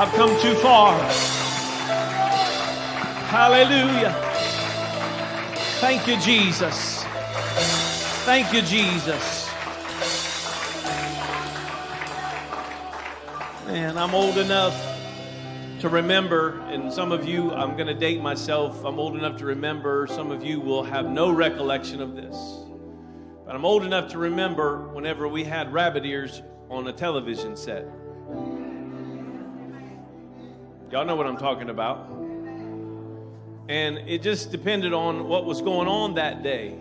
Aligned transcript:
I've 0.00 0.14
come 0.14 0.40
too 0.40 0.54
far. 0.54 0.96
Hallelujah. 3.26 4.12
Thank 5.80 6.06
you, 6.06 6.16
Jesus. 6.20 7.02
Thank 8.24 8.52
you, 8.52 8.62
Jesus. 8.62 9.50
Man, 13.66 13.98
I'm 13.98 14.14
old 14.14 14.38
enough 14.38 14.72
to 15.80 15.88
remember, 15.88 16.60
and 16.68 16.92
some 16.92 17.10
of 17.10 17.26
you, 17.26 17.50
I'm 17.50 17.74
going 17.76 17.88
to 17.88 17.94
date 17.94 18.22
myself, 18.22 18.84
I'm 18.84 19.00
old 19.00 19.16
enough 19.16 19.36
to 19.38 19.46
remember, 19.46 20.06
some 20.06 20.30
of 20.30 20.44
you 20.44 20.60
will 20.60 20.84
have 20.84 21.06
no 21.06 21.32
recollection 21.32 22.00
of 22.00 22.14
this. 22.14 22.36
But 23.44 23.56
I'm 23.56 23.64
old 23.64 23.84
enough 23.84 24.12
to 24.12 24.18
remember 24.18 24.86
whenever 24.90 25.26
we 25.26 25.42
had 25.42 25.72
rabbit 25.72 26.06
ears 26.06 26.40
on 26.70 26.86
a 26.86 26.92
television 26.92 27.56
set. 27.56 27.84
Y'all 30.90 31.04
know 31.04 31.16
what 31.16 31.26
I'm 31.26 31.36
talking 31.36 31.68
about. 31.68 32.08
And 33.68 33.98
it 34.08 34.22
just 34.22 34.50
depended 34.50 34.94
on 34.94 35.28
what 35.28 35.44
was 35.44 35.60
going 35.60 35.86
on 35.86 36.14
that 36.14 36.42
day. 36.42 36.78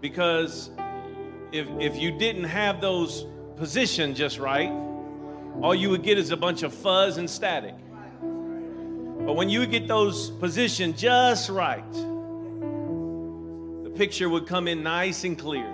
Because 0.00 0.70
if, 1.52 1.68
if 1.78 1.96
you 1.96 2.10
didn't 2.10 2.44
have 2.44 2.80
those 2.80 3.24
positioned 3.56 4.16
just 4.16 4.40
right, 4.40 4.72
all 5.62 5.76
you 5.76 5.90
would 5.90 6.02
get 6.02 6.18
is 6.18 6.32
a 6.32 6.36
bunch 6.36 6.64
of 6.64 6.74
fuzz 6.74 7.16
and 7.16 7.30
static. 7.30 7.76
But 8.20 9.36
when 9.36 9.48
you 9.48 9.64
get 9.64 9.86
those 9.86 10.30
positioned 10.30 10.98
just 10.98 11.48
right, 11.48 11.92
the 11.92 13.92
picture 13.94 14.28
would 14.28 14.48
come 14.48 14.66
in 14.66 14.82
nice 14.82 15.22
and 15.22 15.38
clear. 15.38 15.72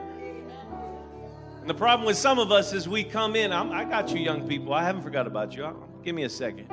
And 1.63 1.71
the 1.71 1.75
problem 1.75 2.07
with 2.07 2.19
some 2.19 2.39
of 2.39 2.53
us 2.53 2.75
is 2.75 2.87
we 2.87 3.03
come 3.03 3.35
in, 3.35 3.51
i 3.51 3.85
got 3.85 4.11
you, 4.11 4.19
young 4.19 4.47
people. 4.47 4.75
I 4.75 4.85
haven't 4.85 5.03
forgot 5.03 5.27
about 5.27 5.57
you. 5.57 5.75
Give 6.05 6.15
me 6.15 6.25
a 6.25 6.29
second. 6.29 6.71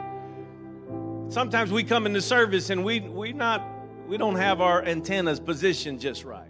Sometimes 1.30 1.72
we 1.72 1.84
come 1.84 2.05
into 2.05 2.22
service 2.22 2.70
and 2.70 2.86
we 2.86 3.02
we 3.02 3.34
not 3.34 3.61
we 4.08 4.17
don't 4.17 4.36
have 4.36 4.61
our 4.61 4.83
antennas 4.86 5.42
positioned 5.42 6.00
just 6.00 6.23
right. 6.23 6.47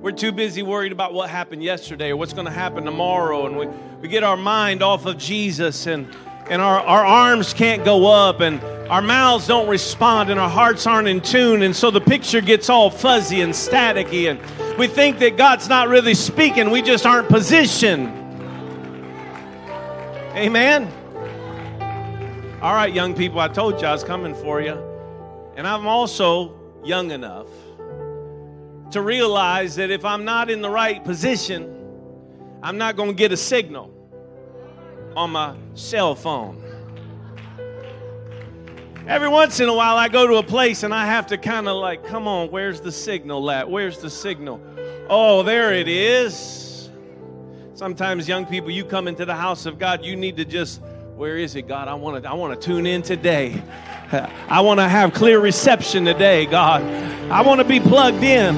We're 0.00 0.12
too 0.12 0.32
busy 0.32 0.62
worried 0.62 0.92
about 0.92 1.14
what 1.14 1.30
happened 1.30 1.62
yesterday 1.62 2.10
or 2.10 2.16
what's 2.16 2.34
going 2.34 2.46
to 2.46 2.52
happen 2.52 2.84
tomorrow, 2.84 3.46
and 3.46 3.56
we, 3.56 3.66
we 4.00 4.08
get 4.08 4.24
our 4.24 4.36
mind 4.36 4.82
off 4.82 5.04
of 5.04 5.18
Jesus, 5.18 5.86
and, 5.86 6.06
and 6.48 6.62
our, 6.62 6.80
our 6.80 7.04
arms 7.04 7.52
can't 7.52 7.84
go 7.84 8.06
up, 8.10 8.40
and 8.40 8.62
our 8.90 9.02
mouths 9.02 9.46
don't 9.46 9.68
respond, 9.68 10.30
and 10.30 10.40
our 10.40 10.48
hearts 10.48 10.86
aren't 10.86 11.06
in 11.06 11.20
tune, 11.20 11.60
and 11.60 11.76
so 11.76 11.90
the 11.90 12.00
picture 12.00 12.40
gets 12.40 12.70
all 12.70 12.88
fuzzy 12.88 13.42
and 13.42 13.52
staticky, 13.52 14.30
and 14.30 14.78
we 14.78 14.86
think 14.86 15.18
that 15.18 15.36
God's 15.36 15.68
not 15.68 15.88
really 15.88 16.14
speaking, 16.14 16.70
we 16.70 16.80
just 16.80 17.04
aren't 17.04 17.28
positioned. 17.28 18.08
Amen. 20.34 20.90
All 22.62 22.74
right, 22.74 22.92
young 22.92 23.14
people, 23.14 23.40
I 23.40 23.48
told 23.48 23.80
you 23.80 23.86
I 23.86 23.92
was 23.92 24.04
coming 24.04 24.34
for 24.34 24.60
you. 24.60 24.74
And 25.56 25.66
I'm 25.66 25.86
also 25.86 26.54
young 26.84 27.10
enough 27.10 27.46
to 28.90 29.00
realize 29.00 29.76
that 29.76 29.90
if 29.90 30.04
I'm 30.04 30.26
not 30.26 30.50
in 30.50 30.60
the 30.60 30.68
right 30.68 31.02
position, 31.02 31.74
I'm 32.62 32.76
not 32.76 32.96
going 32.96 33.08
to 33.08 33.14
get 33.14 33.32
a 33.32 33.36
signal 33.38 33.90
on 35.16 35.30
my 35.30 35.56
cell 35.72 36.14
phone. 36.14 36.62
Every 39.06 39.28
once 39.28 39.58
in 39.60 39.70
a 39.70 39.74
while, 39.74 39.96
I 39.96 40.08
go 40.08 40.26
to 40.26 40.34
a 40.34 40.42
place 40.42 40.82
and 40.82 40.92
I 40.92 41.06
have 41.06 41.28
to 41.28 41.38
kind 41.38 41.66
of 41.66 41.76
like, 41.76 42.04
come 42.04 42.28
on, 42.28 42.50
where's 42.50 42.82
the 42.82 42.92
signal 42.92 43.50
at? 43.50 43.70
Where's 43.70 44.00
the 44.00 44.10
signal? 44.10 44.60
Oh, 45.08 45.42
there 45.42 45.72
it 45.72 45.88
is. 45.88 46.90
Sometimes, 47.72 48.28
young 48.28 48.44
people, 48.44 48.70
you 48.70 48.84
come 48.84 49.08
into 49.08 49.24
the 49.24 49.34
house 49.34 49.64
of 49.64 49.78
God, 49.78 50.04
you 50.04 50.14
need 50.14 50.36
to 50.36 50.44
just 50.44 50.82
where 51.20 51.36
is 51.36 51.54
it, 51.54 51.68
God? 51.68 51.86
I 51.86 51.92
want 51.92 52.22
to 52.22 52.30
I 52.30 52.32
want 52.32 52.58
to 52.58 52.66
tune 52.66 52.86
in 52.86 53.02
today. 53.02 53.62
I 54.48 54.62
want 54.62 54.80
to 54.80 54.88
have 54.88 55.12
clear 55.12 55.38
reception 55.38 56.06
today, 56.06 56.46
God. 56.46 56.82
I 57.30 57.42
want 57.42 57.60
to 57.60 57.66
be 57.66 57.78
plugged 57.78 58.24
in. 58.24 58.56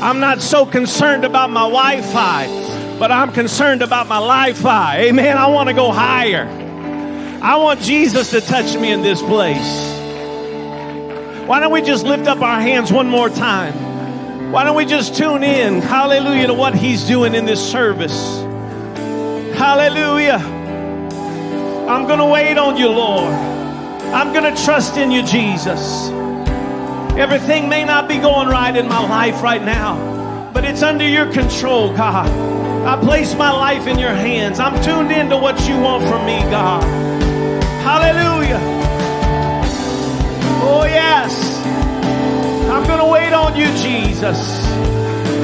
I'm 0.00 0.20
not 0.20 0.40
so 0.40 0.64
concerned 0.64 1.26
about 1.26 1.50
my 1.50 1.68
Wi-Fi, 1.68 2.96
but 2.98 3.12
I'm 3.12 3.30
concerned 3.30 3.82
about 3.82 4.06
my 4.06 4.46
Li-Fi. 4.46 5.00
Amen. 5.00 5.36
I 5.36 5.48
want 5.48 5.68
to 5.68 5.74
go 5.74 5.92
higher. 5.92 6.46
I 7.42 7.56
want 7.56 7.82
Jesus 7.82 8.30
to 8.30 8.40
touch 8.40 8.74
me 8.74 8.90
in 8.90 9.02
this 9.02 9.20
place. 9.20 9.58
Why 11.46 11.60
don't 11.60 11.72
we 11.72 11.82
just 11.82 12.06
lift 12.06 12.26
up 12.26 12.40
our 12.40 12.58
hands 12.58 12.90
one 12.90 13.06
more 13.06 13.28
time? 13.28 14.50
Why 14.50 14.64
don't 14.64 14.76
we 14.76 14.86
just 14.86 15.14
tune 15.14 15.42
in, 15.42 15.82
hallelujah, 15.82 16.46
to 16.46 16.54
what 16.54 16.74
He's 16.74 17.06
doing 17.06 17.34
in 17.34 17.44
this 17.44 17.60
service? 17.60 18.38
Hallelujah. 19.58 20.59
I'm 21.90 22.06
going 22.06 22.20
to 22.20 22.26
wait 22.26 22.56
on 22.56 22.76
you, 22.76 22.88
Lord. 22.88 23.34
I'm 24.14 24.32
going 24.32 24.44
to 24.44 24.62
trust 24.64 24.96
in 24.96 25.10
you, 25.10 25.24
Jesus. 25.24 26.08
Everything 27.18 27.68
may 27.68 27.84
not 27.84 28.06
be 28.06 28.18
going 28.18 28.46
right 28.46 28.76
in 28.76 28.86
my 28.86 29.00
life 29.08 29.42
right 29.42 29.60
now, 29.60 30.52
but 30.54 30.64
it's 30.64 30.82
under 30.82 31.06
your 31.06 31.26
control, 31.32 31.92
God. 31.96 32.28
I 32.86 32.96
place 33.04 33.34
my 33.34 33.50
life 33.50 33.88
in 33.88 33.98
your 33.98 34.14
hands. 34.14 34.60
I'm 34.60 34.80
tuned 34.84 35.10
into 35.10 35.36
what 35.36 35.60
you 35.68 35.80
want 35.80 36.04
from 36.04 36.24
me, 36.24 36.38
God. 36.42 36.84
Hallelujah. 37.82 38.60
Oh, 40.62 40.84
yes. 40.84 41.56
I'm 42.70 42.86
going 42.86 43.00
to 43.00 43.12
wait 43.12 43.32
on 43.32 43.56
you, 43.56 43.66
Jesus. 43.82 44.64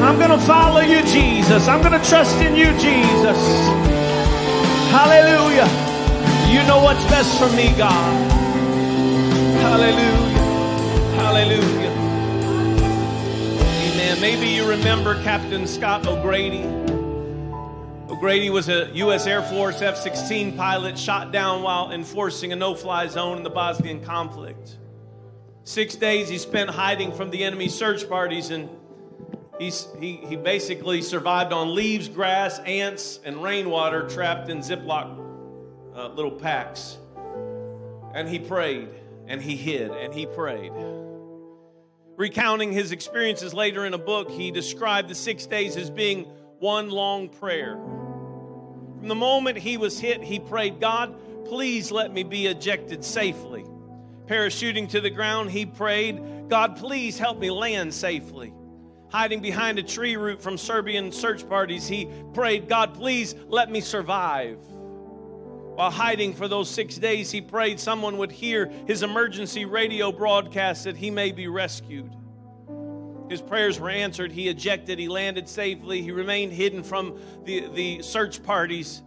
I'm 0.01 0.17
going 0.17 0.31
to 0.31 0.47
follow 0.47 0.81
you, 0.81 1.03
Jesus. 1.07 1.67
I'm 1.67 1.83
going 1.83 2.01
to 2.01 2.09
trust 2.09 2.37
in 2.37 2.55
you, 2.55 2.67
Jesus. 2.79 3.67
Hallelujah. 4.95 5.86
You 6.49 6.63
know 6.63 6.81
what's 6.81 7.05
best 7.07 7.39
for 7.41 7.49
me, 7.57 7.77
God. 7.77 8.33
Hallelujah. 9.61 10.39
Hallelujah. 11.17 11.91
Amen. 13.61 14.21
Maybe 14.21 14.47
you 14.47 14.67
remember 14.67 15.21
Captain 15.25 15.67
Scott 15.67 16.07
O'Grady. 16.07 16.63
O'Grady 18.09 18.49
was 18.51 18.69
a 18.69 18.89
U.S. 18.95 19.27
Air 19.27 19.43
Force 19.43 19.83
F 19.83 19.97
16 19.97 20.57
pilot 20.57 20.97
shot 20.97 21.33
down 21.33 21.65
while 21.65 21.91
enforcing 21.91 22.53
a 22.53 22.57
no 22.57 22.77
fly 22.77 23.09
zone 23.09 23.39
in 23.39 23.43
the 23.43 23.51
Bosnian 23.51 24.03
conflict. 24.05 24.79
Six 25.65 25.97
days 25.97 26.29
he 26.29 26.39
spent 26.39 26.71
hiding 26.71 27.13
from 27.13 27.31
the 27.31 27.43
enemy 27.43 27.69
search 27.69 28.09
parties, 28.09 28.51
and 28.51 28.71
he's, 29.59 29.89
he, 29.99 30.19
he 30.19 30.37
basically 30.37 31.03
survived 31.03 31.53
on 31.53 31.75
leaves, 31.75 32.09
grass, 32.09 32.61
ants, 32.61 33.19
and 33.25 33.43
rainwater 33.43 34.09
trapped 34.09 34.49
in 34.49 34.59
Ziploc 34.59 35.26
uh, 35.97 36.09
little 36.09 36.31
packs. 36.31 36.99
And 38.15 38.29
he 38.29 38.39
prayed 38.39 38.89
and 39.27 39.43
he 39.43 39.57
hid 39.57 39.91
and 39.91 40.13
he 40.13 40.27
prayed. 40.27 40.73
Recounting 42.17 42.73
his 42.73 42.93
experiences 42.93 43.53
later 43.53 43.85
in 43.85 43.95
a 43.95 43.99
book, 43.99 44.31
he 44.31 44.51
described 44.51 45.09
the 45.09 45.15
six 45.15 45.47
days 45.47 45.77
as 45.77 45.91
being 45.91 46.25
one 46.59 46.91
long 46.91 47.29
prayer. 47.29 47.75
From 48.99 49.09
the 49.09 49.15
moment 49.15 49.59
he 49.59 49.77
was 49.77 50.01
hit, 50.01 50.23
he 50.23 50.39
prayed, 50.39 50.81
God, 50.81 51.15
please 51.45 51.93
let 51.93 52.13
me 52.13 52.23
be 52.23 52.47
ejected 52.47 53.05
safely. 53.05 53.65
Parachuting 54.27 54.89
to 54.91 55.01
the 55.01 55.11
ground, 55.11 55.51
he 55.51 55.67
prayed, 55.67 56.49
God, 56.49 56.77
please 56.77 57.19
help 57.19 57.39
me 57.39 57.51
land 57.51 57.93
safely. 57.93 58.53
Hiding 59.11 59.41
behind 59.41 59.79
a 59.79 59.83
tree 59.83 60.17
root 60.17 60.43
from 60.43 60.57
Serbian 60.57 61.13
search 61.13 61.49
parties, 61.49 61.87
he 61.87 62.09
prayed, 62.33 62.69
God, 62.69 62.95
please 62.95 63.35
let 63.49 63.71
me 63.71 63.81
survive. 63.81 64.59
While 65.77 65.91
hiding 65.91 66.33
for 66.33 66.49
those 66.49 66.71
six 66.71 66.97
days, 66.97 67.31
he 67.31 67.43
prayed 67.43 67.79
someone 67.79 68.17
would 68.17 68.33
hear 68.33 68.73
his 68.87 69.03
emergency 69.03 69.67
radio 69.67 70.11
broadcast 70.11 70.85
that 70.85 70.97
he 70.97 71.11
may 71.11 71.33
be 71.33 71.49
rescued. 71.49 72.11
His 73.29 73.43
prayers 73.43 73.79
were 73.79 73.91
answered. 73.91 74.33
He 74.33 74.49
ejected. 74.49 74.99
He 74.99 75.09
landed 75.09 75.47
safely. 75.47 76.01
He 76.01 76.13
remained 76.13 76.55
hidden 76.55 76.83
from 76.83 77.21
the, 77.45 77.69
the 77.75 78.01
search 78.01 78.43
parties, 78.43 79.03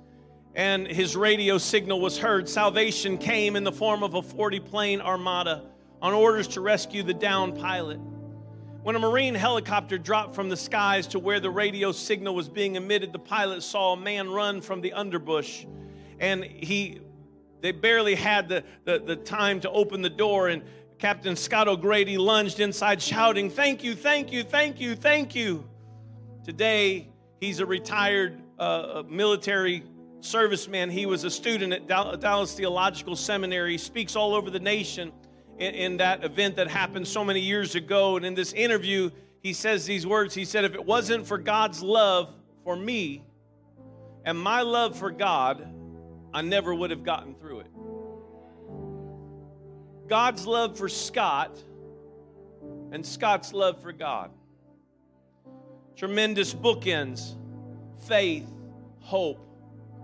and 0.53 0.85
his 0.85 1.15
radio 1.15 1.57
signal 1.57 1.99
was 1.99 2.19
heard. 2.19 2.47
Salvation 2.47 3.17
came 3.17 3.55
in 3.55 3.63
the 3.63 3.71
form 3.71 4.03
of 4.03 4.13
a 4.13 4.21
40 4.21 4.59
plane 4.59 5.01
armada 5.01 5.63
on 6.03 6.13
orders 6.13 6.49
to 6.49 6.61
rescue 6.61 7.01
the 7.01 7.15
downed 7.15 7.57
pilot. 7.57 7.99
When 8.83 8.95
a 8.95 8.99
Marine 8.99 9.33
helicopter 9.33 9.97
dropped 9.97 10.35
from 10.35 10.49
the 10.49 10.57
skies 10.57 11.07
to 11.07 11.19
where 11.19 11.39
the 11.39 11.49
radio 11.49 11.91
signal 11.91 12.35
was 12.35 12.47
being 12.47 12.75
emitted, 12.75 13.11
the 13.11 13.17
pilot 13.17 13.63
saw 13.63 13.93
a 13.93 13.97
man 13.97 14.29
run 14.29 14.61
from 14.61 14.81
the 14.81 14.93
underbush 14.95 15.65
and 16.19 16.43
he 16.43 16.99
they 17.61 17.71
barely 17.71 18.15
had 18.15 18.47
the, 18.47 18.63
the, 18.85 18.99
the 18.99 19.15
time 19.15 19.59
to 19.61 19.69
open 19.69 20.01
the 20.01 20.09
door 20.09 20.47
and 20.47 20.63
captain 20.97 21.35
scott 21.35 21.67
o'grady 21.67 22.17
lunged 22.17 22.59
inside 22.59 23.01
shouting 23.01 23.49
thank 23.49 23.83
you 23.83 23.95
thank 23.95 24.31
you 24.31 24.43
thank 24.43 24.79
you 24.79 24.95
thank 24.95 25.35
you. 25.35 25.65
Today 26.43 27.07
he's 27.39 27.59
a 27.59 27.65
retired 27.65 28.41
uh, 28.57 29.03
military 29.07 29.83
serviceman. 30.19 30.91
He 30.91 31.05
was 31.05 31.23
a 31.23 31.29
student 31.29 31.71
at 31.73 31.87
dallas 31.87 32.53
theological 32.53 33.15
seminary. 33.15 33.73
He 33.73 33.77
speaks 33.77 34.15
all 34.15 34.33
over 34.33 34.49
the 34.49 34.59
nation 34.59 35.11
in, 35.57 35.73
in 35.73 35.97
that 35.97 36.23
event 36.23 36.55
that 36.57 36.67
happened 36.67 37.07
so 37.07 37.23
many 37.23 37.39
years 37.39 37.75
ago. 37.75 38.17
And 38.17 38.25
in 38.25 38.33
this 38.33 38.51
interview 38.53 39.09
he 39.41 39.53
says 39.53 39.85
these 39.85 40.05
words. 40.05 40.33
He 40.33 40.43
said 40.43 40.65
if 40.65 40.73
it 40.73 40.85
wasn't 40.85 41.25
for 41.25 41.37
god's 41.37 41.81
love 41.81 42.33
for 42.63 42.75
me 42.75 43.23
and 44.25 44.37
my 44.37 44.61
love 44.61 44.97
for 44.97 45.11
god 45.11 45.67
I 46.33 46.41
never 46.41 46.73
would 46.73 46.91
have 46.91 47.03
gotten 47.03 47.35
through 47.35 47.61
it. 47.61 47.71
God's 50.07 50.45
love 50.45 50.77
for 50.77 50.89
Scott 50.89 51.57
and 52.91 53.05
Scott's 53.05 53.53
love 53.53 53.81
for 53.81 53.91
God. 53.91 54.31
Tremendous 55.95 56.53
bookends 56.53 57.35
faith, 58.07 58.47
hope, 58.99 59.45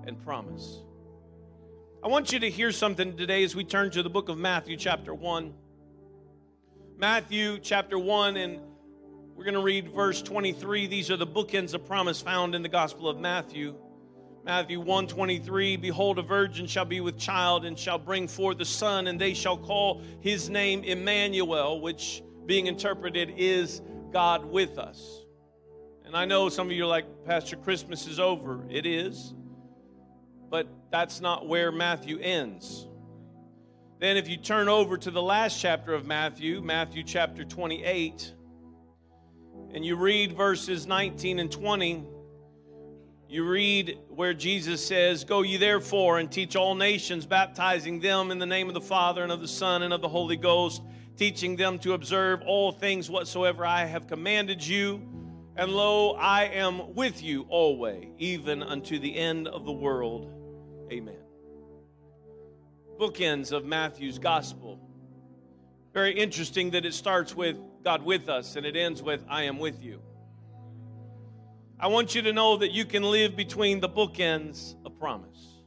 and 0.06 0.22
promise. 0.24 0.81
I 2.04 2.07
want 2.07 2.31
you 2.31 2.39
to 2.39 2.50
hear 2.50 2.72
something 2.72 3.18
today 3.18 3.44
as 3.44 3.56
we 3.56 3.63
turn 3.63 3.89
to 3.92 4.04
the 4.04 4.10
book 4.10 4.30
of 4.30 4.38
Matthew, 4.38 4.77
chapter 4.77 5.13
1. 5.13 5.54
Matthew, 6.98 7.57
chapter 7.60 7.98
1, 7.98 8.38
and 8.38 8.60
we're 9.36 9.44
going 9.44 9.56
to 9.56 9.62
read 9.62 9.89
verse 9.89 10.22
23. 10.22 10.88
These 10.88 11.10
are 11.10 11.18
the 11.18 11.25
bookends 11.25 11.74
of 11.74 11.86
promise 11.86 12.22
found 12.22 12.54
in 12.54 12.62
the 12.62 12.69
Gospel 12.69 13.10
of 13.10 13.18
Matthew. 13.18 13.75
Matthew 14.45 14.80
1:23 14.80 15.81
Behold 15.81 16.19
a 16.19 16.21
virgin 16.21 16.68
shall 16.68 16.86
be 16.86 17.01
with 17.01 17.18
child 17.18 17.65
and 17.65 17.77
shall 17.77 17.97
bring 17.97 18.27
forth 18.27 18.59
a 18.59 18.65
son 18.65 19.07
and 19.07 19.19
they 19.19 19.33
shall 19.33 19.57
call 19.57 20.03
his 20.19 20.51
name 20.51 20.83
Emmanuel 20.83 21.81
which 21.81 22.21
being 22.45 22.68
interpreted 22.68 23.33
is 23.38 23.81
God 24.12 24.45
with 24.45 24.77
us. 24.77 25.25
And 26.06 26.15
I 26.15 26.25
know 26.25 26.50
some 26.50 26.68
of 26.68 26.74
you 26.74 26.83
are 26.83 26.88
like 26.88 27.25
Pastor 27.25 27.56
Christmas 27.56 28.06
is 28.06 28.19
over. 28.19 28.63
It 28.69 28.86
is. 28.86 29.33
But 30.51 30.68
that's 30.91 31.21
not 31.21 31.48
where 31.48 31.71
Matthew 31.71 32.19
ends. 32.19 32.88
Then 33.98 34.15
if 34.15 34.30
you 34.30 34.38
turn 34.38 34.69
over 34.69 34.95
to 34.95 35.09
the 35.09 35.24
last 35.24 35.59
chapter 35.59 35.91
of 35.91 36.06
Matthew, 36.06 36.62
Matthew 36.62 37.01
chapter 37.01 37.44
28, 37.44 38.31
and 39.74 39.83
you 39.83 39.95
read 39.95 40.33
verses 40.33 40.86
19 40.86 41.39
and 41.39 41.51
20, 41.51 42.06
you 43.27 43.48
read 43.48 43.98
where 44.10 44.33
Jesus 44.33 44.86
says, 44.86 45.24
Go 45.24 45.42
ye 45.42 45.57
therefore 45.57 46.19
and 46.19 46.31
teach 46.31 46.56
all 46.56 46.75
nations, 46.75 47.25
baptizing 47.25 48.00
them 48.00 48.31
in 48.31 48.39
the 48.39 48.45
name 48.45 48.68
of 48.68 48.74
the 48.74 48.81
Father 48.81 49.24
and 49.24 49.31
of 49.31 49.42
the 49.42 49.48
Son 49.48 49.83
and 49.83 49.94
of 49.94 50.01
the 50.01 50.10
Holy 50.10 50.38
Ghost, 50.38 50.81
teaching 51.18 51.56
them 51.56 51.80
to 51.80 51.94
observe 51.94 52.42
all 52.45 52.72
things 52.72 53.10
whatsoever 53.10 53.66
I 53.66 53.86
have 53.86 54.07
commanded 54.07 54.66
you. 54.66 55.01
And 55.57 55.72
lo, 55.72 56.12
I 56.12 56.45
am 56.45 56.94
with 56.94 57.24
you 57.24 57.45
always, 57.50 58.07
even 58.18 58.62
unto 58.62 59.00
the 59.00 59.16
end 59.16 59.48
of 59.48 59.66
the 59.66 59.72
world. 59.72 60.31
Amen. 60.92 61.16
Bookends 63.00 63.51
of 63.51 63.66
Matthew's 63.66 64.19
gospel. 64.19 64.80
Very 65.94 66.13
interesting 66.13 66.72
that 66.72 66.86
it 66.86 66.94
starts 66.94 67.33
with 67.36 67.57
God 67.83 68.04
with 68.04 68.30
us 68.30 68.56
and 68.56 68.66
it 68.66 68.75
ends 68.75 69.01
with 69.01 69.24
I 69.30 69.44
am 69.44 69.57
with 69.57 69.81
you. 69.81 70.01
I 71.85 71.87
want 71.87 72.15
you 72.15 72.23
to 72.23 72.33
know 72.33 72.57
that 72.57 72.71
you 72.71 72.83
can 72.83 73.03
live 73.03 73.35
between 73.35 73.79
the 73.79 73.87
bookends 73.87 74.73
of 74.87 74.97
promise. 74.97 75.61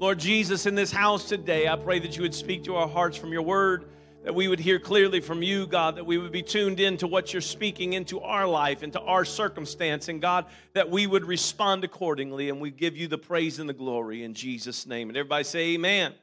Lord 0.00 0.18
Jesus, 0.18 0.66
in 0.66 0.74
this 0.74 0.90
house 0.90 1.28
today, 1.28 1.68
I 1.68 1.76
pray 1.76 2.00
that 2.00 2.16
you 2.16 2.22
would 2.22 2.34
speak 2.34 2.64
to 2.64 2.74
our 2.74 2.88
hearts 2.88 3.16
from 3.16 3.32
your 3.32 3.42
word, 3.42 3.84
that 4.24 4.34
we 4.34 4.48
would 4.48 4.58
hear 4.58 4.80
clearly 4.80 5.20
from 5.20 5.44
you, 5.44 5.68
God, 5.68 5.94
that 5.94 6.06
we 6.06 6.18
would 6.18 6.32
be 6.32 6.42
tuned 6.42 6.80
in 6.80 6.96
to 6.96 7.06
what 7.06 7.32
you're 7.32 7.40
speaking 7.40 7.92
into 7.92 8.18
our 8.18 8.48
life, 8.48 8.82
into 8.82 9.00
our 9.00 9.24
circumstance, 9.24 10.08
and 10.08 10.20
God, 10.20 10.46
that 10.72 10.90
we 10.90 11.06
would 11.06 11.24
respond 11.24 11.84
accordingly, 11.84 12.48
and 12.48 12.60
we 12.60 12.72
give 12.72 12.96
you 12.96 13.06
the 13.06 13.16
praise 13.16 13.60
and 13.60 13.68
the 13.68 13.74
glory 13.74 14.24
in 14.24 14.34
Jesus' 14.34 14.88
name. 14.88 15.08
And 15.08 15.16
everybody 15.16 15.44
say, 15.44 15.74
Amen. 15.74 16.14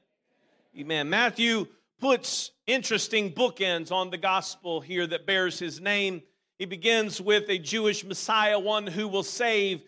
Amen. 0.77 1.09
Matthew 1.09 1.67
puts 2.01 2.51
interesting 2.67 3.31
bookends 3.31 3.93
on 3.93 4.09
the 4.09 4.17
gospel 4.17 4.81
here 4.81 5.07
that 5.07 5.25
bears 5.25 5.57
his 5.57 5.79
name. 5.79 6.21
He 6.61 6.67
begins 6.67 7.19
with 7.19 7.49
a 7.49 7.57
Jewish 7.57 8.05
Messiah, 8.05 8.59
one 8.59 8.85
who 8.85 9.07
will 9.07 9.23
save 9.23 9.81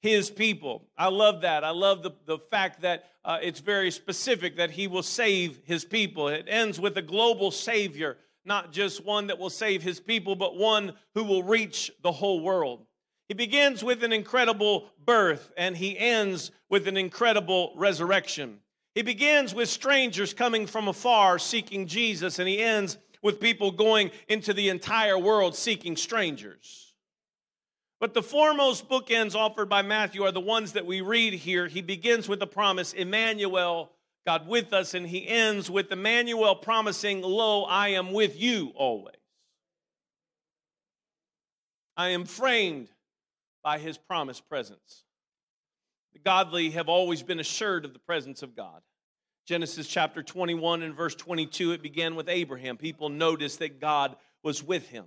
his 0.00 0.30
people. 0.30 0.88
I 0.96 1.08
love 1.08 1.42
that. 1.42 1.64
I 1.64 1.68
love 1.68 2.02
the, 2.02 2.12
the 2.24 2.38
fact 2.38 2.80
that 2.80 3.10
uh, 3.26 3.40
it's 3.42 3.60
very 3.60 3.90
specific 3.90 4.56
that 4.56 4.70
he 4.70 4.86
will 4.86 5.02
save 5.02 5.60
his 5.66 5.84
people. 5.84 6.28
It 6.28 6.46
ends 6.48 6.80
with 6.80 6.96
a 6.96 7.02
global 7.02 7.50
Savior, 7.50 8.16
not 8.42 8.72
just 8.72 9.04
one 9.04 9.26
that 9.26 9.38
will 9.38 9.50
save 9.50 9.82
his 9.82 10.00
people, 10.00 10.34
but 10.34 10.56
one 10.56 10.94
who 11.12 11.24
will 11.24 11.42
reach 11.42 11.92
the 12.02 12.12
whole 12.12 12.40
world. 12.40 12.86
He 13.28 13.34
begins 13.34 13.84
with 13.84 14.02
an 14.02 14.14
incredible 14.14 14.86
birth 15.04 15.52
and 15.58 15.76
he 15.76 15.98
ends 15.98 16.52
with 16.70 16.88
an 16.88 16.96
incredible 16.96 17.74
resurrection. 17.76 18.60
He 18.94 19.02
begins 19.02 19.54
with 19.54 19.68
strangers 19.68 20.32
coming 20.32 20.66
from 20.66 20.88
afar 20.88 21.38
seeking 21.38 21.86
Jesus, 21.86 22.38
and 22.38 22.48
he 22.48 22.62
ends 22.62 22.96
with 23.24 23.40
people 23.40 23.72
going 23.72 24.12
into 24.28 24.52
the 24.52 24.68
entire 24.68 25.18
world 25.18 25.56
seeking 25.56 25.96
strangers. 25.96 26.94
But 27.98 28.12
the 28.12 28.22
foremost 28.22 28.86
bookends 28.86 29.34
offered 29.34 29.70
by 29.70 29.80
Matthew 29.80 30.22
are 30.24 30.30
the 30.30 30.40
ones 30.40 30.72
that 30.74 30.84
we 30.84 31.00
read 31.00 31.32
here. 31.32 31.66
He 31.66 31.80
begins 31.80 32.28
with 32.28 32.38
the 32.38 32.46
promise, 32.46 32.92
Emmanuel, 32.92 33.90
God 34.26 34.46
with 34.46 34.74
us, 34.74 34.92
and 34.92 35.06
he 35.06 35.26
ends 35.26 35.70
with 35.70 35.90
Emmanuel 35.90 36.54
promising, 36.54 37.22
Lo, 37.22 37.64
I 37.64 37.88
am 37.88 38.12
with 38.12 38.38
you 38.38 38.72
always. 38.76 39.16
I 41.96 42.10
am 42.10 42.26
framed 42.26 42.88
by 43.62 43.78
his 43.78 43.96
promised 43.96 44.46
presence. 44.50 45.04
The 46.12 46.18
godly 46.18 46.70
have 46.70 46.90
always 46.90 47.22
been 47.22 47.40
assured 47.40 47.86
of 47.86 47.94
the 47.94 47.98
presence 48.00 48.42
of 48.42 48.54
God. 48.54 48.82
Genesis 49.46 49.86
chapter 49.86 50.22
21 50.22 50.82
and 50.82 50.94
verse 50.94 51.14
22, 51.14 51.72
it 51.72 51.82
began 51.82 52.14
with 52.14 52.28
Abraham. 52.28 52.76
People 52.76 53.10
noticed 53.10 53.58
that 53.58 53.80
God 53.80 54.16
was 54.42 54.62
with 54.62 54.88
him. 54.88 55.04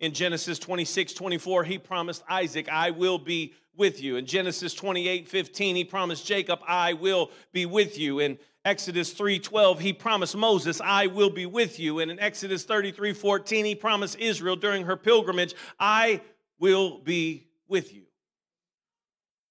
In 0.00 0.12
Genesis 0.12 0.58
26, 0.58 1.14
24, 1.14 1.64
he 1.64 1.78
promised 1.78 2.22
Isaac, 2.28 2.68
I 2.68 2.90
will 2.90 3.18
be 3.18 3.54
with 3.76 4.02
you. 4.02 4.16
In 4.16 4.26
Genesis 4.26 4.74
28, 4.74 5.28
15, 5.28 5.76
he 5.76 5.84
promised 5.84 6.26
Jacob, 6.26 6.58
I 6.66 6.94
will 6.94 7.30
be 7.52 7.66
with 7.66 7.98
you. 7.98 8.18
In 8.18 8.38
Exodus 8.64 9.12
3, 9.12 9.38
12, 9.38 9.80
he 9.80 9.92
promised 9.92 10.36
Moses, 10.36 10.80
I 10.80 11.06
will 11.06 11.30
be 11.30 11.46
with 11.46 11.78
you. 11.78 12.00
And 12.00 12.10
in 12.10 12.18
Exodus 12.18 12.64
33, 12.64 13.12
14, 13.12 13.64
he 13.64 13.74
promised 13.74 14.18
Israel 14.18 14.56
during 14.56 14.84
her 14.84 14.96
pilgrimage, 14.96 15.54
I 15.78 16.20
will 16.58 16.98
be 16.98 17.46
with 17.68 17.94
you. 17.94 18.02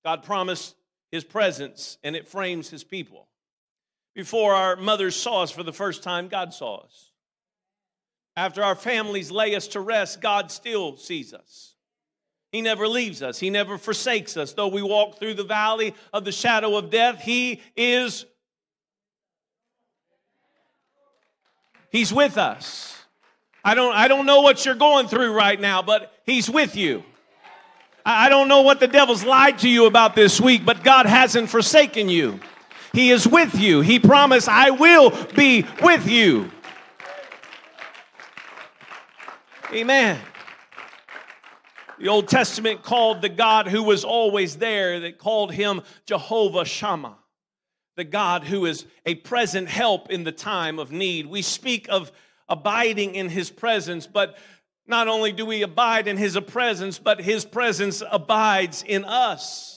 God 0.04 0.22
promised 0.22 0.76
his 1.12 1.24
presence, 1.24 1.98
and 2.04 2.16
it 2.16 2.28
frames 2.28 2.70
his 2.70 2.84
people. 2.84 3.30
Before 4.16 4.54
our 4.54 4.78
mothers 4.78 5.16
saw 5.16 5.44
us 5.44 5.52
for 5.52 5.62
the 5.62 5.74
first 5.74 6.02
time, 6.02 6.30
God 6.30 6.54
saw 6.54 6.78
us. 6.78 7.12
After 8.38 8.64
our 8.64 8.76
families 8.76 9.30
lay 9.30 9.56
us 9.56 9.68
to 9.70 9.82
rest, 9.82 10.22
God 10.22 10.52
still 10.52 10.98
sees 10.98 11.34
us. 11.34 11.74
He 12.52 12.62
never 12.62 12.88
leaves 12.88 13.22
us, 13.22 13.38
He 13.38 13.50
never 13.50 13.78
forsakes 13.78 14.38
us. 14.38 14.54
Though 14.54 14.70
we 14.70 14.82
walk 14.82 15.20
through 15.20 15.34
the 15.34 15.44
valley 15.44 15.94
of 16.14 16.24
the 16.24 16.32
shadow 16.32 16.78
of 16.78 16.90
death, 16.90 17.20
He 17.20 17.62
is. 17.76 18.26
He's 21.90 22.14
with 22.14 22.38
us. 22.38 22.98
I 23.64 23.74
don't, 23.74 23.96
I 23.96 24.08
don't 24.08 24.26
know 24.26 24.42
what 24.42 24.66
you're 24.66 24.76
going 24.76 25.08
through 25.08 25.34
right 25.34 25.60
now, 25.60 25.82
but 25.82 26.14
He's 26.26 26.50
with 26.50 26.78
you. 26.78 27.04
I 28.06 28.30
don't 28.30 28.48
know 28.48 28.62
what 28.62 28.80
the 28.80 28.88
devil's 28.88 29.26
lied 29.26 29.60
to 29.60 29.70
you 29.70 29.88
about 29.88 30.16
this 30.16 30.40
week, 30.40 30.64
but 30.64 30.84
God 30.84 31.08
hasn't 31.08 31.50
forsaken 31.50 32.08
you. 32.08 32.40
He 32.96 33.12
is 33.12 33.28
with 33.28 33.60
you. 33.60 33.82
He 33.82 34.00
promised, 34.00 34.48
I 34.48 34.70
will 34.70 35.12
be 35.36 35.66
with 35.84 36.08
you. 36.08 36.50
Amen. 39.74 40.18
The 42.00 42.08
Old 42.08 42.30
Testament 42.30 42.84
called 42.84 43.22
the 43.22 43.28
God 43.28 43.68
who 43.68 43.84
was 43.84 44.06
always 44.06 44.56
there, 44.56 45.02
that 45.02 45.18
called 45.18 45.52
him 45.52 45.82
Jehovah 46.06 46.64
Shammah, 46.64 47.18
the 47.98 48.06
God 48.06 48.46
who 48.46 48.66
is 48.66 48.86
a 49.06 49.16
present 49.16 49.68
help 49.68 50.10
in 50.10 50.24
the 50.24 50.32
time 50.32 50.80
of 50.80 50.94
need. 50.94 51.26
We 51.26 51.42
speak 51.42 51.88
of 51.90 52.14
abiding 52.48 53.16
in 53.16 53.28
his 53.28 53.52
presence, 53.52 54.08
but 54.08 54.38
not 54.88 55.10
only 55.10 55.34
do 55.34 55.46
we 55.46 55.64
abide 55.64 56.08
in 56.08 56.16
his 56.16 56.40
presence, 56.48 56.98
but 56.98 57.20
his 57.20 57.44
presence 57.44 58.02
abides 58.10 58.86
in 58.88 59.04
us. 59.04 59.75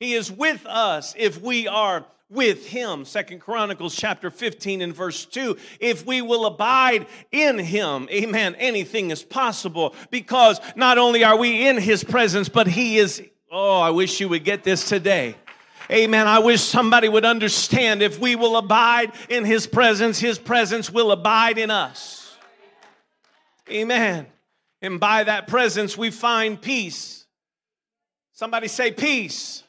He 0.00 0.14
is 0.14 0.32
with 0.32 0.64
us 0.66 1.14
if 1.16 1.40
we 1.42 1.68
are 1.68 2.06
with 2.30 2.66
him. 2.66 3.04
Second 3.04 3.40
chronicles 3.40 3.94
chapter 3.94 4.30
15 4.30 4.80
and 4.80 4.94
verse 4.94 5.26
2 5.26 5.58
if 5.78 6.06
we 6.06 6.22
will 6.22 6.46
abide 6.46 7.06
in 7.30 7.58
him. 7.58 8.08
Amen. 8.10 8.54
Anything 8.54 9.10
is 9.10 9.22
possible 9.22 9.94
because 10.10 10.58
not 10.74 10.96
only 10.96 11.22
are 11.22 11.36
we 11.36 11.68
in 11.68 11.76
his 11.76 12.02
presence 12.02 12.48
but 12.48 12.66
he 12.66 12.98
is 12.98 13.22
oh 13.52 13.80
i 13.80 13.90
wish 13.90 14.20
you 14.20 14.28
would 14.28 14.44
get 14.44 14.64
this 14.64 14.88
today. 14.88 15.36
Amen. 15.90 16.28
I 16.28 16.38
wish 16.38 16.62
somebody 16.62 17.08
would 17.08 17.24
understand 17.24 18.00
if 18.00 18.20
we 18.20 18.36
will 18.36 18.56
abide 18.56 19.12
in 19.28 19.44
his 19.44 19.66
presence 19.66 20.18
his 20.18 20.38
presence 20.38 20.88
will 20.88 21.10
abide 21.10 21.58
in 21.58 21.70
us. 21.70 22.38
Amen. 23.68 24.26
And 24.80 24.98
by 24.98 25.24
that 25.24 25.46
presence 25.46 25.98
we 25.98 26.10
find 26.10 26.62
peace. 26.62 27.26
Somebody 28.32 28.68
say 28.68 28.92
peace 28.92 29.64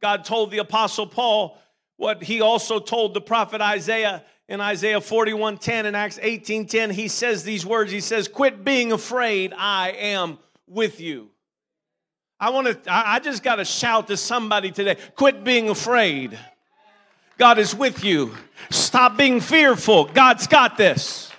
God 0.00 0.24
told 0.24 0.50
the 0.50 0.58
apostle 0.58 1.06
Paul 1.06 1.58
what 1.96 2.22
he 2.22 2.40
also 2.40 2.78
told 2.78 3.14
the 3.14 3.20
prophet 3.20 3.60
Isaiah 3.60 4.24
in 4.48 4.60
Isaiah 4.60 5.00
41:10 5.00 5.86
and 5.86 5.96
Acts 5.96 6.18
18:10 6.18 6.92
he 6.92 7.08
says 7.08 7.44
these 7.44 7.66
words 7.66 7.90
he 7.90 8.00
says 8.00 8.28
quit 8.28 8.64
being 8.64 8.92
afraid 8.92 9.52
I 9.56 9.90
am 9.90 10.38
with 10.66 11.00
you 11.00 11.30
I 12.40 12.50
want 12.50 12.84
to, 12.84 12.92
I 12.92 13.18
just 13.18 13.42
got 13.42 13.56
to 13.56 13.64
shout 13.64 14.06
to 14.08 14.16
somebody 14.16 14.70
today 14.70 14.96
quit 15.16 15.42
being 15.42 15.68
afraid. 15.68 16.38
God 17.36 17.58
is 17.58 17.74
with 17.74 18.04
you. 18.04 18.34
Stop 18.70 19.16
being 19.16 19.40
fearful. 19.40 20.04
God's 20.04 20.46
got 20.46 20.76
this. 20.76 21.30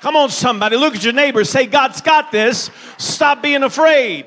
Come 0.00 0.16
on, 0.16 0.30
somebody. 0.30 0.76
Look 0.76 0.94
at 0.94 1.02
your 1.02 1.12
neighbor. 1.12 1.42
Say, 1.44 1.66
God's 1.66 2.00
got 2.00 2.30
this. 2.30 2.70
Stop 2.96 3.42
being 3.42 3.62
afraid. 3.62 4.26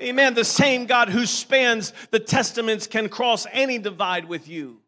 Amen. 0.00 0.34
The 0.34 0.44
same 0.44 0.86
God 0.86 1.10
who 1.10 1.26
spans 1.26 1.92
the 2.10 2.20
testaments 2.20 2.86
can 2.86 3.08
cross 3.08 3.46
any 3.52 3.78
divide 3.78 4.24
with 4.24 4.48
you. 4.48 4.80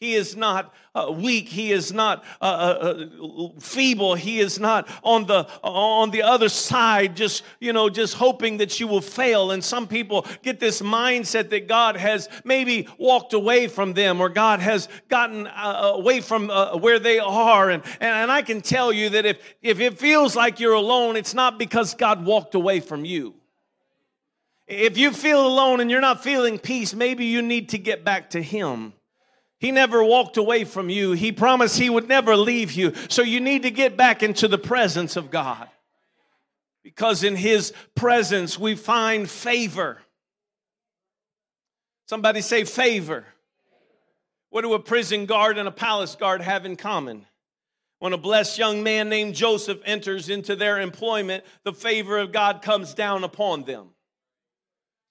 He 0.00 0.14
is 0.14 0.36
not 0.36 0.74
uh, 0.94 1.10
weak. 1.10 1.48
He 1.48 1.72
is 1.72 1.90
not 1.90 2.24
uh, 2.38 2.44
uh, 2.44 3.06
uh, 3.24 3.48
feeble. 3.58 4.14
He 4.14 4.38
is 4.38 4.60
not 4.60 4.86
on 5.02 5.24
the 5.24 5.48
on 5.62 6.10
the 6.10 6.22
other 6.22 6.50
side, 6.50 7.16
just 7.16 7.42
you 7.58 7.72
know, 7.72 7.88
just 7.88 8.12
hoping 8.12 8.58
that 8.58 8.78
you 8.78 8.86
will 8.86 9.00
fail. 9.00 9.52
And 9.52 9.64
some 9.64 9.86
people 9.86 10.26
get 10.42 10.60
this 10.60 10.82
mindset 10.82 11.48
that 11.50 11.68
God 11.68 11.96
has 11.96 12.28
maybe 12.44 12.86
walked 12.98 13.32
away 13.32 13.66
from 13.66 13.94
them, 13.94 14.20
or 14.20 14.28
God 14.28 14.60
has 14.60 14.88
gotten 15.08 15.46
uh, 15.46 15.92
away 15.94 16.20
from 16.20 16.50
uh, 16.50 16.76
where 16.76 16.98
they 16.98 17.18
are. 17.18 17.70
And, 17.70 17.82
and 17.98 18.10
and 18.10 18.30
I 18.30 18.42
can 18.42 18.60
tell 18.60 18.92
you 18.92 19.08
that 19.10 19.24
if 19.24 19.38
if 19.62 19.80
it 19.80 19.98
feels 19.98 20.36
like 20.36 20.60
you're 20.60 20.74
alone, 20.74 21.16
it's 21.16 21.34
not 21.34 21.58
because 21.58 21.94
God 21.94 22.26
walked 22.26 22.54
away 22.54 22.80
from 22.80 23.06
you. 23.06 23.34
If 24.66 24.96
you 24.96 25.12
feel 25.12 25.46
alone 25.46 25.80
and 25.80 25.90
you're 25.90 26.00
not 26.00 26.22
feeling 26.22 26.58
peace, 26.58 26.94
maybe 26.94 27.26
you 27.26 27.42
need 27.42 27.70
to 27.70 27.78
get 27.78 28.04
back 28.04 28.30
to 28.30 28.42
Him. 28.42 28.94
He 29.58 29.70
never 29.70 30.02
walked 30.02 30.36
away 30.36 30.64
from 30.64 30.88
you. 30.90 31.12
He 31.12 31.32
promised 31.32 31.78
He 31.78 31.90
would 31.90 32.08
never 32.08 32.36
leave 32.36 32.72
you. 32.72 32.92
So 33.08 33.22
you 33.22 33.40
need 33.40 33.62
to 33.62 33.70
get 33.70 33.96
back 33.96 34.22
into 34.22 34.48
the 34.48 34.58
presence 34.58 35.16
of 35.16 35.30
God. 35.30 35.68
Because 36.82 37.24
in 37.24 37.36
His 37.36 37.72
presence 37.94 38.58
we 38.58 38.74
find 38.74 39.28
favor. 39.28 39.98
Somebody 42.06 42.40
say 42.40 42.64
favor. 42.64 43.24
What 44.50 44.62
do 44.62 44.74
a 44.74 44.78
prison 44.78 45.26
guard 45.26 45.58
and 45.58 45.66
a 45.66 45.72
palace 45.72 46.14
guard 46.14 46.40
have 46.40 46.64
in 46.64 46.76
common? 46.76 47.26
When 47.98 48.12
a 48.12 48.18
blessed 48.18 48.58
young 48.58 48.82
man 48.82 49.08
named 49.08 49.34
Joseph 49.34 49.80
enters 49.84 50.28
into 50.28 50.56
their 50.56 50.80
employment, 50.80 51.42
the 51.64 51.72
favor 51.72 52.18
of 52.18 52.32
God 52.32 52.60
comes 52.60 52.92
down 52.92 53.24
upon 53.24 53.64
them. 53.64 53.93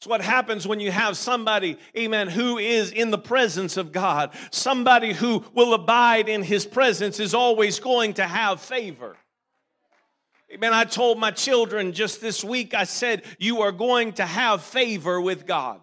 It's 0.04 0.08
what 0.10 0.20
happens 0.20 0.68
when 0.68 0.82
you 0.82 0.92
have 0.92 1.16
somebody, 1.16 1.78
amen, 1.98 2.28
who 2.28 2.58
is 2.58 2.92
in 2.92 3.10
the 3.10 3.18
presence 3.18 3.78
of 3.78 3.94
God. 3.94 4.34
Somebody 4.52 5.14
who 5.14 5.46
will 5.54 5.74
abide 5.74 6.28
in 6.28 6.44
his 6.44 6.66
presence 6.66 7.22
is 7.22 7.34
always 7.34 7.80
going 7.80 8.16
to 8.16 8.28
have 8.28 8.60
favor. 8.60 9.16
Amen. 10.54 10.74
I 10.74 10.84
told 10.84 11.20
my 11.20 11.32
children 11.32 11.94
just 11.94 12.20
this 12.20 12.44
week, 12.44 12.74
I 12.74 12.84
said, 12.84 13.24
You 13.40 13.62
are 13.62 13.72
going 13.72 14.12
to 14.16 14.26
have 14.26 14.62
favor 14.62 15.22
with 15.22 15.48
God. 15.48 15.80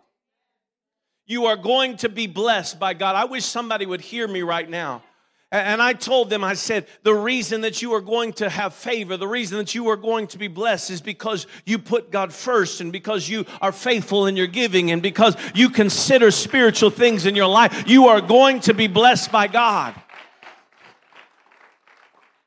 You 1.24 1.46
are 1.46 1.56
going 1.56 1.96
to 1.96 2.10
be 2.10 2.26
blessed 2.26 2.78
by 2.78 2.92
God. 2.92 3.16
I 3.16 3.24
wish 3.24 3.46
somebody 3.46 3.86
would 3.86 4.02
hear 4.02 4.28
me 4.28 4.42
right 4.42 4.68
now. 4.68 5.02
And 5.52 5.82
I 5.82 5.94
told 5.94 6.30
them, 6.30 6.44
I 6.44 6.54
said, 6.54 6.86
the 7.02 7.14
reason 7.14 7.62
that 7.62 7.82
you 7.82 7.92
are 7.94 8.00
going 8.00 8.34
to 8.34 8.48
have 8.48 8.72
favor, 8.72 9.16
the 9.16 9.26
reason 9.26 9.58
that 9.58 9.74
you 9.74 9.88
are 9.88 9.96
going 9.96 10.28
to 10.28 10.38
be 10.38 10.46
blessed 10.46 10.90
is 10.90 11.00
because 11.00 11.48
you 11.64 11.80
put 11.80 12.12
God 12.12 12.32
first 12.32 12.80
and 12.80 12.92
because 12.92 13.28
you 13.28 13.44
are 13.60 13.72
faithful 13.72 14.26
in 14.28 14.36
your 14.36 14.46
giving 14.46 14.92
and 14.92 15.02
because 15.02 15.36
you 15.52 15.68
consider 15.68 16.30
spiritual 16.30 16.90
things 16.90 17.26
in 17.26 17.34
your 17.34 17.48
life. 17.48 17.88
You 17.88 18.06
are 18.08 18.20
going 18.20 18.60
to 18.60 18.74
be 18.74 18.86
blessed 18.86 19.32
by 19.32 19.48
God. 19.48 20.00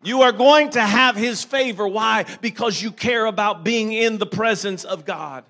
You 0.01 0.21
are 0.21 0.31
going 0.31 0.69
to 0.71 0.81
have 0.81 1.17
His 1.17 1.43
favor. 1.43 1.85
Why? 1.85 2.25
Because 2.39 2.81
you 2.81 2.91
care 2.91 3.25
about 3.25 3.65
being 3.65 3.91
in 3.91 4.17
the 4.17 4.25
presence 4.25 4.85
of 4.85 5.03
God. 5.03 5.43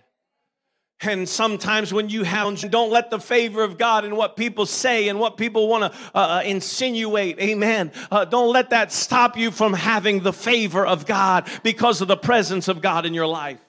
And 1.06 1.28
sometimes 1.28 1.94
when 1.94 2.10
you 2.10 2.24
have, 2.24 2.60
don't 2.72 2.92
let 2.92 3.10
the 3.10 3.20
favor 3.20 3.64
of 3.64 3.78
God 3.78 4.06
and 4.06 4.16
what 4.16 4.36
people 4.36 4.66
say 4.66 5.10
and 5.10 5.20
what 5.20 5.38
people 5.38 5.68
want 5.68 5.94
to 5.94 6.00
uh, 6.16 6.20
uh, 6.20 6.42
insinuate, 6.46 7.40
amen. 7.40 7.92
Uh, 8.10 8.26
don't 8.26 8.52
let 8.52 8.70
that 8.72 8.92
stop 8.92 9.38
you 9.38 9.52
from 9.52 9.74
having 9.74 10.22
the 10.22 10.34
favor 10.34 10.86
of 10.86 11.06
God 11.06 11.50
because 11.64 12.02
of 12.02 12.08
the 12.08 12.18
presence 12.18 12.68
of 12.68 12.82
God 12.82 13.06
in 13.06 13.14
your 13.14 13.28
life. 13.28 13.60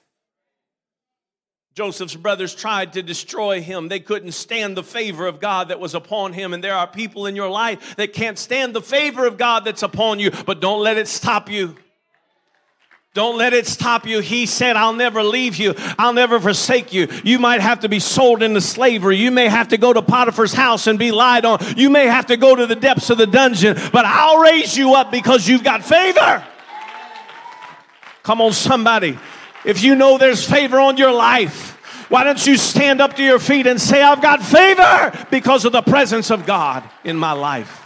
Joseph's 1.75 2.15
brothers 2.15 2.55
tried 2.55 2.93
to 2.93 3.03
destroy 3.03 3.61
him. 3.61 3.89
They 3.89 3.99
couldn't 3.99 4.31
stand 4.31 4.77
the 4.77 4.83
favor 4.83 5.27
of 5.27 5.41
God 5.41 5.67
that 5.67 5.79
was 5.79 5.93
upon 5.93 6.31
him. 6.31 6.53
And 6.53 6.63
there 6.63 6.73
are 6.73 6.87
people 6.87 7.25
in 7.25 7.35
your 7.35 7.49
life 7.49 7.97
that 7.97 8.13
can't 8.13 8.39
stand 8.39 8.73
the 8.73 8.81
favor 8.81 9.27
of 9.27 9.37
God 9.37 9.65
that's 9.65 9.83
upon 9.83 10.19
you, 10.19 10.31
but 10.45 10.61
don't 10.61 10.81
let 10.81 10.97
it 10.97 11.09
stop 11.09 11.51
you. 11.51 11.75
Don't 13.15 13.37
let 13.37 13.53
it 13.53 13.65
stop 13.65 14.05
you. 14.05 14.19
He 14.19 14.45
said, 14.45 14.75
I'll 14.75 14.91
never 14.91 15.23
leave 15.23 15.55
you. 15.55 15.73
I'll 15.97 16.11
never 16.11 16.37
forsake 16.37 16.91
you. 16.91 17.07
You 17.23 17.39
might 17.39 17.61
have 17.61 17.79
to 17.79 17.89
be 17.89 18.01
sold 18.01 18.43
into 18.43 18.59
slavery. 18.59 19.15
You 19.15 19.31
may 19.31 19.47
have 19.47 19.69
to 19.69 19.77
go 19.77 19.93
to 19.93 20.01
Potiphar's 20.01 20.51
house 20.51 20.85
and 20.85 20.99
be 20.99 21.13
lied 21.13 21.45
on. 21.45 21.59
You 21.77 21.89
may 21.89 22.07
have 22.07 22.25
to 22.25 22.35
go 22.35 22.57
to 22.57 22.67
the 22.67 22.75
depths 22.75 23.09
of 23.09 23.17
the 23.17 23.25
dungeon, 23.25 23.77
but 23.93 24.03
I'll 24.03 24.39
raise 24.39 24.75
you 24.75 24.95
up 24.95 25.11
because 25.11 25.47
you've 25.47 25.63
got 25.63 25.85
favor. 25.85 26.45
Come 28.23 28.41
on, 28.41 28.51
somebody. 28.51 29.17
If 29.63 29.81
you 29.81 29.95
know 29.95 30.17
there's 30.17 30.45
favor 30.45 30.77
on 30.77 30.97
your 30.97 31.13
life, 31.13 31.71
why 32.09 32.25
don't 32.25 32.45
you 32.45 32.57
stand 32.57 32.99
up 32.99 33.15
to 33.15 33.23
your 33.23 33.39
feet 33.39 33.65
and 33.65 33.79
say, 33.79 34.03
I've 34.03 34.21
got 34.21 34.43
favor 34.43 35.25
because 35.31 35.63
of 35.63 35.71
the 35.71 35.81
presence 35.81 36.31
of 36.31 36.45
God 36.45 36.83
in 37.05 37.15
my 37.15 37.31
life? 37.31 37.84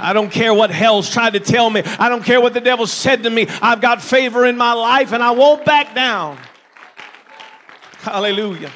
I 0.00 0.12
don't 0.12 0.30
care 0.30 0.52
what 0.54 0.70
hell's 0.70 1.10
tried 1.10 1.34
to 1.34 1.40
tell 1.40 1.70
me. 1.70 1.82
I 1.98 2.08
don't 2.08 2.24
care 2.24 2.40
what 2.40 2.54
the 2.54 2.60
devil 2.60 2.86
said 2.86 3.22
to 3.24 3.30
me. 3.30 3.46
I've 3.62 3.80
got 3.80 4.02
favor 4.02 4.46
in 4.46 4.56
my 4.56 4.72
life 4.72 5.12
and 5.12 5.22
I 5.22 5.32
won't 5.32 5.64
back 5.64 5.94
down. 5.94 6.38
Hallelujah. 7.98 8.70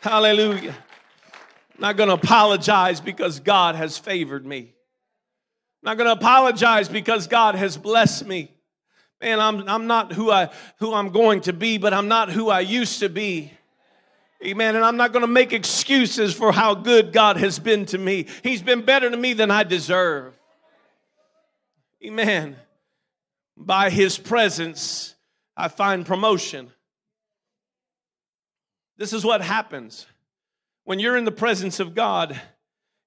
Hallelujah. 0.00 0.76
I'm 1.74 1.80
not 1.80 1.96
going 1.96 2.08
to 2.08 2.14
apologize 2.14 3.00
because 3.00 3.40
God 3.40 3.74
has 3.74 3.96
favored 3.96 4.44
me. 4.44 4.74
I'm 5.82 5.90
not 5.90 5.96
going 5.96 6.06
to 6.06 6.12
apologize 6.12 6.88
because 6.88 7.26
God 7.26 7.54
has 7.54 7.76
blessed 7.76 8.26
me. 8.26 8.52
Man, 9.20 9.40
I'm, 9.40 9.68
I'm 9.68 9.86
not 9.86 10.12
who, 10.12 10.30
I, 10.30 10.50
who 10.78 10.92
I'm 10.92 11.10
going 11.10 11.42
to 11.42 11.52
be, 11.52 11.78
but 11.78 11.94
I'm 11.94 12.08
not 12.08 12.30
who 12.30 12.50
I 12.50 12.60
used 12.60 13.00
to 13.00 13.08
be. 13.08 13.52
Amen. 14.44 14.74
And 14.74 14.84
I'm 14.84 14.96
not 14.96 15.12
going 15.12 15.22
to 15.22 15.28
make 15.28 15.52
excuses 15.52 16.34
for 16.34 16.52
how 16.52 16.74
good 16.74 17.12
God 17.12 17.36
has 17.36 17.58
been 17.58 17.86
to 17.86 17.98
me. 17.98 18.26
He's 18.42 18.62
been 18.62 18.82
better 18.82 19.08
to 19.08 19.16
me 19.16 19.34
than 19.34 19.50
I 19.50 19.62
deserve. 19.62 20.34
Amen. 22.04 22.56
By 23.56 23.90
his 23.90 24.18
presence, 24.18 25.14
I 25.56 25.68
find 25.68 26.04
promotion. 26.04 26.72
This 28.96 29.12
is 29.12 29.24
what 29.24 29.42
happens 29.42 30.06
when 30.84 30.98
you're 30.98 31.16
in 31.16 31.24
the 31.24 31.32
presence 31.32 31.78
of 31.78 31.94
God. 31.94 32.40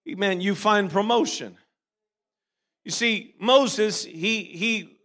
Amen. 0.07 0.39
You 0.39 0.55
find 0.55 0.89
promotion. 0.89 1.57
You 2.85 2.91
see, 2.91 3.35
Moses, 3.39 4.05
he, 4.05 4.43
he 4.43 4.99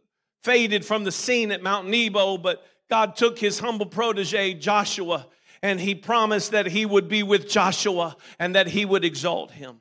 faded 0.44 0.84
from 0.84 1.02
the 1.02 1.12
scene 1.12 1.50
at 1.50 1.62
Mount 1.62 1.88
Nebo, 1.88 2.38
but 2.38 2.62
God 2.88 3.16
took 3.16 3.38
his 3.38 3.58
humble 3.58 3.86
protege, 3.86 4.54
Joshua, 4.54 5.26
and 5.62 5.80
he 5.80 5.94
promised 5.94 6.52
that 6.52 6.66
he 6.66 6.86
would 6.86 7.08
be 7.08 7.22
with 7.22 7.48
Joshua 7.48 8.16
and 8.38 8.54
that 8.54 8.68
he 8.68 8.84
would 8.84 9.04
exalt 9.04 9.50
him. 9.50 9.80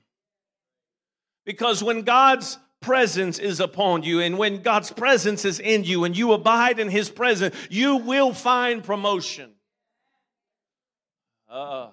Because 1.46 1.84
when 1.84 2.02
God's 2.02 2.58
presence 2.82 3.40
is 3.40 3.60
upon 3.60 4.04
you 4.04 4.20
and 4.20 4.38
when 4.38 4.62
God's 4.62 4.92
presence 4.92 5.46
is 5.46 5.60
in 5.60 5.84
you 5.84 6.04
and 6.04 6.18
you 6.18 6.34
abide 6.34 6.80
in 6.80 6.90
his 6.90 7.10
presence, 7.10 7.56
you 7.70 7.98
will 7.98 8.34
find 8.34 8.84
promotion. 8.84 9.52
Uh, 11.50 11.90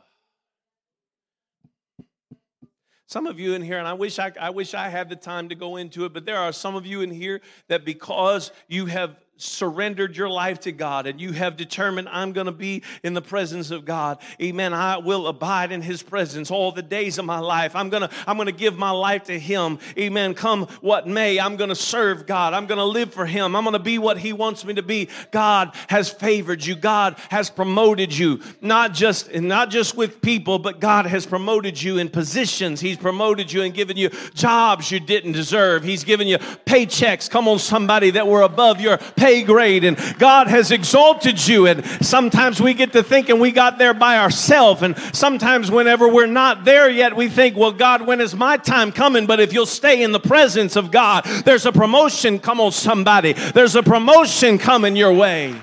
some 3.06 3.26
of 3.26 3.38
you 3.38 3.54
in 3.54 3.62
here, 3.62 3.78
and 3.78 3.86
I 3.86 3.94
wish 3.94 4.18
I, 4.18 4.32
I 4.38 4.50
wish 4.50 4.74
I 4.74 4.88
had 4.88 5.08
the 5.08 5.16
time 5.16 5.48
to 5.48 5.54
go 5.54 5.76
into 5.76 6.04
it, 6.04 6.12
but 6.12 6.26
there 6.26 6.38
are 6.38 6.52
some 6.52 6.74
of 6.74 6.84
you 6.84 7.00
in 7.00 7.10
here 7.10 7.40
that 7.68 7.84
because 7.84 8.50
you 8.68 8.86
have 8.86 9.16
surrendered 9.38 10.16
your 10.16 10.28
life 10.28 10.60
to 10.60 10.72
God 10.72 11.06
and 11.06 11.20
you 11.20 11.32
have 11.32 11.56
determined 11.56 12.08
I'm 12.08 12.32
going 12.32 12.46
to 12.46 12.52
be 12.52 12.82
in 13.02 13.14
the 13.14 13.22
presence 13.22 13.70
of 13.70 13.84
God. 13.84 14.18
Amen. 14.40 14.72
I 14.72 14.98
will 14.98 15.26
abide 15.26 15.72
in 15.72 15.82
his 15.82 16.02
presence 16.02 16.50
all 16.50 16.72
the 16.72 16.82
days 16.82 17.18
of 17.18 17.24
my 17.24 17.38
life. 17.38 17.76
I'm 17.76 17.90
going 17.90 18.08
to 18.08 18.10
I'm 18.26 18.36
going 18.36 18.46
to 18.46 18.52
give 18.52 18.78
my 18.78 18.90
life 18.90 19.24
to 19.24 19.38
him. 19.38 19.78
Amen. 19.98 20.34
Come 20.34 20.66
what 20.80 21.06
may, 21.06 21.38
I'm 21.38 21.56
going 21.56 21.68
to 21.68 21.76
serve 21.76 22.26
God. 22.26 22.54
I'm 22.54 22.66
going 22.66 22.78
to 22.78 22.84
live 22.84 23.12
for 23.12 23.26
him. 23.26 23.54
I'm 23.54 23.64
going 23.64 23.74
to 23.74 23.78
be 23.78 23.98
what 23.98 24.18
he 24.18 24.32
wants 24.32 24.64
me 24.64 24.74
to 24.74 24.82
be. 24.82 25.08
God 25.30 25.74
has 25.88 26.08
favored 26.08 26.64
you. 26.64 26.74
God 26.74 27.16
has 27.30 27.50
promoted 27.50 28.16
you. 28.16 28.40
Not 28.60 28.94
just 28.94 29.34
not 29.34 29.70
just 29.70 29.96
with 29.96 30.22
people, 30.22 30.58
but 30.58 30.80
God 30.80 31.06
has 31.06 31.26
promoted 31.26 31.80
you 31.80 31.98
in 31.98 32.08
positions. 32.08 32.80
He's 32.80 32.96
promoted 32.96 33.52
you 33.52 33.62
and 33.62 33.74
given 33.74 33.96
you 33.96 34.08
jobs 34.34 34.90
you 34.90 35.00
didn't 35.00 35.32
deserve. 35.32 35.84
He's 35.84 36.04
given 36.04 36.26
you 36.26 36.38
paychecks. 36.38 37.28
Come 37.28 37.48
on 37.48 37.58
somebody 37.58 38.10
that 38.12 38.26
were 38.26 38.42
above 38.42 38.80
your 38.80 38.96
pay 38.96 39.25
pay 39.26 39.42
grade 39.42 39.82
and 39.82 39.96
God 40.18 40.46
has 40.46 40.70
exalted 40.70 41.48
you. 41.48 41.66
And 41.66 41.84
sometimes 42.04 42.60
we 42.60 42.74
get 42.74 42.92
to 42.92 43.02
thinking 43.02 43.40
we 43.40 43.50
got 43.50 43.76
there 43.76 43.92
by 43.92 44.18
ourselves. 44.18 44.82
And 44.82 44.96
sometimes 45.12 45.68
whenever 45.68 46.06
we're 46.06 46.26
not 46.26 46.64
there 46.64 46.88
yet, 46.88 47.16
we 47.16 47.28
think, 47.28 47.56
well, 47.56 47.72
God, 47.72 48.06
when 48.06 48.20
is 48.20 48.36
my 48.36 48.56
time 48.56 48.92
coming? 48.92 49.26
But 49.26 49.40
if 49.40 49.52
you'll 49.52 49.66
stay 49.66 50.04
in 50.04 50.12
the 50.12 50.20
presence 50.20 50.76
of 50.76 50.92
God, 50.92 51.24
there's 51.44 51.66
a 51.66 51.72
promotion. 51.72 52.38
Come 52.38 52.60
on, 52.60 52.70
somebody. 52.70 53.32
There's 53.32 53.74
a 53.74 53.82
promotion 53.82 54.58
coming 54.58 54.94
your 54.94 55.12
way. 55.12 55.60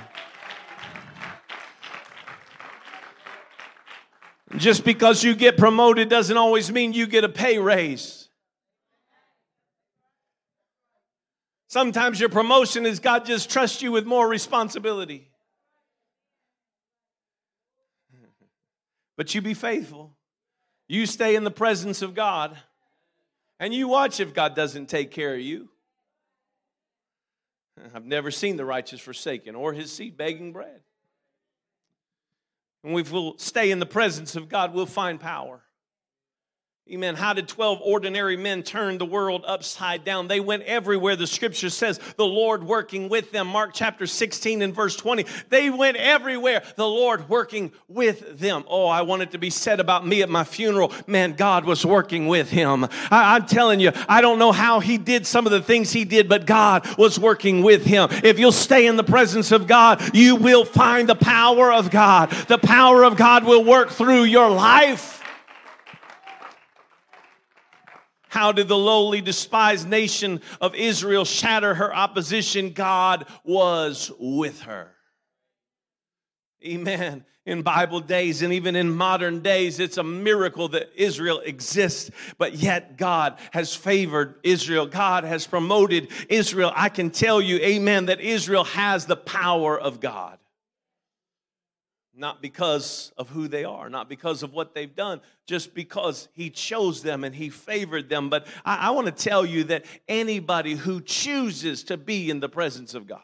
Just 4.57 4.83
because 4.83 5.23
you 5.23 5.35
get 5.35 5.57
promoted 5.57 6.09
doesn't 6.09 6.35
always 6.35 6.69
mean 6.69 6.91
you 6.91 7.07
get 7.07 7.23
a 7.23 7.29
pay 7.29 7.59
raise. 7.59 8.22
Sometimes 11.73 12.19
your 12.19 12.29
promotion 12.29 12.85
is 12.85 12.99
God 12.99 13.25
just 13.25 13.49
trusts 13.49 13.81
you 13.81 13.91
with 13.91 14.05
more 14.05 14.27
responsibility. 14.27 15.27
But 19.17 19.33
you 19.33 19.41
be 19.41 19.55
faithful. 19.55 20.15
You 20.87 21.07
stay 21.07 21.35
in 21.35 21.43
the 21.43 21.49
presence 21.49 22.03
of 22.03 22.13
God. 22.13 22.55
And 23.59 23.73
you 23.73 23.87
watch 23.87 24.19
if 24.19 24.35
God 24.35 24.55
doesn't 24.55 24.85
take 24.85 25.09
care 25.09 25.33
of 25.33 25.39
you. 25.39 25.67
I've 27.95 28.05
never 28.05 28.29
seen 28.29 28.55
the 28.55 28.65
righteous 28.65 28.99
forsaken 28.99 29.55
or 29.55 29.73
his 29.73 29.91
seed 29.91 30.15
begging 30.15 30.53
bread. 30.53 30.81
And 32.83 32.93
we 32.93 33.01
will 33.01 33.35
stay 33.39 33.71
in 33.71 33.79
the 33.79 33.87
presence 33.87 34.35
of 34.35 34.47
God, 34.47 34.75
we'll 34.75 34.85
find 34.85 35.19
power. 35.19 35.63
Amen. 36.91 37.15
How 37.15 37.31
did 37.31 37.47
12 37.47 37.79
ordinary 37.81 38.35
men 38.35 38.61
turn 38.61 38.97
the 38.97 39.05
world 39.05 39.45
upside 39.47 40.03
down? 40.03 40.27
They 40.27 40.41
went 40.41 40.63
everywhere. 40.63 41.15
The 41.15 41.25
scripture 41.25 41.69
says 41.69 41.97
the 42.17 42.25
Lord 42.25 42.61
working 42.61 43.07
with 43.07 43.31
them. 43.31 43.47
Mark 43.47 43.71
chapter 43.73 44.05
16 44.05 44.61
and 44.61 44.75
verse 44.75 44.97
20. 44.97 45.25
They 45.47 45.69
went 45.69 45.95
everywhere. 45.95 46.61
The 46.75 46.85
Lord 46.85 47.29
working 47.29 47.71
with 47.87 48.37
them. 48.37 48.65
Oh, 48.67 48.87
I 48.87 49.03
want 49.03 49.21
it 49.21 49.31
to 49.31 49.37
be 49.37 49.49
said 49.49 49.79
about 49.79 50.05
me 50.05 50.23
at 50.23 50.29
my 50.29 50.43
funeral. 50.43 50.91
Man, 51.07 51.33
God 51.33 51.63
was 51.63 51.85
working 51.85 52.27
with 52.27 52.49
him. 52.49 52.85
I, 53.09 53.37
am 53.37 53.45
telling 53.45 53.79
you, 53.79 53.93
I 54.09 54.19
don't 54.19 54.37
know 54.37 54.51
how 54.51 54.81
he 54.81 54.97
did 54.97 55.25
some 55.25 55.45
of 55.45 55.53
the 55.53 55.61
things 55.61 55.93
he 55.93 56.03
did, 56.03 56.27
but 56.27 56.45
God 56.45 56.97
was 56.97 57.17
working 57.17 57.63
with 57.63 57.85
him. 57.85 58.09
If 58.11 58.39
you'll 58.39 58.51
stay 58.51 58.87
in 58.87 58.97
the 58.97 59.05
presence 59.05 59.53
of 59.53 59.67
God, 59.67 60.13
you 60.13 60.35
will 60.35 60.65
find 60.65 61.07
the 61.07 61.15
power 61.15 61.71
of 61.71 61.89
God. 61.89 62.29
The 62.49 62.57
power 62.57 63.05
of 63.05 63.15
God 63.15 63.45
will 63.45 63.63
work 63.63 63.89
through 63.89 64.23
your 64.25 64.49
life. 64.49 65.22
How 68.33 68.51
did 68.51 68.67
the 68.67 68.75
lowly, 68.75 69.21
despised 69.21 69.87
nation 69.87 70.41
of 70.59 70.73
Israel 70.73 71.23
shatter 71.23 71.75
her 71.75 71.95
opposition? 71.95 72.71
God 72.71 73.27
was 73.43 74.11
with 74.17 74.61
her. 74.61 74.91
Amen. 76.65 77.25
In 77.45 77.61
Bible 77.61 77.99
days 77.99 78.41
and 78.41 78.51
even 78.51 78.75
in 78.75 78.89
modern 78.89 79.41
days, 79.41 79.79
it's 79.79 79.97
a 79.99 80.03
miracle 80.03 80.67
that 80.69 80.89
Israel 80.95 81.41
exists, 81.41 82.09
but 82.39 82.55
yet 82.55 82.97
God 82.97 83.37
has 83.51 83.75
favored 83.75 84.39
Israel. 84.41 84.87
God 84.87 85.25
has 85.25 85.45
promoted 85.45 86.07
Israel. 86.27 86.71
I 86.75 86.89
can 86.89 87.11
tell 87.11 87.39
you, 87.39 87.57
amen, 87.57 88.07
that 88.07 88.19
Israel 88.19 88.63
has 88.63 89.05
the 89.05 89.15
power 89.15 89.79
of 89.79 89.99
God 89.99 90.39
not 92.15 92.41
because 92.41 93.11
of 93.17 93.29
who 93.29 93.47
they 93.47 93.63
are, 93.63 93.89
not 93.89 94.07
because 94.07 94.43
of 94.43 94.53
what 94.53 94.75
they've 94.75 94.95
done, 94.95 95.19
just 95.47 95.73
because 95.73 96.27
He 96.33 96.49
chose 96.49 97.01
them 97.01 97.23
and 97.23 97.33
He 97.33 97.49
favored 97.49 98.07
them. 98.09 98.29
But 98.29 98.45
I, 98.63 98.87
I 98.87 98.89
want 98.91 99.07
to 99.07 99.11
tell 99.11 99.45
you 99.45 99.63
that 99.65 99.85
anybody 100.07 100.75
who 100.75 101.01
chooses 101.01 101.83
to 101.85 101.97
be 101.97 102.29
in 102.29 102.39
the 102.39 102.49
presence 102.49 102.93
of 102.93 103.07
God, 103.07 103.23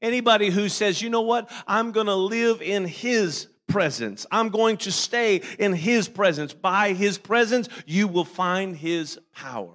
anybody 0.00 0.48
who 0.48 0.68
says, 0.68 1.02
you 1.02 1.10
know 1.10 1.22
what, 1.22 1.50
I'm 1.66 1.92
going 1.92 2.06
to 2.06 2.14
live 2.14 2.62
in 2.62 2.86
His 2.86 3.48
presence, 3.66 4.24
I'm 4.30 4.48
going 4.48 4.78
to 4.78 4.92
stay 4.92 5.42
in 5.58 5.74
His 5.74 6.08
presence, 6.08 6.54
by 6.54 6.94
His 6.94 7.18
presence, 7.18 7.68
you 7.84 8.08
will 8.08 8.24
find 8.24 8.74
His 8.74 9.18
power. 9.34 9.74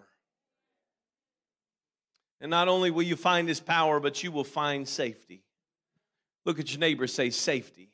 And 2.39 2.49
not 2.49 2.67
only 2.67 2.89
will 2.89 3.03
you 3.03 3.15
find 3.15 3.47
His 3.47 3.59
power, 3.59 3.99
but 3.99 4.23
you 4.23 4.31
will 4.31 4.43
find 4.43 4.87
safety. 4.87 5.43
Look 6.43 6.59
at 6.59 6.71
your 6.71 6.79
neighbor, 6.79 7.05
say 7.05 7.29
safety. 7.29 7.90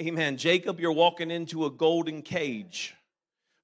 Amen. 0.00 0.36
Jacob, 0.36 0.78
you're 0.78 0.92
walking 0.92 1.30
into 1.30 1.64
a 1.64 1.70
golden 1.70 2.20
cage 2.20 2.94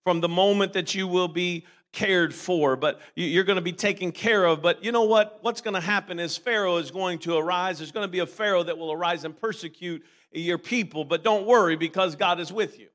from 0.05 0.21
the 0.21 0.29
moment 0.29 0.73
that 0.73 0.95
you 0.95 1.07
will 1.07 1.29
be 1.29 1.67
cared 1.93 2.35
for, 2.35 2.75
but 2.75 3.01
you're 3.15 3.45
going 3.45 3.57
to 3.57 3.63
be 3.63 3.73
taken 3.73 4.13
care 4.13 4.47
of. 4.47 4.63
But 4.63 4.83
you 4.83 4.93
know 4.93 5.03
what? 5.03 5.39
What's 5.43 5.61
going 5.61 5.75
to 5.75 5.81
happen 5.81 6.19
is 6.19 6.39
Pharaoh 6.39 6.79
is 6.79 6.91
going 6.91 7.19
to 7.21 7.37
arise. 7.37 7.79
There's 7.79 7.93
going 7.93 8.07
to 8.07 8.11
be 8.11 8.21
a 8.21 8.27
Pharaoh 8.27 8.63
that 8.63 8.79
will 8.79 8.91
arise 8.91 9.25
and 9.25 9.39
persecute 9.39 10.03
your 10.33 10.57
people. 10.57 11.05
But 11.05 11.23
don't 11.23 11.47
worry 11.47 11.77
because 11.77 12.17
God 12.17 12.41
is 12.41 12.51
with 12.51 12.79
you. 12.79 12.89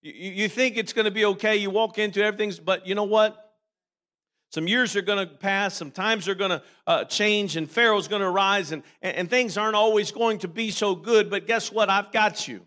You 0.00 0.48
think 0.48 0.78
it's 0.78 0.94
going 0.94 1.04
to 1.04 1.10
be 1.10 1.26
okay. 1.26 1.56
You 1.56 1.70
walk 1.70 1.98
into 1.98 2.22
everything, 2.24 2.52
but 2.64 2.86
you 2.86 2.94
know 2.94 3.04
what? 3.04 3.47
Some 4.50 4.66
years 4.66 4.96
are 4.96 5.02
going 5.02 5.26
to 5.26 5.34
pass, 5.34 5.74
some 5.74 5.90
times 5.90 6.26
are 6.26 6.34
going 6.34 6.50
to 6.50 6.62
uh, 6.86 7.04
change, 7.04 7.56
and 7.56 7.70
Pharaoh's 7.70 8.08
going 8.08 8.22
to 8.22 8.30
rise, 8.30 8.72
and, 8.72 8.82
and 9.02 9.28
things 9.28 9.58
aren't 9.58 9.76
always 9.76 10.10
going 10.10 10.38
to 10.38 10.48
be 10.48 10.70
so 10.70 10.94
good. 10.94 11.28
But 11.28 11.46
guess 11.46 11.70
what? 11.70 11.90
I've 11.90 12.12
got 12.12 12.48
you. 12.48 12.66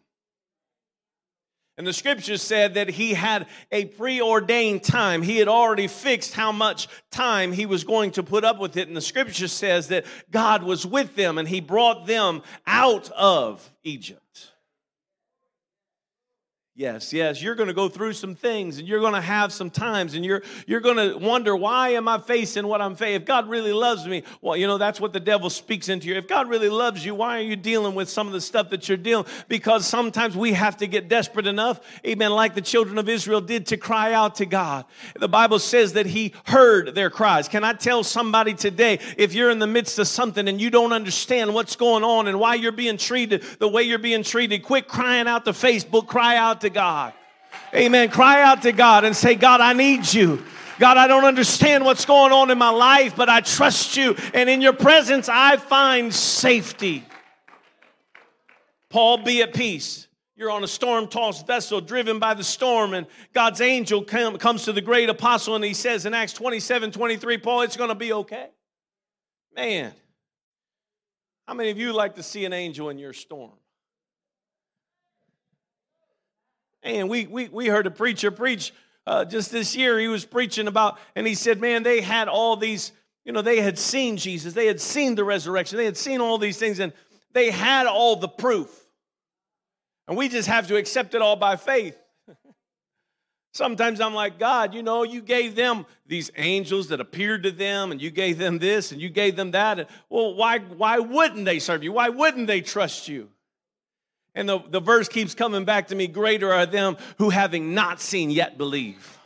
And 1.81 1.87
the 1.87 1.93
scripture 1.93 2.37
said 2.37 2.75
that 2.75 2.89
he 2.89 3.15
had 3.15 3.47
a 3.71 3.85
preordained 3.85 4.83
time. 4.83 5.23
He 5.23 5.37
had 5.37 5.47
already 5.47 5.87
fixed 5.87 6.33
how 6.33 6.51
much 6.51 6.87
time 7.09 7.51
he 7.51 7.65
was 7.65 7.83
going 7.83 8.11
to 8.11 8.23
put 8.23 8.43
up 8.43 8.59
with 8.59 8.77
it. 8.77 8.87
And 8.87 8.95
the 8.95 9.01
scripture 9.01 9.47
says 9.47 9.87
that 9.87 10.05
God 10.29 10.61
was 10.61 10.85
with 10.85 11.15
them 11.15 11.39
and 11.39 11.47
he 11.47 11.59
brought 11.59 12.05
them 12.05 12.43
out 12.67 13.09
of 13.11 13.67
Egypt. 13.83 14.20
Yes, 16.73 17.11
yes, 17.11 17.41
you're 17.41 17.55
going 17.55 17.67
to 17.67 17.73
go 17.73 17.89
through 17.89 18.13
some 18.13 18.33
things 18.33 18.77
and 18.77 18.87
you're 18.87 19.01
going 19.01 19.13
to 19.13 19.19
have 19.19 19.51
some 19.51 19.69
times 19.69 20.13
and 20.13 20.23
you're 20.23 20.41
you're 20.65 20.79
going 20.79 20.95
to 20.95 21.17
wonder 21.17 21.53
why 21.53 21.89
am 21.89 22.07
I 22.07 22.17
facing 22.17 22.65
what 22.65 22.79
I'm 22.79 22.95
facing? 22.95 23.15
If 23.15 23.25
God 23.25 23.49
really 23.49 23.73
loves 23.73 24.07
me, 24.07 24.23
well, 24.39 24.55
you 24.55 24.67
know, 24.67 24.77
that's 24.77 24.97
what 24.97 25.11
the 25.11 25.19
devil 25.19 25.49
speaks 25.49 25.89
into 25.89 26.07
you. 26.07 26.15
If 26.15 26.29
God 26.29 26.47
really 26.47 26.69
loves 26.69 27.05
you, 27.05 27.13
why 27.13 27.39
are 27.39 27.43
you 27.43 27.57
dealing 27.57 27.93
with 27.93 28.09
some 28.09 28.25
of 28.25 28.31
the 28.31 28.39
stuff 28.39 28.69
that 28.69 28.87
you're 28.87 28.97
dealing? 28.97 29.25
Because 29.49 29.85
sometimes 29.85 30.37
we 30.37 30.53
have 30.53 30.77
to 30.77 30.87
get 30.87 31.09
desperate 31.09 31.45
enough, 31.45 31.81
amen, 32.07 32.31
like 32.31 32.55
the 32.55 32.61
children 32.61 32.97
of 32.97 33.09
Israel 33.09 33.41
did 33.41 33.65
to 33.65 33.75
cry 33.75 34.13
out 34.13 34.35
to 34.35 34.45
God. 34.45 34.85
The 35.19 35.27
Bible 35.27 35.59
says 35.59 35.91
that 35.93 36.05
he 36.05 36.33
heard 36.45 36.95
their 36.95 37.09
cries. 37.09 37.49
Can 37.49 37.65
I 37.65 37.73
tell 37.73 38.01
somebody 38.01 38.53
today 38.53 38.99
if 39.17 39.33
you're 39.33 39.51
in 39.51 39.59
the 39.59 39.67
midst 39.67 39.99
of 39.99 40.07
something 40.07 40.47
and 40.47 40.61
you 40.61 40.69
don't 40.69 40.93
understand 40.93 41.53
what's 41.53 41.75
going 41.75 42.05
on 42.05 42.29
and 42.29 42.39
why 42.39 42.55
you're 42.55 42.71
being 42.71 42.97
treated 42.97 43.43
the 43.59 43.67
way 43.67 43.83
you're 43.83 43.99
being 43.99 44.23
treated, 44.23 44.63
quit 44.63 44.87
crying 44.87 45.27
out 45.27 45.43
to 45.43 45.51
Facebook, 45.51 46.07
cry 46.07 46.37
out 46.37 46.60
to 46.61 46.69
God. 46.69 47.13
Amen. 47.73 48.09
Cry 48.09 48.41
out 48.41 48.61
to 48.63 48.71
God 48.71 49.05
and 49.05 49.15
say, 49.15 49.35
God, 49.35 49.61
I 49.61 49.73
need 49.73 50.11
you. 50.11 50.43
God, 50.79 50.97
I 50.97 51.07
don't 51.07 51.25
understand 51.25 51.85
what's 51.85 52.05
going 52.05 52.31
on 52.31 52.49
in 52.49 52.57
my 52.57 52.69
life, 52.69 53.15
but 53.15 53.29
I 53.29 53.41
trust 53.41 53.97
you. 53.97 54.15
And 54.33 54.49
in 54.49 54.61
your 54.61 54.73
presence, 54.73 55.29
I 55.29 55.57
find 55.57 56.13
safety. 56.13 57.05
Paul, 58.89 59.19
be 59.19 59.41
at 59.41 59.53
peace. 59.53 60.07
You're 60.35 60.49
on 60.49 60.63
a 60.63 60.67
storm 60.67 61.07
tossed 61.07 61.45
vessel 61.45 61.81
driven 61.81 62.17
by 62.17 62.33
the 62.33 62.43
storm, 62.43 62.95
and 62.95 63.05
God's 63.31 63.61
angel 63.61 64.03
come, 64.03 64.37
comes 64.39 64.63
to 64.63 64.73
the 64.73 64.81
great 64.81 65.07
apostle 65.07 65.55
and 65.55 65.63
he 65.63 65.75
says 65.75 66.07
in 66.07 66.15
Acts 66.15 66.33
27 66.33 66.91
23, 66.91 67.37
Paul, 67.37 67.61
it's 67.61 67.77
going 67.77 67.89
to 67.89 67.95
be 67.95 68.11
okay. 68.11 68.47
Man, 69.55 69.93
how 71.47 71.53
many 71.53 71.69
of 71.69 71.77
you 71.77 71.93
like 71.93 72.15
to 72.15 72.23
see 72.23 72.45
an 72.45 72.53
angel 72.53 72.89
in 72.89 72.97
your 72.97 73.13
storm? 73.13 73.51
And 76.83 77.09
we, 77.09 77.27
we, 77.27 77.47
we 77.47 77.67
heard 77.67 77.87
a 77.87 77.91
preacher 77.91 78.31
preach 78.31 78.73
uh, 79.05 79.25
just 79.25 79.51
this 79.51 79.75
year. 79.75 79.99
He 79.99 80.07
was 80.07 80.25
preaching 80.25 80.67
about, 80.67 80.99
and 81.15 81.27
he 81.27 81.35
said, 81.35 81.59
man, 81.59 81.83
they 81.83 82.01
had 82.01 82.27
all 82.27 82.55
these, 82.55 82.91
you 83.25 83.31
know, 83.31 83.41
they 83.41 83.61
had 83.61 83.77
seen 83.77 84.17
Jesus, 84.17 84.53
they 84.53 84.67
had 84.67 84.81
seen 84.81 85.15
the 85.15 85.23
resurrection, 85.23 85.77
they 85.77 85.85
had 85.85 85.97
seen 85.97 86.21
all 86.21 86.37
these 86.37 86.57
things, 86.57 86.79
and 86.79 86.93
they 87.33 87.51
had 87.51 87.87
all 87.87 88.15
the 88.15 88.27
proof. 88.27 88.69
And 90.07 90.17
we 90.17 90.27
just 90.27 90.47
have 90.47 90.67
to 90.67 90.75
accept 90.75 91.13
it 91.13 91.21
all 91.21 91.35
by 91.35 91.55
faith. 91.55 91.97
Sometimes 93.53 94.01
I'm 94.01 94.13
like, 94.13 94.39
God, 94.39 94.73
you 94.73 94.81
know, 94.81 95.03
you 95.03 95.21
gave 95.21 95.55
them 95.55 95.85
these 96.07 96.31
angels 96.35 96.89
that 96.89 96.99
appeared 96.99 97.43
to 97.43 97.51
them, 97.51 97.91
and 97.91 98.01
you 98.01 98.09
gave 98.09 98.37
them 98.37 98.57
this, 98.59 98.91
and 98.91 98.99
you 98.99 99.09
gave 99.09 99.35
them 99.35 99.51
that. 99.51 99.79
And, 99.79 99.87
well, 100.09 100.33
why, 100.33 100.59
why 100.59 100.99
wouldn't 100.99 101.45
they 101.45 101.59
serve 101.59 101.83
you? 101.83 101.91
Why 101.91 102.09
wouldn't 102.09 102.47
they 102.47 102.61
trust 102.61 103.07
you? 103.07 103.29
And 104.33 104.47
the, 104.47 104.59
the 104.69 104.79
verse 104.79 105.09
keeps 105.09 105.35
coming 105.35 105.65
back 105.65 105.87
to 105.89 105.95
me 105.95 106.07
greater 106.07 106.51
are 106.53 106.65
them 106.65 106.97
who 107.17 107.29
having 107.29 107.73
not 107.73 107.99
seen 107.99 108.31
yet 108.31 108.57
believe. 108.57 109.17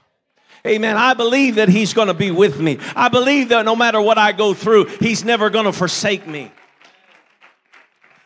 Amen. 0.65 0.97
I 0.97 1.13
believe 1.13 1.55
that 1.55 1.69
He's 1.69 1.93
going 1.93 2.07
to 2.07 2.15
be 2.15 2.31
with 2.31 2.59
me. 2.59 2.79
I 2.95 3.09
believe 3.09 3.49
that 3.49 3.65
no 3.65 3.75
matter 3.75 4.01
what 4.01 4.17
I 4.17 4.31
go 4.31 4.53
through, 4.55 4.85
He's 4.99 5.23
never 5.23 5.51
going 5.51 5.65
to 5.65 5.71
forsake 5.71 6.25
me. 6.25 6.51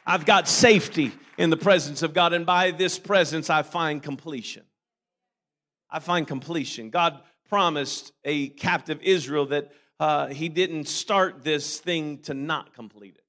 I've 0.05 0.25
got 0.25 0.47
safety 0.47 1.11
in 1.37 1.49
the 1.49 1.57
presence 1.57 2.01
of 2.01 2.13
God, 2.13 2.33
and 2.33 2.45
by 2.45 2.71
this 2.71 2.97
presence, 2.97 3.49
I 3.49 3.63
find 3.63 4.01
completion. 4.01 4.63
I 5.89 5.99
find 5.99 6.27
completion. 6.27 6.91
God 6.91 7.19
promised 7.49 8.13
a 8.23 8.49
captive 8.49 9.01
Israel 9.01 9.47
that 9.47 9.71
uh, 9.99 10.27
He 10.27 10.47
didn't 10.47 10.87
start 10.87 11.43
this 11.43 11.77
thing 11.79 12.19
to 12.19 12.33
not 12.33 12.73
complete 12.73 13.15
it. 13.17 13.23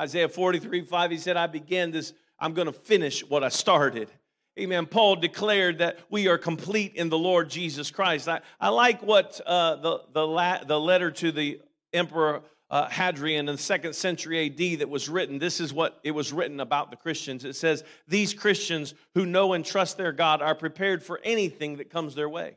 Isaiah 0.00 0.28
43 0.28 0.82
5, 0.82 1.10
he 1.10 1.16
said, 1.16 1.36
I 1.36 1.46
began 1.46 1.90
this, 1.90 2.12
I'm 2.38 2.52
going 2.52 2.66
to 2.66 2.72
finish 2.72 3.26
what 3.26 3.42
I 3.42 3.48
started. 3.48 4.10
Amen. 4.58 4.86
Paul 4.86 5.16
declared 5.16 5.78
that 5.78 5.98
we 6.08 6.28
are 6.28 6.38
complete 6.38 6.94
in 6.94 7.10
the 7.10 7.18
Lord 7.18 7.50
Jesus 7.50 7.90
Christ. 7.90 8.26
I, 8.26 8.40
I 8.58 8.70
like 8.70 9.02
what 9.02 9.38
uh, 9.44 9.76
the, 9.76 10.00
the, 10.12 10.26
la- 10.26 10.64
the 10.64 10.80
letter 10.80 11.10
to 11.10 11.30
the 11.30 11.60
emperor 11.92 12.42
uh, 12.70 12.88
Hadrian 12.88 13.48
in 13.48 13.54
the 13.54 13.62
second 13.62 13.94
century 13.94 14.46
AD 14.46 14.80
that 14.80 14.88
was 14.88 15.08
written. 15.08 15.38
This 15.38 15.60
is 15.60 15.72
what 15.72 16.00
it 16.02 16.10
was 16.10 16.32
written 16.32 16.60
about 16.60 16.90
the 16.90 16.96
Christians. 16.96 17.44
It 17.44 17.54
says, 17.54 17.84
These 18.08 18.34
Christians 18.34 18.94
who 19.14 19.26
know 19.26 19.52
and 19.52 19.64
trust 19.64 19.98
their 19.98 20.12
God 20.12 20.42
are 20.42 20.54
prepared 20.54 21.02
for 21.02 21.20
anything 21.22 21.76
that 21.76 21.90
comes 21.90 22.14
their 22.14 22.28
way. 22.28 22.56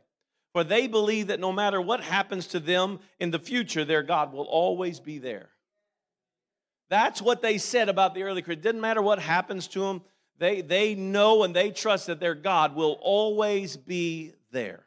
For 0.53 0.63
they 0.63 0.87
believe 0.87 1.27
that 1.27 1.39
no 1.39 1.51
matter 1.51 1.79
what 1.79 2.01
happens 2.01 2.47
to 2.47 2.59
them 2.59 2.99
in 3.19 3.29
the 3.29 3.39
future, 3.39 3.85
their 3.85 4.03
God 4.03 4.33
will 4.33 4.45
always 4.45 4.99
be 4.99 5.19
there. 5.19 5.49
That's 6.89 7.21
what 7.21 7.41
they 7.41 7.57
said 7.57 7.87
about 7.87 8.15
the 8.15 8.23
early 8.23 8.41
Christians. 8.41 8.63
Didn't 8.63 8.81
matter 8.81 9.01
what 9.01 9.19
happens 9.19 9.67
to 9.69 9.81
them, 9.81 10.01
they, 10.39 10.61
they 10.61 10.95
know 10.95 11.43
and 11.43 11.55
they 11.55 11.69
trust 11.71 12.07
that 12.07 12.19
their 12.19 12.35
God 12.35 12.75
will 12.75 12.97
always 13.01 13.77
be 13.77 14.33
there. 14.51 14.83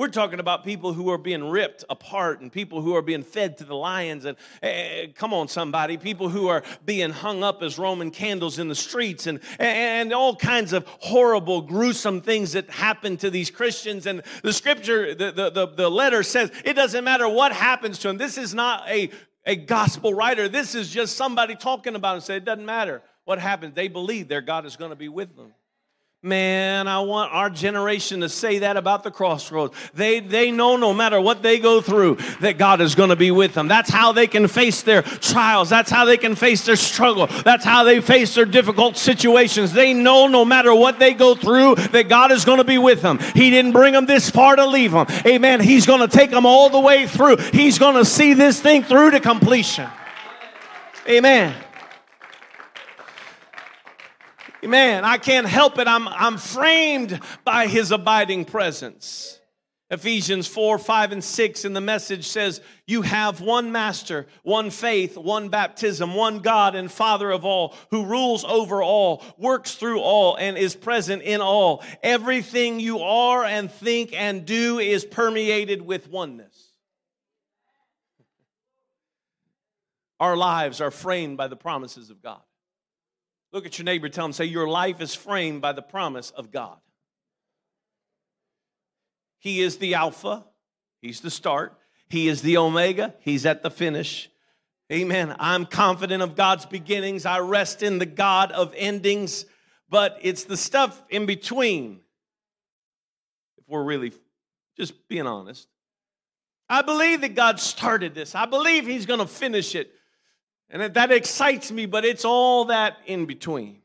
We're 0.00 0.08
talking 0.08 0.40
about 0.40 0.64
people 0.64 0.94
who 0.94 1.10
are 1.10 1.18
being 1.18 1.50
ripped 1.50 1.84
apart 1.90 2.40
and 2.40 2.50
people 2.50 2.80
who 2.80 2.96
are 2.96 3.02
being 3.02 3.22
fed 3.22 3.58
to 3.58 3.64
the 3.64 3.74
lions. 3.74 4.24
And 4.24 4.38
uh, 4.62 5.12
come 5.14 5.34
on, 5.34 5.46
somebody, 5.46 5.98
people 5.98 6.30
who 6.30 6.48
are 6.48 6.62
being 6.86 7.10
hung 7.10 7.44
up 7.44 7.62
as 7.62 7.78
Roman 7.78 8.10
candles 8.10 8.58
in 8.58 8.68
the 8.68 8.74
streets 8.74 9.26
and, 9.26 9.40
and 9.58 10.14
all 10.14 10.34
kinds 10.34 10.72
of 10.72 10.86
horrible, 10.86 11.60
gruesome 11.60 12.22
things 12.22 12.52
that 12.52 12.70
happen 12.70 13.18
to 13.18 13.28
these 13.28 13.50
Christians. 13.50 14.06
And 14.06 14.22
the 14.42 14.54
scripture, 14.54 15.14
the, 15.14 15.32
the, 15.32 15.50
the, 15.50 15.66
the 15.66 15.90
letter 15.90 16.22
says 16.22 16.50
it 16.64 16.72
doesn't 16.76 17.04
matter 17.04 17.28
what 17.28 17.52
happens 17.52 17.98
to 17.98 18.08
them. 18.08 18.16
This 18.16 18.38
is 18.38 18.54
not 18.54 18.88
a, 18.88 19.10
a 19.46 19.56
gospel 19.56 20.14
writer. 20.14 20.48
This 20.48 20.74
is 20.74 20.90
just 20.90 21.16
somebody 21.16 21.54
talking 21.54 21.94
about 21.94 22.18
it. 22.18 22.22
Say 22.22 22.36
it 22.36 22.44
doesn't 22.44 22.66
matter 22.66 23.02
what 23.24 23.38
happens. 23.38 23.74
They 23.74 23.88
believe 23.88 24.28
their 24.28 24.40
God 24.40 24.66
is 24.66 24.76
going 24.76 24.90
to 24.90 24.96
be 24.96 25.08
with 25.08 25.36
them. 25.36 25.54
Man, 26.22 26.86
I 26.86 27.00
want 27.00 27.32
our 27.32 27.48
generation 27.48 28.20
to 28.20 28.28
say 28.28 28.58
that 28.58 28.76
about 28.76 29.04
the 29.04 29.10
crossroads. 29.10 29.74
They, 29.94 30.20
they 30.20 30.50
know 30.50 30.76
no 30.76 30.92
matter 30.92 31.18
what 31.18 31.42
they 31.42 31.58
go 31.58 31.80
through, 31.80 32.16
that 32.40 32.58
God 32.58 32.82
is 32.82 32.94
going 32.94 33.08
to 33.08 33.16
be 33.16 33.30
with 33.30 33.54
them. 33.54 33.68
That's 33.68 33.88
how 33.88 34.12
they 34.12 34.26
can 34.26 34.46
face 34.46 34.82
their 34.82 35.00
trials. 35.00 35.70
That's 35.70 35.90
how 35.90 36.04
they 36.04 36.18
can 36.18 36.34
face 36.34 36.66
their 36.66 36.76
struggle. 36.76 37.26
That's 37.26 37.64
how 37.64 37.84
they 37.84 38.02
face 38.02 38.34
their 38.34 38.44
difficult 38.44 38.98
situations. 38.98 39.72
They 39.72 39.94
know 39.94 40.26
no 40.26 40.44
matter 40.44 40.74
what 40.74 40.98
they 40.98 41.14
go 41.14 41.34
through, 41.34 41.76
that 41.76 42.10
God 42.10 42.32
is 42.32 42.44
going 42.44 42.58
to 42.58 42.64
be 42.64 42.76
with 42.76 43.00
them. 43.00 43.18
He 43.34 43.48
didn't 43.48 43.72
bring 43.72 43.94
them 43.94 44.04
this 44.04 44.28
far 44.28 44.56
to 44.56 44.66
leave 44.66 44.92
them. 44.92 45.06
Amen. 45.24 45.60
He's 45.60 45.86
going 45.86 46.06
to 46.06 46.08
take 46.08 46.30
them 46.30 46.44
all 46.44 46.68
the 46.68 46.80
way 46.80 47.06
through. 47.06 47.38
He's 47.38 47.78
going 47.78 47.94
to 47.94 48.04
see 48.04 48.34
this 48.34 48.60
thing 48.60 48.82
through 48.82 49.12
to 49.12 49.20
completion. 49.20 49.88
Amen. 51.08 51.54
Man, 54.62 55.04
I 55.04 55.18
can't 55.18 55.46
help 55.46 55.78
it. 55.78 55.88
I'm, 55.88 56.06
I'm 56.08 56.36
framed 56.36 57.20
by 57.44 57.66
his 57.66 57.90
abiding 57.92 58.44
presence. 58.44 59.40
Ephesians 59.90 60.46
4, 60.46 60.78
5, 60.78 61.12
and 61.12 61.24
6 61.24 61.64
in 61.64 61.72
the 61.72 61.80
message 61.80 62.28
says, 62.28 62.60
You 62.86 63.02
have 63.02 63.40
one 63.40 63.72
master, 63.72 64.28
one 64.44 64.70
faith, 64.70 65.18
one 65.18 65.48
baptism, 65.48 66.14
one 66.14 66.38
God 66.38 66.76
and 66.76 66.90
Father 66.90 67.28
of 67.30 67.44
all, 67.44 67.74
who 67.90 68.04
rules 68.04 68.44
over 68.44 68.84
all, 68.84 69.24
works 69.36 69.74
through 69.74 70.00
all, 70.00 70.36
and 70.36 70.56
is 70.56 70.76
present 70.76 71.22
in 71.22 71.40
all. 71.40 71.82
Everything 72.04 72.78
you 72.78 73.00
are 73.00 73.44
and 73.44 73.70
think 73.70 74.12
and 74.12 74.46
do 74.46 74.78
is 74.78 75.04
permeated 75.04 75.82
with 75.82 76.08
oneness. 76.08 76.70
Our 80.20 80.36
lives 80.36 80.80
are 80.80 80.92
framed 80.92 81.36
by 81.36 81.48
the 81.48 81.56
promises 81.56 82.10
of 82.10 82.22
God. 82.22 82.42
Look 83.52 83.66
at 83.66 83.78
your 83.78 83.84
neighbor, 83.84 84.08
tell 84.08 84.26
him, 84.26 84.32
say, 84.32 84.44
Your 84.44 84.68
life 84.68 85.00
is 85.00 85.14
framed 85.14 85.60
by 85.60 85.72
the 85.72 85.82
promise 85.82 86.30
of 86.30 86.50
God. 86.50 86.78
He 89.38 89.60
is 89.60 89.78
the 89.78 89.94
Alpha, 89.94 90.44
He's 91.00 91.20
the 91.20 91.30
start, 91.30 91.76
He 92.08 92.28
is 92.28 92.42
the 92.42 92.58
Omega, 92.58 93.14
He's 93.20 93.46
at 93.46 93.62
the 93.62 93.70
finish. 93.70 94.30
Amen. 94.92 95.36
I'm 95.38 95.66
confident 95.66 96.22
of 96.22 96.34
God's 96.34 96.66
beginnings, 96.66 97.26
I 97.26 97.38
rest 97.40 97.82
in 97.82 97.98
the 97.98 98.06
God 98.06 98.52
of 98.52 98.74
endings, 98.76 99.46
but 99.88 100.18
it's 100.20 100.44
the 100.44 100.56
stuff 100.56 101.02
in 101.08 101.26
between, 101.26 102.00
if 103.58 103.64
we're 103.68 103.82
really 103.82 104.12
just 104.76 105.08
being 105.08 105.26
honest. 105.26 105.66
I 106.68 106.82
believe 106.82 107.22
that 107.22 107.34
God 107.34 107.58
started 107.58 108.14
this. 108.14 108.36
I 108.36 108.46
believe 108.46 108.86
He's 108.86 109.06
going 109.06 109.18
to 109.18 109.26
finish 109.26 109.74
it. 109.74 109.90
And 110.70 110.94
that 110.94 111.10
excites 111.10 111.72
me, 111.72 111.86
but 111.86 112.04
it's 112.04 112.24
all 112.24 112.66
that 112.66 112.98
in 113.06 113.26
between 113.26 113.78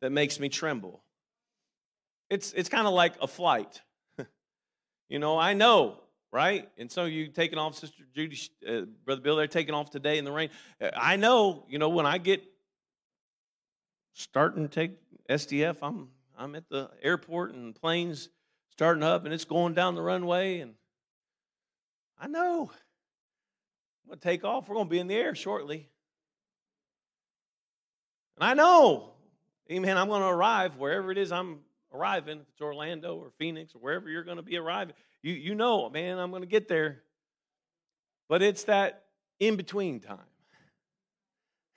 that 0.00 0.10
makes 0.10 0.40
me 0.40 0.48
tremble. 0.48 1.02
It's, 2.28 2.52
it's 2.52 2.68
kind 2.68 2.86
of 2.86 2.92
like 2.92 3.14
a 3.22 3.28
flight. 3.28 3.80
you 5.08 5.20
know, 5.20 5.38
I 5.38 5.54
know, 5.54 6.00
right? 6.32 6.68
And 6.76 6.90
so 6.90 7.04
you 7.04 7.28
taking 7.28 7.58
off, 7.58 7.76
Sister 7.76 8.02
Judy, 8.12 8.36
uh, 8.68 8.82
Brother 9.04 9.20
Bill, 9.20 9.36
they're 9.36 9.46
taking 9.46 9.74
off 9.74 9.90
today 9.90 10.18
in 10.18 10.24
the 10.24 10.32
rain. 10.32 10.50
Uh, 10.80 10.90
I 10.96 11.14
know, 11.14 11.64
you 11.68 11.78
know, 11.78 11.90
when 11.90 12.06
I 12.06 12.18
get 12.18 12.42
starting 14.14 14.68
to 14.68 14.74
take 14.74 14.98
SDF, 15.30 15.76
I'm, 15.80 16.08
I'm 16.36 16.56
at 16.56 16.68
the 16.68 16.90
airport 17.00 17.54
and 17.54 17.72
planes 17.72 18.30
starting 18.72 19.04
up 19.04 19.24
and 19.24 19.32
it's 19.32 19.44
going 19.44 19.74
down 19.74 19.94
the 19.94 20.02
runway. 20.02 20.58
And 20.58 20.74
I 22.18 22.26
know 22.26 22.72
I'm 24.06 24.10
going 24.10 24.20
to 24.20 24.24
take 24.24 24.44
off. 24.44 24.68
We're 24.68 24.76
going 24.76 24.86
to 24.86 24.90
be 24.90 25.00
in 25.00 25.08
the 25.08 25.16
air 25.16 25.34
shortly. 25.34 25.88
And 28.36 28.48
I 28.48 28.54
know, 28.54 29.14
amen, 29.68 29.98
I'm 29.98 30.06
going 30.06 30.22
to 30.22 30.28
arrive 30.28 30.76
wherever 30.76 31.10
it 31.10 31.18
is 31.18 31.32
I'm 31.32 31.58
arriving, 31.92 32.38
if 32.38 32.46
it's 32.52 32.60
Orlando 32.60 33.16
or 33.16 33.32
Phoenix 33.36 33.74
or 33.74 33.78
wherever 33.78 34.08
you're 34.08 34.22
going 34.22 34.36
to 34.36 34.44
be 34.44 34.56
arriving. 34.58 34.94
You, 35.22 35.32
you 35.32 35.56
know, 35.56 35.90
man, 35.90 36.20
I'm 36.20 36.30
going 36.30 36.42
to 36.42 36.48
get 36.48 36.68
there. 36.68 37.02
But 38.28 38.42
it's 38.42 38.62
that 38.64 39.06
in 39.40 39.56
between 39.56 39.98
time. 39.98 40.18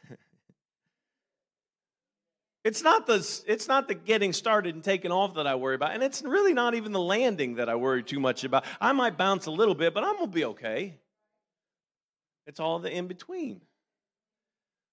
It's 2.65 2.84
not 2.84 3.08
the 3.08 3.15
it's 3.48 3.70
not 3.70 3.88
the 3.88 3.96
getting 3.96 4.34
started 4.34 4.76
and 4.76 4.84
taking 4.84 5.12
off 5.12 5.36
that 5.36 5.48
I 5.48 5.56
worry 5.56 5.76
about, 5.76 5.94
and 5.94 6.04
it's 6.04 6.22
really 6.22 6.54
not 6.54 6.76
even 6.76 6.92
the 6.92 7.00
landing 7.00 7.56
that 7.56 7.70
I 7.70 7.76
worry 7.76 8.04
too 8.04 8.20
much 8.20 8.44
about. 8.44 8.65
I 8.82 8.92
might 8.92 9.18
bounce 9.18 9.46
a 9.46 9.52
little 9.52 9.74
bit, 9.74 9.94
but 9.94 10.04
I'm 10.04 10.15
gonna 10.15 10.28
be 10.28 10.44
okay. 10.44 11.00
It's 12.50 12.60
all 12.60 12.80
the 12.80 12.92
in 12.92 13.06
between. 13.06 13.62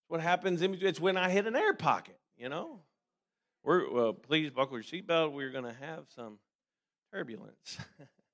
What 0.08 0.20
happens 0.20 0.60
in 0.60 0.72
between? 0.72 0.90
It's 0.90 1.00
when 1.00 1.16
I 1.16 1.30
hit 1.30 1.46
an 1.46 1.56
air 1.56 1.72
pocket, 1.72 2.18
you 2.36 2.50
know? 2.50 2.80
We're, 3.64 3.90
well, 3.90 4.12
please 4.12 4.50
buckle 4.50 4.76
your 4.76 4.84
seatbelt. 4.84 5.32
We're 5.32 5.50
going 5.50 5.64
to 5.64 5.74
have 5.80 6.04
some 6.14 6.38
turbulence. 7.14 7.78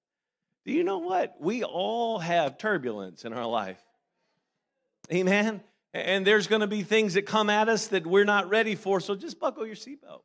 Do 0.67 0.73
you 0.73 0.83
know 0.83 0.99
what? 0.99 1.37
We 1.41 1.63
all 1.63 2.19
have 2.19 2.59
turbulence 2.59 3.25
in 3.25 3.33
our 3.33 3.47
life. 3.47 3.81
Amen? 5.13 5.61
And 5.95 6.27
there's 6.27 6.49
going 6.49 6.63
to 6.63 6.67
be 6.67 6.83
things 6.83 7.15
that 7.15 7.23
come 7.23 7.49
at 7.49 7.69
us 7.69 7.87
that 7.89 8.05
we're 8.05 8.25
not 8.25 8.49
ready 8.49 8.75
for, 8.75 8.99
so 8.99 9.15
just 9.15 9.39
buckle 9.39 9.65
your 9.65 9.77
seatbelt. 9.77 10.23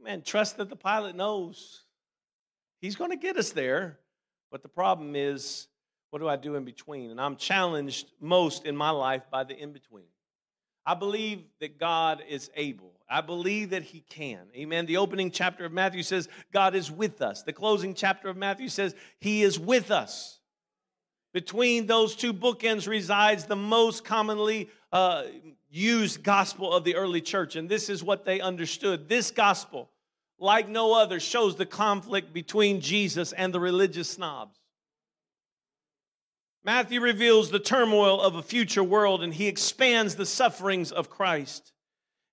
Amen. 0.00 0.22
Trust 0.22 0.56
that 0.56 0.70
the 0.70 0.76
pilot 0.76 1.16
knows 1.16 1.82
he's 2.80 2.96
going 2.96 3.10
to 3.10 3.18
get 3.18 3.36
us 3.36 3.50
there. 3.50 3.98
But 4.50 4.62
the 4.62 4.68
problem 4.68 5.14
is, 5.14 5.68
what 6.10 6.18
do 6.18 6.28
I 6.28 6.36
do 6.36 6.56
in 6.56 6.64
between? 6.64 7.10
And 7.10 7.20
I'm 7.20 7.36
challenged 7.36 8.10
most 8.20 8.66
in 8.66 8.76
my 8.76 8.90
life 8.90 9.22
by 9.30 9.44
the 9.44 9.56
in 9.56 9.72
between. 9.72 10.06
I 10.84 10.94
believe 10.94 11.44
that 11.60 11.78
God 11.78 12.22
is 12.28 12.50
able. 12.56 12.92
I 13.08 13.20
believe 13.20 13.70
that 13.70 13.82
He 13.82 14.00
can. 14.00 14.40
Amen. 14.56 14.86
The 14.86 14.96
opening 14.96 15.30
chapter 15.30 15.64
of 15.64 15.72
Matthew 15.72 16.02
says 16.02 16.28
God 16.52 16.74
is 16.74 16.90
with 16.90 17.22
us. 17.22 17.42
The 17.42 17.52
closing 17.52 17.94
chapter 17.94 18.28
of 18.28 18.36
Matthew 18.36 18.68
says 18.68 18.94
He 19.20 19.42
is 19.42 19.58
with 19.58 19.90
us. 19.90 20.40
Between 21.32 21.86
those 21.86 22.16
two 22.16 22.32
bookends 22.32 22.88
resides 22.88 23.44
the 23.44 23.56
most 23.56 24.04
commonly 24.04 24.68
uh, 24.90 25.24
used 25.68 26.24
gospel 26.24 26.72
of 26.72 26.82
the 26.82 26.96
early 26.96 27.20
church. 27.20 27.54
And 27.54 27.68
this 27.68 27.88
is 27.88 28.02
what 28.02 28.24
they 28.24 28.40
understood. 28.40 29.08
This 29.08 29.30
gospel, 29.30 29.90
like 30.40 30.68
no 30.68 30.92
other, 30.94 31.20
shows 31.20 31.54
the 31.54 31.66
conflict 31.66 32.32
between 32.32 32.80
Jesus 32.80 33.32
and 33.32 33.54
the 33.54 33.60
religious 33.60 34.10
snobs. 34.10 34.59
Matthew 36.62 37.00
reveals 37.00 37.50
the 37.50 37.58
turmoil 37.58 38.20
of 38.20 38.34
a 38.34 38.42
future 38.42 38.84
world 38.84 39.22
and 39.22 39.32
he 39.32 39.46
expands 39.46 40.16
the 40.16 40.26
sufferings 40.26 40.92
of 40.92 41.08
Christ. 41.08 41.72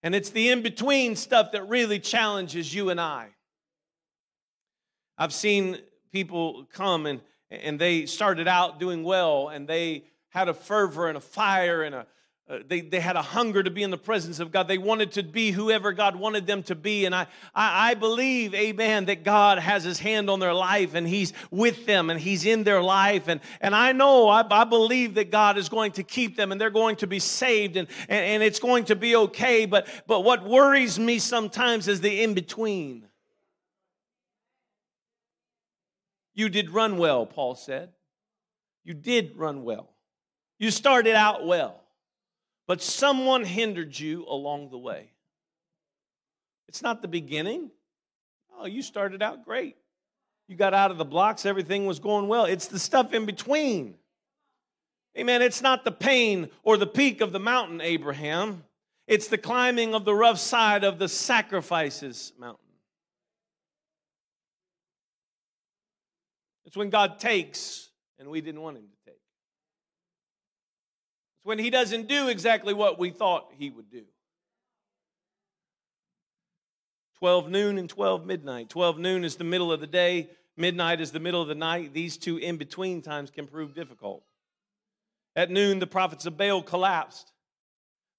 And 0.03 0.13
it's 0.13 0.29
the 0.29 0.49
in 0.49 0.61
between 0.61 1.15
stuff 1.15 1.53
that 1.53 1.69
really 1.69 1.99
challenges 1.99 2.73
you 2.73 2.89
and 2.89 2.99
I. 2.99 3.29
I've 5.17 5.33
seen 5.33 5.79
people 6.11 6.67
come 6.73 7.05
and, 7.05 7.21
and 7.49 7.79
they 7.79 8.05
started 8.05 8.47
out 8.47 8.79
doing 8.79 9.03
well 9.03 9.47
and 9.47 9.67
they 9.67 10.03
had 10.29 10.49
a 10.49 10.53
fervor 10.53 11.07
and 11.07 11.17
a 11.17 11.21
fire 11.21 11.81
and 11.81 11.95
a, 11.95 12.07
uh, 12.49 12.60
they, 12.65 12.79
they 12.79 13.01
had 13.01 13.17
a 13.17 13.21
hunger 13.21 13.62
to 13.62 13.69
be 13.69 13.83
in 13.83 13.91
the 13.91 13.97
presence 13.97 14.39
of 14.39 14.53
God. 14.53 14.69
They 14.69 14.77
wanted 14.77 15.12
to 15.13 15.23
be 15.23 15.51
whoever 15.51 15.91
God 15.91 16.15
wanted 16.15 16.47
them 16.47 16.63
to 16.63 16.75
be. 16.75 17.03
And 17.03 17.13
I, 17.13 17.27
I, 17.53 17.91
I, 17.91 17.93
believe, 17.95 18.53
amen, 18.53 19.05
that 19.05 19.25
God 19.25 19.60
has 19.60 19.83
his 19.83 19.99
hand 19.99 20.29
on 20.29 20.39
their 20.39 20.53
life 20.53 20.93
and 20.93 21.05
he's 21.05 21.33
with 21.51 21.86
them 21.86 22.10
and 22.10 22.17
he's 22.17 22.45
in 22.45 22.63
their 22.63 22.81
life. 22.81 23.27
And, 23.27 23.41
and 23.60 23.75
I 23.75 23.91
know, 23.91 24.29
I, 24.29 24.45
I 24.49 24.63
believe 24.63 25.15
that 25.15 25.29
God 25.29 25.57
is 25.57 25.67
going 25.67 25.91
to 25.93 26.03
keep 26.03 26.38
them 26.38 26.53
and 26.53 26.62
they're 26.62 26.69
going 26.69 26.95
to 26.97 27.07
be 27.07 27.19
saved 27.19 27.75
and, 27.75 27.89
and, 28.07 28.23
and 28.23 28.43
it's 28.43 28.60
going 28.60 28.86
to 28.86 28.95
be 28.95 29.13
okay. 29.17 29.65
But, 29.65 29.88
but 30.07 30.23
what 30.23 30.47
worries 30.47 30.97
me 30.97 31.19
sometimes 31.19 31.89
is 31.89 31.99
the 31.99 32.23
in 32.23 32.33
between. 32.33 33.07
You 36.33 36.47
did 36.47 36.69
run 36.69 36.97
well, 36.97 37.25
Paul 37.25 37.55
said. 37.55 37.89
You 38.86 38.93
did 38.93 39.36
run 39.36 39.65
well. 39.65 39.89
You 40.60 40.71
started 40.71 41.15
out 41.15 41.45
well, 41.45 41.83
but 42.67 42.82
someone 42.82 43.43
hindered 43.43 43.97
you 43.97 44.25
along 44.27 44.69
the 44.69 44.77
way. 44.77 45.12
It's 46.67 46.82
not 46.82 47.01
the 47.01 47.08
beginning. 47.08 47.71
Oh, 48.60 48.65
you 48.65 48.82
started 48.82 49.23
out 49.23 49.45
great. 49.45 49.77
You 50.47 50.56
got 50.56 50.73
out 50.73 50.91
of 50.91 50.97
the 50.97 51.06
blocks, 51.06 51.45
everything 51.45 51.86
was 51.86 51.99
going 51.99 52.27
well. 52.27 52.45
It's 52.45 52.67
the 52.67 52.80
stuff 52.80 53.13
in 53.13 53.25
between. 53.25 53.95
Amen. 55.17 55.41
It's 55.41 55.62
not 55.62 55.84
the 55.84 55.91
pain 55.91 56.49
or 56.63 56.77
the 56.77 56.88
peak 56.88 57.21
of 57.21 57.32
the 57.32 57.39
mountain, 57.39 57.82
Abraham. 57.82 58.63
It's 59.08 59.27
the 59.27 59.38
climbing 59.38 59.95
of 59.95 60.06
the 60.06 60.13
rough 60.13 60.38
side 60.38 60.84
of 60.84 60.99
the 60.99 61.08
sacrifices 61.08 62.34
mountain. 62.38 62.60
It's 66.65 66.75
when 66.75 66.89
God 66.89 67.17
takes 67.19 67.89
and 68.19 68.30
we 68.30 68.41
didn't 68.41 68.62
want 68.62 68.77
him 68.77 68.84
to 68.84 68.96
when 71.47 71.60
he 71.60 71.69
doesn't 71.69 72.10
do 72.10 72.27
exactly 72.27 72.73
what 72.73 72.99
we 72.99 73.10
thought 73.10 73.49
he 73.57 73.69
would 73.69 73.89
do. 73.89 74.03
12 77.19 77.49
noon 77.49 77.77
and 77.77 77.89
12 77.89 78.25
midnight. 78.25 78.67
12 78.69 78.99
noon 78.99 79.23
is 79.23 79.38
the 79.38 79.45
middle 79.45 79.71
of 79.71 79.79
the 79.79 79.88
day, 79.88 80.29
midnight 80.57 80.99
is 80.99 81.12
the 81.12 81.21
middle 81.21 81.41
of 81.41 81.47
the 81.47 81.55
night. 81.55 81.93
These 81.93 82.17
two 82.17 82.36
in 82.36 82.57
between 82.57 83.01
times 83.01 83.31
can 83.31 83.47
prove 83.47 83.73
difficult. 83.73 84.23
At 85.38 85.49
noon, 85.49 85.79
the 85.79 85.88
prophets 85.88 86.25
of 86.25 86.38
Baal 86.38 86.62
collapsed. 86.62 87.31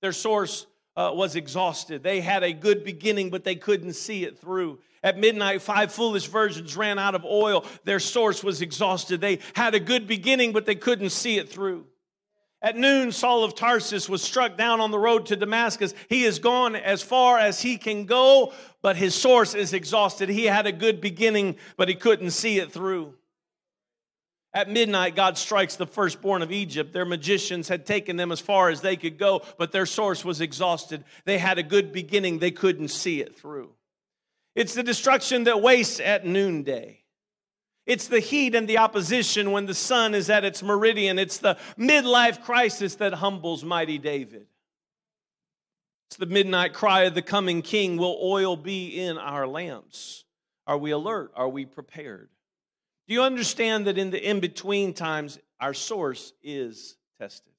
Their 0.01 0.13
source 0.13 0.65
uh, 0.97 1.11
was 1.13 1.37
exhausted. 1.37 2.03
They 2.03 2.21
had 2.21 2.43
a 2.43 2.55
good 2.55 2.83
beginning, 2.83 3.29
but 3.29 3.45
they 3.45 3.57
couldn't 3.57 3.93
see 3.93 4.25
it 4.25 4.39
through. 4.39 4.79
At 5.03 5.19
midnight, 5.19 5.61
five 5.61 5.93
foolish 5.93 6.29
virgins 6.29 6.79
ran 6.79 6.99
out 6.99 7.15
of 7.15 7.27
oil. 7.27 7.67
Their 7.85 8.01
source 8.01 8.43
was 8.43 8.63
exhausted. 8.63 9.21
They 9.21 9.41
had 9.55 9.75
a 9.75 9.81
good 9.81 10.07
beginning, 10.07 10.53
but 10.53 10.65
they 10.65 10.77
couldn't 10.77 11.11
see 11.11 11.37
it 11.37 11.51
through. 11.51 11.85
At 12.61 12.77
noon, 12.77 13.13
Saul 13.13 13.45
of 13.45 13.55
Tarsus 13.55 14.09
was 14.09 14.21
struck 14.21 14.57
down 14.57 14.81
on 14.81 14.91
the 14.91 14.99
road 14.99 15.27
to 15.27 15.37
Damascus. 15.37 15.95
He 16.09 16.25
has 16.25 16.41
gone 16.41 16.75
as 16.75 17.03
far 17.03 17.39
as 17.39 17.63
he 17.63 17.77
can 17.77 18.05
go, 18.05 18.53
but 18.83 18.97
his 18.97 19.15
source 19.15 19.55
is 19.55 19.73
exhausted. 19.73 20.29
He 20.29 20.47
had 20.47 20.67
a 20.67 20.73
good 20.73 21.01
beginning, 21.01 21.57
but 21.77 21.89
he 21.89 21.95
couldn't 21.95 22.33
see 22.33 22.59
it 22.59 22.73
through. 22.73 23.15
At 24.53 24.69
midnight, 24.69 25.15
God 25.15 25.39
strikes 25.39 25.77
the 25.77 25.87
firstborn 25.87 26.43
of 26.43 26.51
Egypt. 26.51 26.93
Their 26.93 27.05
magicians 27.05 27.69
had 27.69 27.87
taken 27.87 28.17
them 28.17 28.33
as 28.33 28.41
far 28.41 28.71
as 28.71 28.81
they 28.81 28.97
could 28.97 29.19
go, 29.19 29.43
but 29.57 29.71
their 29.71 29.87
source 29.87 30.25
was 30.25 30.41
exhausted. 30.41 31.05
They 31.27 31.39
had 31.39 31.59
a 31.59 31.63
good 31.63 31.93
beginning, 31.93 32.39
they 32.39 32.51
couldn't 32.51 32.89
see 32.89 33.21
it 33.21 33.39
through. 33.39 33.71
It's 34.57 34.75
the 34.75 34.83
destruction 34.83 35.45
that 35.45 35.63
wastes 35.63 36.01
at 36.01 36.27
noonday. 36.27 37.05
It's 37.89 38.07
the 38.07 38.21
heat 38.21 38.55
and 38.55 38.69
the 38.69 38.77
opposition 38.77 39.51
when 39.51 39.65
the 39.65 39.73
sun 39.73 40.15
is 40.15 40.29
at 40.29 40.45
its 40.45 40.63
meridian. 40.63 41.19
It's 41.19 41.39
the 41.39 41.57
midlife 41.79 42.43
crisis 42.43 42.97
that 42.97 43.15
humbles 43.15 43.65
mighty 43.65 43.97
David. 43.97 44.47
It's 46.09 46.19
the 46.19 46.27
midnight 46.27 46.75
cry 46.75 47.05
of 47.05 47.15
the 47.15 47.23
coming 47.23 47.63
king 47.63 47.97
Will 47.97 48.19
oil 48.23 48.59
be 48.59 49.01
in 49.01 49.17
our 49.17 49.47
lamps? 49.47 50.25
Are 50.67 50.77
we 50.77 50.91
alert? 50.91 51.33
Are 51.35 51.49
we 51.49 51.65
prepared? 51.65 52.29
Do 53.09 53.15
you 53.15 53.23
understand 53.23 53.87
that 53.87 53.97
in 53.97 54.11
the 54.11 54.23
in 54.23 54.41
between 54.41 54.93
times, 54.93 55.39
our 55.59 55.73
source 55.73 56.35
is 56.43 56.99
tested? 57.19 57.55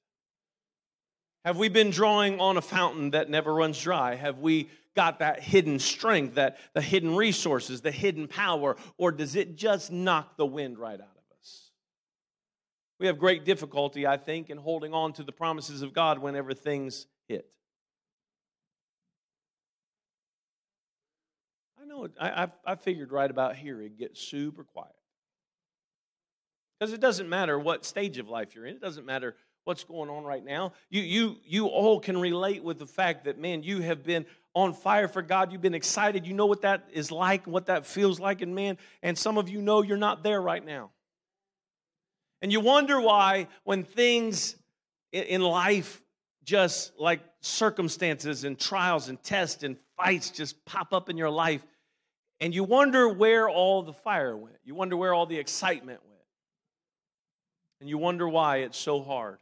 Have 1.46 1.58
we 1.58 1.70
been 1.70 1.90
drawing 1.90 2.40
on 2.40 2.58
a 2.58 2.62
fountain 2.62 3.12
that 3.12 3.30
never 3.30 3.54
runs 3.54 3.80
dry? 3.82 4.16
Have 4.16 4.40
we 4.40 4.70
got 4.96 5.20
that 5.20 5.42
hidden 5.42 5.80
strength, 5.80 6.36
that 6.36 6.58
the 6.74 6.82
hidden 6.82 7.16
resources, 7.16 7.82
the 7.82 7.92
hidden 7.92 8.28
power, 8.28 8.76
or 8.98 9.12
does 9.12 9.36
it 9.36 9.56
just 9.56 9.92
knock 9.92 10.36
the 10.36 10.46
wind 10.46 10.78
right 10.78 11.00
out 11.00 11.16
of 11.16 11.38
us? 11.40 11.72
We 13.00 13.08
have 13.08 13.18
great 13.18 13.46
difficulty, 13.46 14.06
I 14.06 14.18
think, 14.18 14.50
in 14.50 14.58
holding 14.58 14.94
on 14.94 15.14
to 15.14 15.24
the 15.24 15.32
promises 15.32 15.82
of 15.82 15.94
God 15.94 16.20
whenever 16.20 16.54
things 16.54 17.08
hit. 17.30 17.48
I 21.82 21.86
know, 21.86 22.10
I, 22.20 22.44
I, 22.44 22.48
I 22.66 22.76
figured 22.76 23.14
right 23.14 23.32
about 23.32 23.56
here 23.56 23.82
it 23.82 23.98
gets 23.98 24.20
super 24.20 24.66
quiet. 24.66 24.92
Because 26.78 26.92
it 26.92 27.00
doesn't 27.00 27.30
matter 27.30 27.58
what 27.58 27.86
stage 27.86 28.18
of 28.18 28.28
life 28.28 28.56
you're 28.56 28.66
in, 28.66 28.76
it 28.76 28.82
doesn't 28.82 29.06
matter 29.06 29.36
what's 29.70 29.84
going 29.84 30.10
on 30.10 30.24
right 30.24 30.44
now. 30.44 30.74
You, 30.90 31.04
you, 31.04 31.36
you 31.46 31.68
all 31.68 32.00
can 32.00 32.18
relate 32.18 32.64
with 32.64 32.80
the 32.80 32.88
fact 32.88 33.26
that, 33.26 33.38
man, 33.38 33.62
you 33.62 33.82
have 33.82 34.04
been 34.04 34.26
on 34.56 34.74
fire 34.74 35.08
for 35.08 35.22
God. 35.22 35.52
You've 35.52 35.62
been 35.62 35.76
excited. 35.76 36.26
You 36.26 36.34
know 36.34 36.48
what 36.48 36.64
that 36.64 36.88
is 36.92 37.12
like, 37.12 37.46
what 37.46 37.68
that 37.68 37.86
feels 37.86 38.20
like. 38.20 38.42
And 38.42 38.56
man, 38.56 38.80
and 39.04 39.16
some 39.16 39.38
of 39.38 39.48
you 39.48 39.62
know 39.62 39.84
you're 39.84 39.96
not 39.96 40.24
there 40.24 40.42
right 40.42 40.66
now. 40.66 40.90
And 42.42 42.52
you 42.52 42.62
wonder 42.62 43.00
why, 43.00 43.48
when 43.64 43.84
things 43.84 44.56
in 45.12 45.42
life 45.42 46.02
just 46.44 47.00
like 47.00 47.20
circumstances 47.42 48.46
and 48.46 48.58
trials 48.58 49.08
and 49.08 49.22
tests 49.22 49.62
and 49.62 49.78
fights 49.98 50.32
just 50.32 50.66
pop 50.66 50.94
up 50.94 51.12
in 51.12 51.18
your 51.18 51.30
life, 51.30 51.64
and 52.40 52.56
you 52.56 52.64
wonder 52.64 53.08
where 53.08 53.48
all 53.48 53.84
the 53.84 53.94
fire 53.94 54.36
went. 54.36 54.58
You 54.64 54.74
wonder 54.74 54.98
where 54.98 55.14
all 55.14 55.28
the 55.28 55.38
excitement 55.38 56.00
went. 56.08 56.22
And 57.82 57.88
you 57.88 58.00
wonder 58.00 58.28
why 58.28 58.58
it's 58.58 58.78
so 58.78 59.02
hard. 59.02 59.38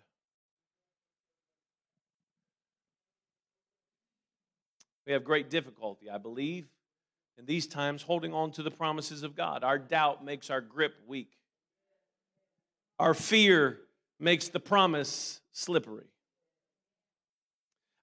We 5.08 5.14
have 5.14 5.24
great 5.24 5.50
difficulty, 5.50 6.10
I 6.10 6.18
believe, 6.18 6.68
in 7.38 7.46
these 7.46 7.66
times 7.66 8.02
holding 8.02 8.34
on 8.34 8.52
to 8.52 8.62
the 8.62 8.70
promises 8.70 9.24
of 9.24 9.38
God. 9.38 9.64
Our 9.64 9.80
doubt 9.80 10.26
makes 10.26 10.50
our 10.50 10.60
grip 10.60 10.96
weak, 11.08 11.32
our 13.00 13.14
fear 13.14 13.80
makes 14.20 14.50
the 14.50 14.60
promise 14.60 15.40
slippery. 15.54 16.08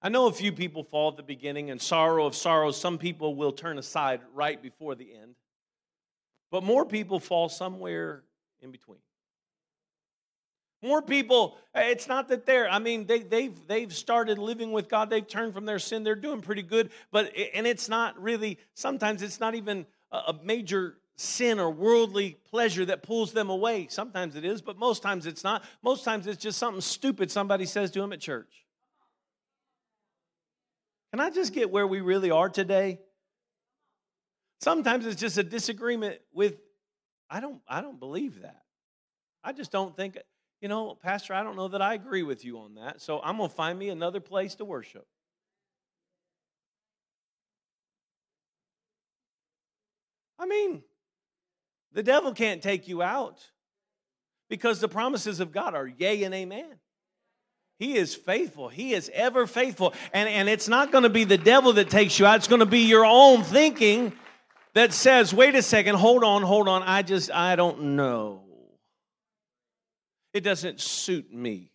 I 0.00 0.08
know 0.08 0.28
a 0.28 0.32
few 0.32 0.50
people 0.50 0.82
fall 0.82 1.10
at 1.10 1.18
the 1.18 1.22
beginning, 1.22 1.70
and 1.70 1.80
sorrow 1.80 2.24
of 2.24 2.34
sorrows, 2.34 2.80
some 2.80 2.96
people 2.96 3.34
will 3.34 3.52
turn 3.52 3.76
aside 3.76 4.20
right 4.32 4.60
before 4.62 4.94
the 4.94 5.14
end. 5.14 5.34
But 6.50 6.62
more 6.62 6.86
people 6.86 7.20
fall 7.20 7.50
somewhere 7.50 8.22
in 8.62 8.70
between. 8.70 9.00
More 10.84 11.00
people, 11.00 11.56
eh, 11.74 11.88
it's 11.92 12.08
not 12.08 12.28
that 12.28 12.44
they're, 12.44 12.68
I 12.68 12.78
mean, 12.78 13.06
they, 13.06 13.20
they've, 13.20 13.58
they've 13.66 13.92
started 13.92 14.36
living 14.36 14.70
with 14.70 14.90
God. 14.90 15.08
They've 15.08 15.26
turned 15.26 15.54
from 15.54 15.64
their 15.64 15.78
sin. 15.78 16.04
They're 16.04 16.14
doing 16.14 16.42
pretty 16.42 16.60
good. 16.60 16.90
But, 17.10 17.32
and 17.54 17.66
it's 17.66 17.88
not 17.88 18.22
really, 18.22 18.58
sometimes 18.74 19.22
it's 19.22 19.40
not 19.40 19.54
even 19.54 19.86
a 20.12 20.34
major 20.44 20.98
sin 21.16 21.58
or 21.58 21.70
worldly 21.70 22.36
pleasure 22.50 22.84
that 22.84 23.02
pulls 23.02 23.32
them 23.32 23.48
away. 23.48 23.86
Sometimes 23.88 24.36
it 24.36 24.44
is, 24.44 24.60
but 24.60 24.76
most 24.76 25.02
times 25.02 25.24
it's 25.24 25.42
not. 25.42 25.64
Most 25.82 26.04
times 26.04 26.26
it's 26.26 26.42
just 26.42 26.58
something 26.58 26.82
stupid 26.82 27.30
somebody 27.30 27.64
says 27.64 27.90
to 27.92 28.00
them 28.02 28.12
at 28.12 28.20
church. 28.20 28.66
Can 31.12 31.20
I 31.20 31.30
just 31.30 31.54
get 31.54 31.70
where 31.70 31.86
we 31.86 32.02
really 32.02 32.30
are 32.30 32.50
today? 32.50 33.00
Sometimes 34.60 35.06
it's 35.06 35.18
just 35.18 35.38
a 35.38 35.42
disagreement 35.42 36.18
with, 36.34 36.56
I 37.30 37.40
don't, 37.40 37.62
I 37.66 37.80
don't 37.80 37.98
believe 37.98 38.42
that. 38.42 38.60
I 39.42 39.52
just 39.52 39.72
don't 39.72 39.96
think 39.96 40.18
you 40.64 40.68
know, 40.68 40.94
Pastor, 40.94 41.34
I 41.34 41.42
don't 41.42 41.56
know 41.56 41.68
that 41.68 41.82
I 41.82 41.92
agree 41.92 42.22
with 42.22 42.42
you 42.42 42.60
on 42.60 42.76
that, 42.76 43.02
so 43.02 43.20
I'm 43.22 43.36
going 43.36 43.50
to 43.50 43.54
find 43.54 43.78
me 43.78 43.90
another 43.90 44.18
place 44.18 44.54
to 44.54 44.64
worship. 44.64 45.06
I 50.38 50.46
mean, 50.46 50.82
the 51.92 52.02
devil 52.02 52.32
can't 52.32 52.62
take 52.62 52.88
you 52.88 53.02
out 53.02 53.46
because 54.48 54.80
the 54.80 54.88
promises 54.88 55.38
of 55.38 55.52
God 55.52 55.74
are 55.74 55.86
yea 55.86 56.24
and 56.24 56.34
amen. 56.34 56.76
He 57.78 57.96
is 57.98 58.14
faithful. 58.14 58.70
He 58.70 58.94
is 58.94 59.10
ever 59.12 59.46
faithful. 59.46 59.92
And, 60.14 60.30
and 60.30 60.48
it's 60.48 60.66
not 60.66 60.90
going 60.90 61.04
to 61.04 61.10
be 61.10 61.24
the 61.24 61.36
devil 61.36 61.74
that 61.74 61.90
takes 61.90 62.18
you 62.18 62.24
out, 62.24 62.36
it's 62.36 62.48
going 62.48 62.60
to 62.60 62.64
be 62.64 62.86
your 62.86 63.04
own 63.04 63.42
thinking 63.42 64.14
that 64.72 64.94
says, 64.94 65.34
wait 65.34 65.56
a 65.56 65.60
second, 65.60 65.96
hold 65.96 66.24
on, 66.24 66.40
hold 66.40 66.68
on. 66.68 66.82
I 66.82 67.02
just, 67.02 67.30
I 67.30 67.54
don't 67.54 67.96
know. 67.96 68.43
It 70.34 70.40
doesn't 70.40 70.80
suit 70.80 71.32
me. 71.32 71.70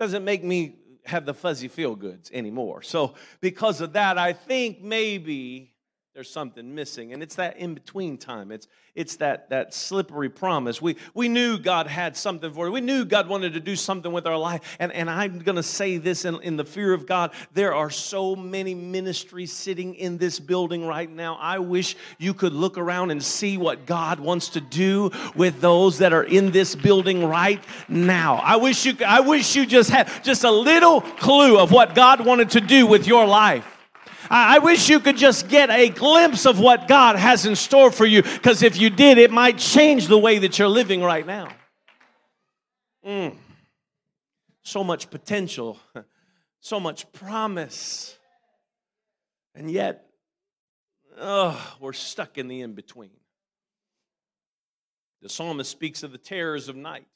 Doesn't 0.00 0.24
make 0.24 0.42
me 0.42 0.78
have 1.04 1.26
the 1.26 1.34
fuzzy 1.34 1.68
feel 1.68 1.94
goods 1.94 2.30
anymore. 2.32 2.82
So, 2.82 3.14
because 3.40 3.82
of 3.82 3.92
that, 3.92 4.16
I 4.16 4.32
think 4.32 4.80
maybe 4.80 5.73
there's 6.14 6.30
something 6.30 6.76
missing. 6.76 7.12
And 7.12 7.24
it's 7.24 7.34
that 7.34 7.56
in 7.56 7.74
between 7.74 8.18
time. 8.18 8.52
It's 8.52 8.68
it's 8.94 9.16
that 9.16 9.50
that 9.50 9.74
slippery 9.74 10.28
promise. 10.28 10.80
We 10.80 10.94
we 11.12 11.28
knew 11.28 11.58
god 11.58 11.88
had 11.88 12.16
something 12.16 12.52
for 12.52 12.68
it 12.68 12.70
we 12.70 12.80
knew 12.80 13.04
god 13.04 13.28
wanted 13.28 13.54
to 13.54 13.60
do 13.60 13.74
something 13.74 14.12
with 14.12 14.24
our 14.24 14.38
life. 14.38 14.76
And 14.78 14.92
and 14.92 15.10
i'm 15.10 15.40
going 15.40 15.56
to 15.56 15.62
say 15.64 15.96
this 15.96 16.24
in, 16.24 16.40
in 16.42 16.56
the 16.56 16.64
fear 16.64 16.92
of 16.92 17.06
god. 17.06 17.32
There 17.52 17.74
are 17.74 17.90
so 17.90 18.36
many 18.36 18.76
ministries 18.76 19.52
sitting 19.52 19.96
in 19.96 20.16
this 20.16 20.38
building 20.38 20.86
right 20.86 21.10
now. 21.10 21.34
I 21.34 21.58
wish 21.58 21.96
you 22.18 22.32
could 22.32 22.52
look 22.52 22.78
around 22.78 23.10
and 23.10 23.20
see 23.20 23.58
what 23.58 23.84
god 23.84 24.20
wants 24.20 24.50
to 24.50 24.60
do 24.60 25.10
with 25.34 25.60
those 25.60 25.98
that 25.98 26.12
are 26.12 26.22
in 26.22 26.52
this 26.52 26.76
building 26.76 27.24
right 27.24 27.62
now. 27.88 28.36
I 28.36 28.54
wish 28.54 28.86
you 28.86 28.94
i 29.04 29.18
wish 29.18 29.56
you 29.56 29.66
just 29.66 29.90
had 29.90 30.08
just 30.22 30.44
a 30.44 30.50
little 30.52 31.00
clue 31.00 31.58
of 31.58 31.72
what 31.72 31.96
god 31.96 32.24
wanted 32.24 32.50
to 32.50 32.60
do 32.60 32.86
with 32.86 33.08
your 33.08 33.26
life 33.26 33.73
I 34.30 34.58
wish 34.58 34.88
you 34.88 35.00
could 35.00 35.16
just 35.16 35.48
get 35.48 35.70
a 35.70 35.88
glimpse 35.88 36.46
of 36.46 36.58
what 36.58 36.88
God 36.88 37.16
has 37.16 37.46
in 37.46 37.56
store 37.56 37.90
for 37.90 38.06
you, 38.06 38.22
because 38.22 38.62
if 38.62 38.76
you 38.76 38.90
did, 38.90 39.18
it 39.18 39.30
might 39.30 39.58
change 39.58 40.08
the 40.08 40.18
way 40.18 40.38
that 40.38 40.58
you're 40.58 40.68
living 40.68 41.02
right 41.02 41.26
now. 41.26 41.48
Mm. 43.06 43.36
So 44.62 44.82
much 44.82 45.10
potential, 45.10 45.78
so 46.60 46.80
much 46.80 47.10
promise. 47.12 48.18
And 49.54 49.70
yet, 49.70 50.06
oh, 51.18 51.76
we're 51.80 51.92
stuck 51.92 52.38
in 52.38 52.48
the 52.48 52.62
in 52.62 52.72
between. 52.72 53.10
The 55.22 55.28
psalmist 55.28 55.70
speaks 55.70 56.02
of 56.02 56.12
the 56.12 56.18
terrors 56.18 56.68
of 56.68 56.76
night. 56.76 57.06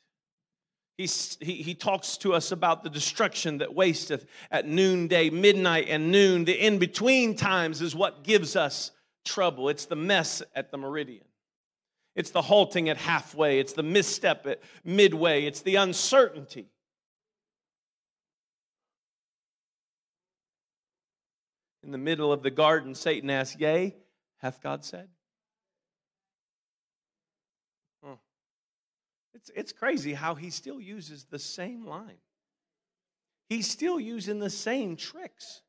He's, 0.98 1.38
he, 1.40 1.62
he 1.62 1.74
talks 1.74 2.16
to 2.18 2.34
us 2.34 2.50
about 2.50 2.82
the 2.82 2.90
destruction 2.90 3.58
that 3.58 3.72
wasteth 3.72 4.26
at 4.50 4.66
noonday, 4.66 5.30
midnight, 5.30 5.86
and 5.88 6.10
noon. 6.10 6.44
The 6.44 6.54
in 6.54 6.80
between 6.80 7.36
times 7.36 7.80
is 7.80 7.94
what 7.94 8.24
gives 8.24 8.56
us 8.56 8.90
trouble. 9.24 9.68
It's 9.68 9.86
the 9.86 9.94
mess 9.94 10.42
at 10.56 10.72
the 10.72 10.76
meridian. 10.76 11.24
It's 12.16 12.30
the 12.30 12.42
halting 12.42 12.88
at 12.88 12.96
halfway. 12.96 13.60
It's 13.60 13.74
the 13.74 13.84
misstep 13.84 14.44
at 14.48 14.60
midway. 14.84 15.44
It's 15.44 15.62
the 15.62 15.76
uncertainty. 15.76 16.66
In 21.84 21.92
the 21.92 21.98
middle 21.98 22.32
of 22.32 22.42
the 22.42 22.50
garden, 22.50 22.96
Satan 22.96 23.30
asked, 23.30 23.60
Yea, 23.60 23.94
hath 24.38 24.60
God 24.60 24.84
said? 24.84 25.08
It's, 29.38 29.50
it's 29.54 29.72
crazy 29.72 30.14
how 30.14 30.34
he 30.34 30.50
still 30.50 30.80
uses 30.80 31.24
the 31.24 31.38
same 31.38 31.86
line. 31.86 32.18
He's 33.48 33.70
still 33.70 34.00
using 34.00 34.40
the 34.40 34.50
same 34.50 34.96
tricks. 34.96 35.62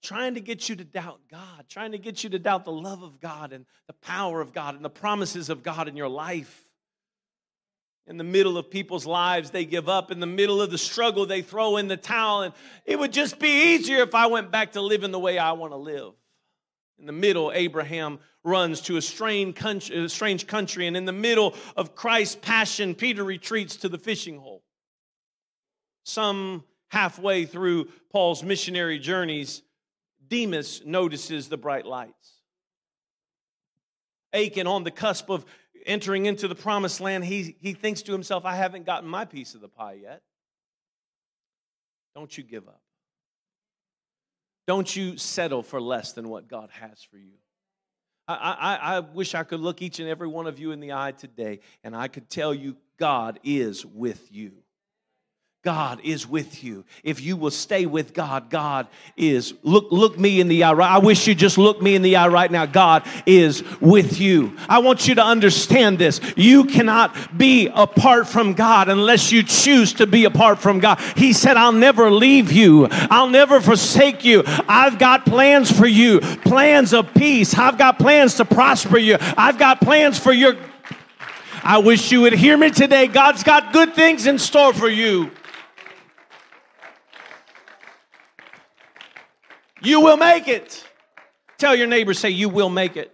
Trying 0.00 0.34
to 0.34 0.40
get 0.40 0.68
you 0.68 0.76
to 0.76 0.84
doubt 0.84 1.22
God, 1.28 1.64
trying 1.68 1.92
to 1.92 1.98
get 1.98 2.22
you 2.22 2.30
to 2.30 2.38
doubt 2.38 2.64
the 2.64 2.72
love 2.72 3.02
of 3.02 3.20
God 3.20 3.52
and 3.52 3.66
the 3.88 3.94
power 3.94 4.40
of 4.40 4.52
God 4.52 4.76
and 4.76 4.84
the 4.84 4.90
promises 4.90 5.48
of 5.48 5.64
God 5.64 5.88
in 5.88 5.96
your 5.96 6.08
life. 6.08 6.68
In 8.06 8.16
the 8.16 8.24
middle 8.24 8.58
of 8.58 8.70
people's 8.70 9.06
lives, 9.06 9.50
they 9.50 9.64
give 9.64 9.88
up. 9.88 10.12
In 10.12 10.20
the 10.20 10.26
middle 10.26 10.60
of 10.62 10.70
the 10.70 10.78
struggle, 10.78 11.26
they 11.26 11.42
throw 11.42 11.78
in 11.78 11.88
the 11.88 11.96
towel. 11.96 12.42
And 12.42 12.54
it 12.84 12.96
would 12.98 13.12
just 13.12 13.40
be 13.40 13.74
easier 13.74 14.02
if 14.02 14.14
I 14.14 14.26
went 14.26 14.52
back 14.52 14.72
to 14.72 14.82
living 14.82 15.10
the 15.10 15.18
way 15.18 15.38
I 15.38 15.52
want 15.52 15.72
to 15.72 15.78
live. 15.78 16.12
In 16.98 17.06
the 17.06 17.12
middle, 17.12 17.50
Abraham 17.52 18.18
runs 18.44 18.80
to 18.82 18.96
a 18.96 19.02
strange 19.02 19.56
country, 19.56 20.86
and 20.86 20.96
in 20.96 21.04
the 21.04 21.12
middle 21.12 21.54
of 21.76 21.94
Christ's 21.94 22.36
passion, 22.36 22.94
Peter 22.94 23.24
retreats 23.24 23.76
to 23.76 23.88
the 23.88 23.98
fishing 23.98 24.38
hole. 24.38 24.62
Some 26.04 26.64
halfway 26.88 27.46
through 27.46 27.86
Paul's 28.12 28.42
missionary 28.42 28.98
journeys, 28.98 29.62
Demas 30.28 30.82
notices 30.84 31.48
the 31.48 31.56
bright 31.56 31.86
lights. 31.86 32.40
Achan, 34.32 34.66
on 34.66 34.84
the 34.84 34.90
cusp 34.90 35.30
of 35.30 35.44
entering 35.86 36.26
into 36.26 36.48
the 36.48 36.54
promised 36.54 37.00
land, 37.00 37.24
he, 37.24 37.56
he 37.60 37.72
thinks 37.72 38.02
to 38.02 38.12
himself, 38.12 38.44
I 38.44 38.56
haven't 38.56 38.86
gotten 38.86 39.08
my 39.08 39.24
piece 39.24 39.54
of 39.54 39.60
the 39.60 39.68
pie 39.68 39.98
yet. 40.02 40.22
Don't 42.14 42.36
you 42.36 42.44
give 42.44 42.68
up. 42.68 42.83
Don't 44.66 44.94
you 44.94 45.16
settle 45.16 45.62
for 45.62 45.80
less 45.80 46.12
than 46.12 46.28
what 46.28 46.48
God 46.48 46.70
has 46.72 47.02
for 47.02 47.18
you. 47.18 47.34
I, 48.26 48.34
I, 48.34 48.96
I, 48.96 49.00
wish 49.00 49.34
I 49.34 49.42
could 49.42 49.60
look 49.60 49.82
each 49.82 50.00
and 50.00 50.08
every 50.08 50.28
one 50.28 50.46
of 50.46 50.58
you 50.58 50.72
in 50.72 50.80
the 50.80 50.94
eye 50.94 51.12
today 51.12 51.60
and 51.82 51.94
I 51.94 52.08
could 52.08 52.30
tell 52.30 52.54
you 52.54 52.76
God 52.96 53.38
is 53.44 53.84
with 53.84 54.32
you. 54.32 54.52
God 55.64 56.02
is 56.04 56.28
with 56.28 56.62
you. 56.62 56.84
If 57.02 57.22
you 57.22 57.38
will 57.38 57.50
stay 57.50 57.86
with 57.86 58.12
God, 58.12 58.50
God 58.50 58.86
is. 59.16 59.54
Look, 59.62 59.86
look 59.90 60.18
me 60.18 60.38
in 60.38 60.48
the 60.48 60.62
eye. 60.62 60.74
Right? 60.74 60.90
I 60.90 60.98
wish 60.98 61.26
you 61.26 61.34
just 61.34 61.56
look 61.56 61.80
me 61.80 61.94
in 61.94 62.02
the 62.02 62.16
eye 62.16 62.28
right 62.28 62.50
now. 62.50 62.66
God 62.66 63.06
is 63.24 63.64
with 63.80 64.20
you. 64.20 64.54
I 64.68 64.80
want 64.80 65.08
you 65.08 65.14
to 65.14 65.24
understand 65.24 65.98
this. 65.98 66.20
You 66.36 66.64
cannot 66.64 67.38
be 67.38 67.68
apart 67.68 68.28
from 68.28 68.52
God 68.52 68.90
unless 68.90 69.32
you 69.32 69.42
choose 69.42 69.94
to 69.94 70.06
be 70.06 70.26
apart 70.26 70.58
from 70.58 70.80
God. 70.80 71.00
He 71.16 71.32
said, 71.32 71.56
I'll 71.56 71.72
never 71.72 72.10
leave 72.10 72.52
you. 72.52 72.86
I'll 72.90 73.30
never 73.30 73.58
forsake 73.62 74.22
you. 74.22 74.42
I've 74.46 74.98
got 74.98 75.24
plans 75.24 75.72
for 75.72 75.86
you, 75.86 76.20
plans 76.20 76.92
of 76.92 77.14
peace. 77.14 77.56
I've 77.56 77.78
got 77.78 77.98
plans 77.98 78.34
to 78.34 78.44
prosper 78.44 78.98
you. 78.98 79.16
I've 79.18 79.58
got 79.58 79.80
plans 79.80 80.18
for 80.18 80.32
your. 80.32 80.56
I 81.62 81.78
wish 81.78 82.12
you 82.12 82.20
would 82.20 82.34
hear 82.34 82.58
me 82.58 82.70
today. 82.70 83.06
God's 83.06 83.42
got 83.42 83.72
good 83.72 83.94
things 83.94 84.26
in 84.26 84.38
store 84.38 84.74
for 84.74 84.90
you. 84.90 85.30
You 89.84 90.00
will 90.00 90.16
make 90.16 90.48
it. 90.48 90.84
Tell 91.58 91.74
your 91.74 91.86
neighbor, 91.86 92.14
say, 92.14 92.30
You 92.30 92.48
will 92.48 92.70
make 92.70 92.96
it. 92.96 93.10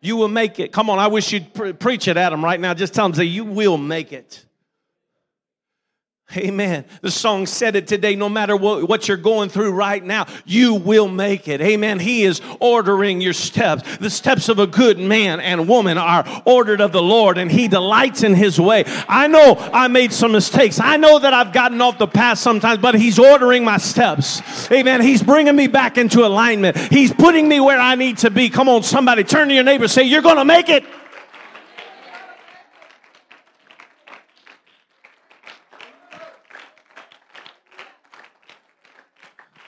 You 0.00 0.16
will 0.16 0.28
make 0.28 0.58
it. 0.58 0.72
Come 0.72 0.90
on, 0.90 0.98
I 0.98 1.08
wish 1.08 1.32
you'd 1.32 1.54
pre- 1.54 1.72
preach 1.72 2.08
it 2.08 2.16
at 2.16 2.30
them 2.30 2.44
right 2.44 2.60
now. 2.60 2.74
Just 2.74 2.94
tell 2.94 3.04
them, 3.04 3.14
say, 3.14 3.24
You 3.24 3.44
will 3.44 3.78
make 3.78 4.12
it. 4.12 4.44
Amen. 6.36 6.84
The 7.00 7.10
song 7.10 7.46
said 7.46 7.76
it 7.76 7.86
today. 7.86 8.16
No 8.16 8.28
matter 8.28 8.56
what, 8.56 8.88
what 8.88 9.08
you're 9.08 9.16
going 9.16 9.48
through 9.48 9.72
right 9.72 10.02
now, 10.02 10.26
you 10.44 10.74
will 10.74 11.08
make 11.08 11.48
it. 11.48 11.60
Amen. 11.60 11.98
He 11.98 12.24
is 12.24 12.40
ordering 12.60 13.20
your 13.20 13.32
steps. 13.32 13.98
The 13.98 14.10
steps 14.10 14.48
of 14.48 14.58
a 14.58 14.66
good 14.66 14.98
man 14.98 15.40
and 15.40 15.68
woman 15.68 15.98
are 15.98 16.24
ordered 16.44 16.80
of 16.80 16.92
the 16.92 17.02
Lord, 17.02 17.38
and 17.38 17.50
He 17.50 17.68
delights 17.68 18.22
in 18.22 18.34
His 18.34 18.60
way. 18.60 18.84
I 19.08 19.26
know 19.26 19.56
I 19.72 19.88
made 19.88 20.12
some 20.12 20.32
mistakes. 20.32 20.80
I 20.80 20.96
know 20.96 21.18
that 21.18 21.34
I've 21.34 21.52
gotten 21.52 21.80
off 21.80 21.98
the 21.98 22.06
path 22.06 22.38
sometimes, 22.38 22.78
but 22.78 22.94
He's 22.94 23.18
ordering 23.18 23.64
my 23.64 23.78
steps. 23.78 24.70
Amen. 24.70 25.00
He's 25.02 25.22
bringing 25.22 25.56
me 25.56 25.66
back 25.66 25.98
into 25.98 26.24
alignment. 26.24 26.76
He's 26.76 27.12
putting 27.12 27.48
me 27.48 27.60
where 27.60 27.78
I 27.78 27.94
need 27.94 28.18
to 28.18 28.30
be. 28.30 28.48
Come 28.48 28.68
on, 28.68 28.82
somebody, 28.82 29.24
turn 29.24 29.48
to 29.48 29.54
your 29.54 29.64
neighbor, 29.64 29.88
say, 29.88 30.04
You're 30.04 30.22
going 30.22 30.36
to 30.36 30.44
make 30.44 30.68
it. 30.68 30.84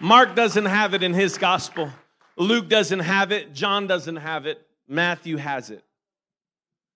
Mark 0.01 0.35
doesn't 0.35 0.65
have 0.65 0.95
it 0.95 1.03
in 1.03 1.15
his 1.15 1.39
gospel. 1.39 1.91
Luke 2.37 2.69
doesn't 2.69 3.01
have 3.01 3.33
it. 3.33 3.55
John 3.55 3.87
doesn't 3.87 4.17
have 4.17 4.47
it. 4.47 4.61
Matthew 4.89 5.37
has 5.37 5.71
it. 5.71 5.85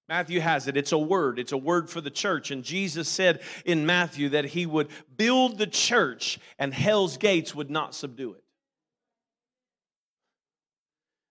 Matthew 0.09 0.41
has 0.41 0.67
it. 0.69 0.77
It's 0.77 0.93
a 0.93 0.99
word. 0.99 1.39
It's 1.39 1.53
a 1.53 1.59
word 1.59 1.91
for 1.91 2.01
the 2.01 2.11
church. 2.11 2.51
And 2.51 2.65
Jesus 2.65 3.09
said 3.09 3.41
in 3.65 3.85
Matthew 3.85 4.31
that 4.31 4.47
he 4.47 4.65
would 4.65 4.89
build 5.17 5.59
the 5.59 5.67
church 5.67 6.39
and 6.59 6.73
hell's 6.73 7.19
gates 7.19 7.55
would 7.55 7.71
not 7.71 7.95
subdue 7.95 8.33
it. 8.33 8.45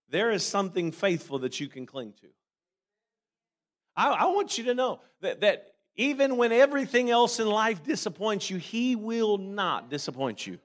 There 0.09 0.31
is 0.31 0.45
something 0.45 0.91
faithful 0.91 1.39
that 1.39 1.59
you 1.59 1.67
can 1.67 1.85
cling 1.85 2.13
to. 2.21 2.27
I, 3.95 4.09
I 4.09 4.25
want 4.27 4.57
you 4.57 4.65
to 4.65 4.75
know 4.75 5.01
that, 5.21 5.41
that 5.41 5.73
even 5.95 6.37
when 6.37 6.51
everything 6.51 7.09
else 7.09 7.39
in 7.39 7.47
life 7.47 7.83
disappoints 7.83 8.49
you, 8.49 8.57
he 8.57 8.95
will 8.95 9.39
not 9.39 9.89
disappoint 9.89 10.45
you. 10.45 10.59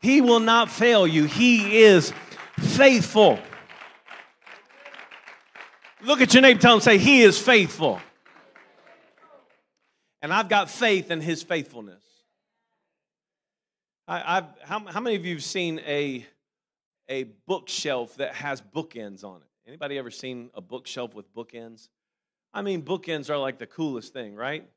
He 0.00 0.20
will 0.20 0.40
not 0.40 0.70
fail 0.70 1.06
you. 1.06 1.24
He 1.24 1.82
is 1.82 2.12
faithful. 2.58 3.38
Look 6.02 6.20
at 6.22 6.32
your 6.32 6.42
neighbor, 6.42 6.60
tell 6.60 6.74
him, 6.74 6.80
say, 6.80 6.98
He 6.98 7.22
is 7.22 7.38
faithful. 7.38 8.00
And 10.22 10.32
I've 10.32 10.48
got 10.48 10.70
faith 10.70 11.10
in 11.10 11.20
His 11.20 11.42
faithfulness. 11.42 12.02
I, 14.08 14.44
how, 14.64 14.80
how 14.86 15.00
many 15.00 15.14
of 15.14 15.24
you 15.24 15.34
have 15.34 15.44
seen 15.44 15.78
a, 15.86 16.26
a 17.08 17.24
bookshelf 17.46 18.16
that 18.16 18.34
has 18.34 18.60
bookends 18.60 19.22
on 19.22 19.36
it? 19.36 19.68
Anybody 19.68 19.98
ever 19.98 20.10
seen 20.10 20.50
a 20.54 20.60
bookshelf 20.60 21.14
with 21.14 21.32
bookends? 21.32 21.88
I 22.52 22.62
mean, 22.62 22.82
bookends 22.82 23.30
are 23.30 23.38
like 23.38 23.58
the 23.58 23.68
coolest 23.68 24.12
thing, 24.12 24.34
right? 24.34 24.68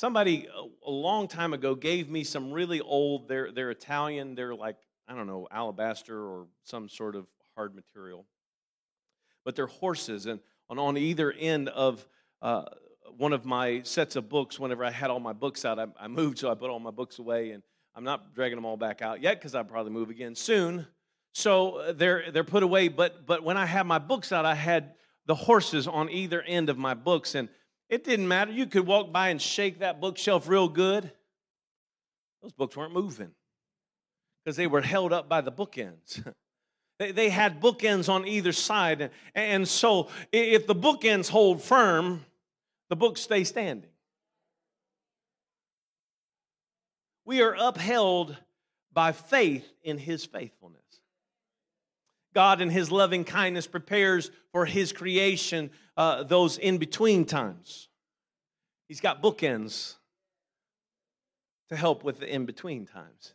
Somebody 0.00 0.48
a 0.86 0.90
long 0.90 1.28
time 1.28 1.52
ago 1.52 1.74
gave 1.74 2.08
me 2.08 2.24
some 2.24 2.52
really 2.52 2.80
old, 2.80 3.28
they're, 3.28 3.52
they're 3.52 3.70
Italian, 3.70 4.34
they're 4.34 4.54
like, 4.54 4.76
I 5.06 5.14
don't 5.14 5.26
know, 5.26 5.46
alabaster 5.50 6.18
or 6.18 6.46
some 6.64 6.88
sort 6.88 7.14
of 7.16 7.26
hard 7.54 7.74
material. 7.74 8.24
But 9.44 9.56
they're 9.56 9.66
horses, 9.66 10.24
and 10.24 10.40
on, 10.70 10.78
on 10.78 10.96
either 10.96 11.30
end 11.30 11.68
of 11.68 12.06
uh, 12.40 12.64
one 13.18 13.34
of 13.34 13.44
my 13.44 13.82
sets 13.82 14.16
of 14.16 14.30
books, 14.30 14.58
whenever 14.58 14.86
I 14.86 14.90
had 14.90 15.10
all 15.10 15.20
my 15.20 15.34
books 15.34 15.66
out, 15.66 15.78
I, 15.78 15.88
I 16.00 16.08
moved, 16.08 16.38
so 16.38 16.50
I 16.50 16.54
put 16.54 16.70
all 16.70 16.80
my 16.80 16.90
books 16.90 17.18
away, 17.18 17.50
and 17.50 17.62
I'm 17.94 18.02
not 18.02 18.34
dragging 18.34 18.56
them 18.56 18.64
all 18.64 18.78
back 18.78 19.02
out 19.02 19.20
yet 19.20 19.38
because 19.38 19.54
I'll 19.54 19.64
probably 19.64 19.92
move 19.92 20.08
again 20.08 20.34
soon. 20.34 20.86
So 21.34 21.72
uh, 21.72 21.92
they're 21.92 22.30
they're 22.30 22.42
put 22.42 22.62
away. 22.62 22.88
But 22.88 23.26
but 23.26 23.44
when 23.44 23.58
I 23.58 23.66
had 23.66 23.84
my 23.84 23.98
books 23.98 24.32
out, 24.32 24.46
I 24.46 24.54
had 24.54 24.94
the 25.26 25.34
horses 25.34 25.86
on 25.86 26.08
either 26.08 26.40
end 26.40 26.70
of 26.70 26.78
my 26.78 26.94
books, 26.94 27.34
and 27.34 27.50
it 27.90 28.04
didn't 28.04 28.28
matter. 28.28 28.52
You 28.52 28.66
could 28.66 28.86
walk 28.86 29.12
by 29.12 29.28
and 29.28 29.42
shake 29.42 29.80
that 29.80 30.00
bookshelf 30.00 30.48
real 30.48 30.68
good. 30.68 31.10
Those 32.40 32.52
books 32.52 32.76
weren't 32.76 32.94
moving 32.94 33.32
because 34.44 34.56
they 34.56 34.68
were 34.68 34.80
held 34.80 35.12
up 35.12 35.28
by 35.28 35.40
the 35.40 35.50
bookends. 35.50 36.32
they, 37.00 37.10
they 37.10 37.28
had 37.28 37.60
bookends 37.60 38.08
on 38.08 38.26
either 38.26 38.52
side. 38.52 39.00
And, 39.00 39.10
and 39.34 39.68
so 39.68 40.08
if 40.32 40.68
the 40.68 40.74
bookends 40.74 41.28
hold 41.28 41.62
firm, 41.62 42.24
the 42.88 42.96
books 42.96 43.20
stay 43.20 43.42
standing. 43.42 43.90
We 47.24 47.42
are 47.42 47.56
upheld 47.58 48.36
by 48.92 49.12
faith 49.12 49.68
in 49.82 49.98
his 49.98 50.24
faithfulness. 50.24 50.80
God, 52.34 52.60
in 52.60 52.70
his 52.70 52.92
loving 52.92 53.24
kindness, 53.24 53.66
prepares 53.66 54.30
for 54.52 54.64
his 54.64 54.92
creation 54.92 55.70
uh, 56.00 56.22
those 56.22 56.56
in 56.56 56.78
between 56.78 57.26
times. 57.26 57.88
He's 58.88 59.02
got 59.02 59.22
bookends 59.22 59.96
to 61.68 61.76
help 61.76 62.02
with 62.04 62.20
the 62.20 62.34
in 62.34 62.46
between 62.46 62.86
times. 62.86 63.34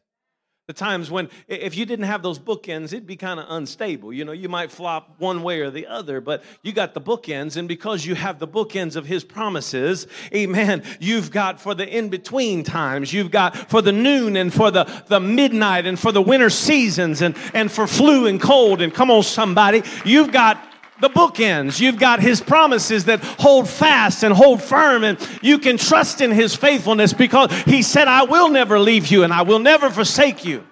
The 0.66 0.74
times 0.74 1.12
when, 1.12 1.30
if 1.48 1.78
you 1.78 1.86
didn't 1.86 2.06
have 2.06 2.24
those 2.24 2.40
bookends, 2.40 2.86
it'd 2.86 3.06
be 3.06 3.18
kind 3.18 3.40
of 3.40 3.46
unstable. 3.50 4.12
You 4.12 4.26
know, 4.26 4.32
you 4.32 4.50
might 4.50 4.72
flop 4.72 5.14
one 5.20 5.44
way 5.44 5.62
or 5.62 5.70
the 5.70 5.86
other, 5.86 6.20
but 6.22 6.44
you 6.64 6.74
got 6.74 6.96
the 6.96 7.02
bookends, 7.02 7.56
and 7.56 7.68
because 7.68 8.04
you 8.04 8.16
have 8.16 8.40
the 8.40 8.48
bookends 8.48 8.96
of 8.96 9.06
His 9.06 9.24
promises, 9.24 10.08
amen, 10.34 10.82
you've 11.00 11.30
got 11.30 11.62
for 11.62 11.76
the 11.76 11.88
in 11.88 12.10
between 12.10 12.64
times, 12.64 13.14
you've 13.14 13.30
got 13.30 13.56
for 13.70 13.84
the 13.84 13.92
noon 13.92 14.36
and 14.36 14.52
for 14.52 14.72
the, 14.72 14.86
the 15.06 15.20
midnight 15.20 15.86
and 15.86 16.00
for 16.00 16.12
the 16.12 16.20
winter 16.22 16.50
seasons 16.50 17.22
and, 17.22 17.38
and 17.54 17.72
for 17.72 17.86
flu 17.86 18.26
and 18.26 18.42
cold. 18.42 18.82
And 18.82 18.92
come 18.92 19.12
on, 19.12 19.22
somebody, 19.22 19.84
you've 20.04 20.32
got 20.32 20.58
the 21.02 21.10
bookends. 21.10 21.80
You've 21.80 22.00
got 22.00 22.20
his 22.20 22.42
promises 22.42 23.06
that 23.06 23.24
hold 23.24 23.70
fast 23.70 24.24
and 24.24 24.34
hold 24.34 24.62
firm, 24.62 25.04
and 25.04 25.18
you 25.42 25.60
can 25.60 25.78
trust 25.78 26.22
in 26.22 26.32
his 26.32 26.56
faithfulness 26.56 27.14
because 27.14 27.52
he 27.64 27.82
said, 27.82 28.08
I 28.08 28.24
will 28.24 28.50
never 28.50 28.80
leave 28.80 29.08
you 29.08 29.24
and 29.24 29.34
I 29.34 29.42
will 29.42 29.60
never 29.60 29.90
forsake 29.90 30.46
you. 30.46 30.66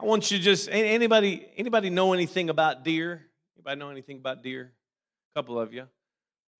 I 0.00 0.04
want 0.04 0.30
you 0.30 0.38
to 0.38 0.44
just 0.44 0.68
anybody 0.70 1.46
anybody 1.56 1.90
know 1.90 2.12
anything 2.12 2.50
about 2.50 2.84
deer? 2.84 3.26
Anybody 3.56 3.80
know 3.80 3.90
anything 3.90 4.18
about 4.18 4.44
deer? 4.44 4.72
A 5.34 5.38
couple 5.38 5.58
of 5.58 5.74
you. 5.74 5.88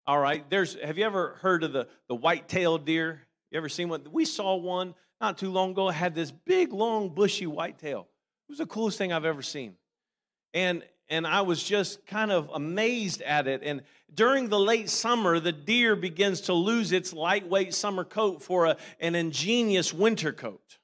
All 0.07 0.19
right. 0.19 0.49
There's 0.51 0.77
have 0.83 0.99
you 0.99 1.05
ever 1.05 1.39
heard 1.41 1.62
of 1.62 1.73
the, 1.73 1.87
the 2.09 2.16
white-tailed 2.16 2.85
deer? 2.85 3.23
You 3.53 3.59
ever 3.59 3.69
seen 3.69 3.89
one? 3.89 4.03
We 4.11 4.25
saw 4.25 4.57
one 4.57 4.95
not 5.21 5.39
too 5.39 5.51
long 5.51 5.71
ago, 5.71 5.89
had 5.89 6.14
this 6.14 6.31
big, 6.31 6.73
long, 6.73 7.11
bushy 7.11 7.47
white 7.47 7.79
tail. 7.79 8.09
It 8.49 8.53
was 8.53 8.59
the 8.59 8.66
coolest 8.66 8.99
thing 8.99 9.12
I've 9.12 9.25
ever 9.25 9.43
seen. 9.43 9.75
And 10.55 10.83
and 11.09 11.26
I 11.26 11.40
was 11.42 11.62
just 11.62 12.06
kind 12.06 12.30
of 12.30 12.50
amazed 12.52 13.22
at 13.22 13.46
it. 13.46 13.62
And 13.64 13.82
during 14.14 14.48
the 14.48 14.59
late 14.59 14.90
summer, 14.90 15.40
the 15.40 15.52
deer 15.52 15.96
begins 15.96 16.42
to 16.42 16.52
lose 16.52 16.92
its 16.92 17.12
lightweight 17.12 17.74
summer 17.74 18.04
coat 18.04 18.42
for 18.42 18.66
a, 18.66 18.76
an 19.00 19.14
ingenious 19.14 19.92
winter 19.92 20.32
coat. 20.32 20.78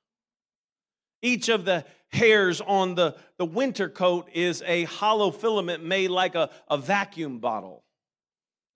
Each 1.20 1.48
of 1.48 1.64
the 1.64 1.84
hairs 2.08 2.60
on 2.60 2.94
the, 2.94 3.16
the 3.38 3.44
winter 3.44 3.88
coat 3.88 4.28
is 4.32 4.62
a 4.66 4.84
hollow 4.84 5.30
filament 5.30 5.84
made 5.84 6.10
like 6.10 6.34
a, 6.34 6.50
a 6.70 6.78
vacuum 6.78 7.38
bottle. 7.38 7.82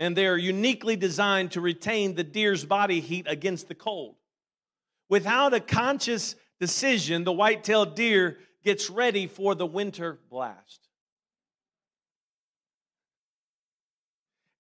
And 0.01 0.16
they're 0.16 0.36
uniquely 0.36 0.96
designed 0.96 1.53
to 1.53 1.61
retain 1.61 2.14
the 2.14 2.24
deer's 2.24 2.64
body 2.64 3.01
heat 3.01 3.26
against 3.28 3.68
the 3.68 3.74
cold. 3.74 4.16
Without 5.09 5.55
a 5.55 5.61
conscious 5.61 6.36
decision, 6.61 7.24
the 7.24 7.32
white 7.32 7.64
tailed 7.64 7.94
deer 7.94 8.38
gets 8.64 8.90
ready 8.90 9.26
for 9.26 9.55
the 9.55 9.66
winter 9.66 10.18
blast. 10.30 10.88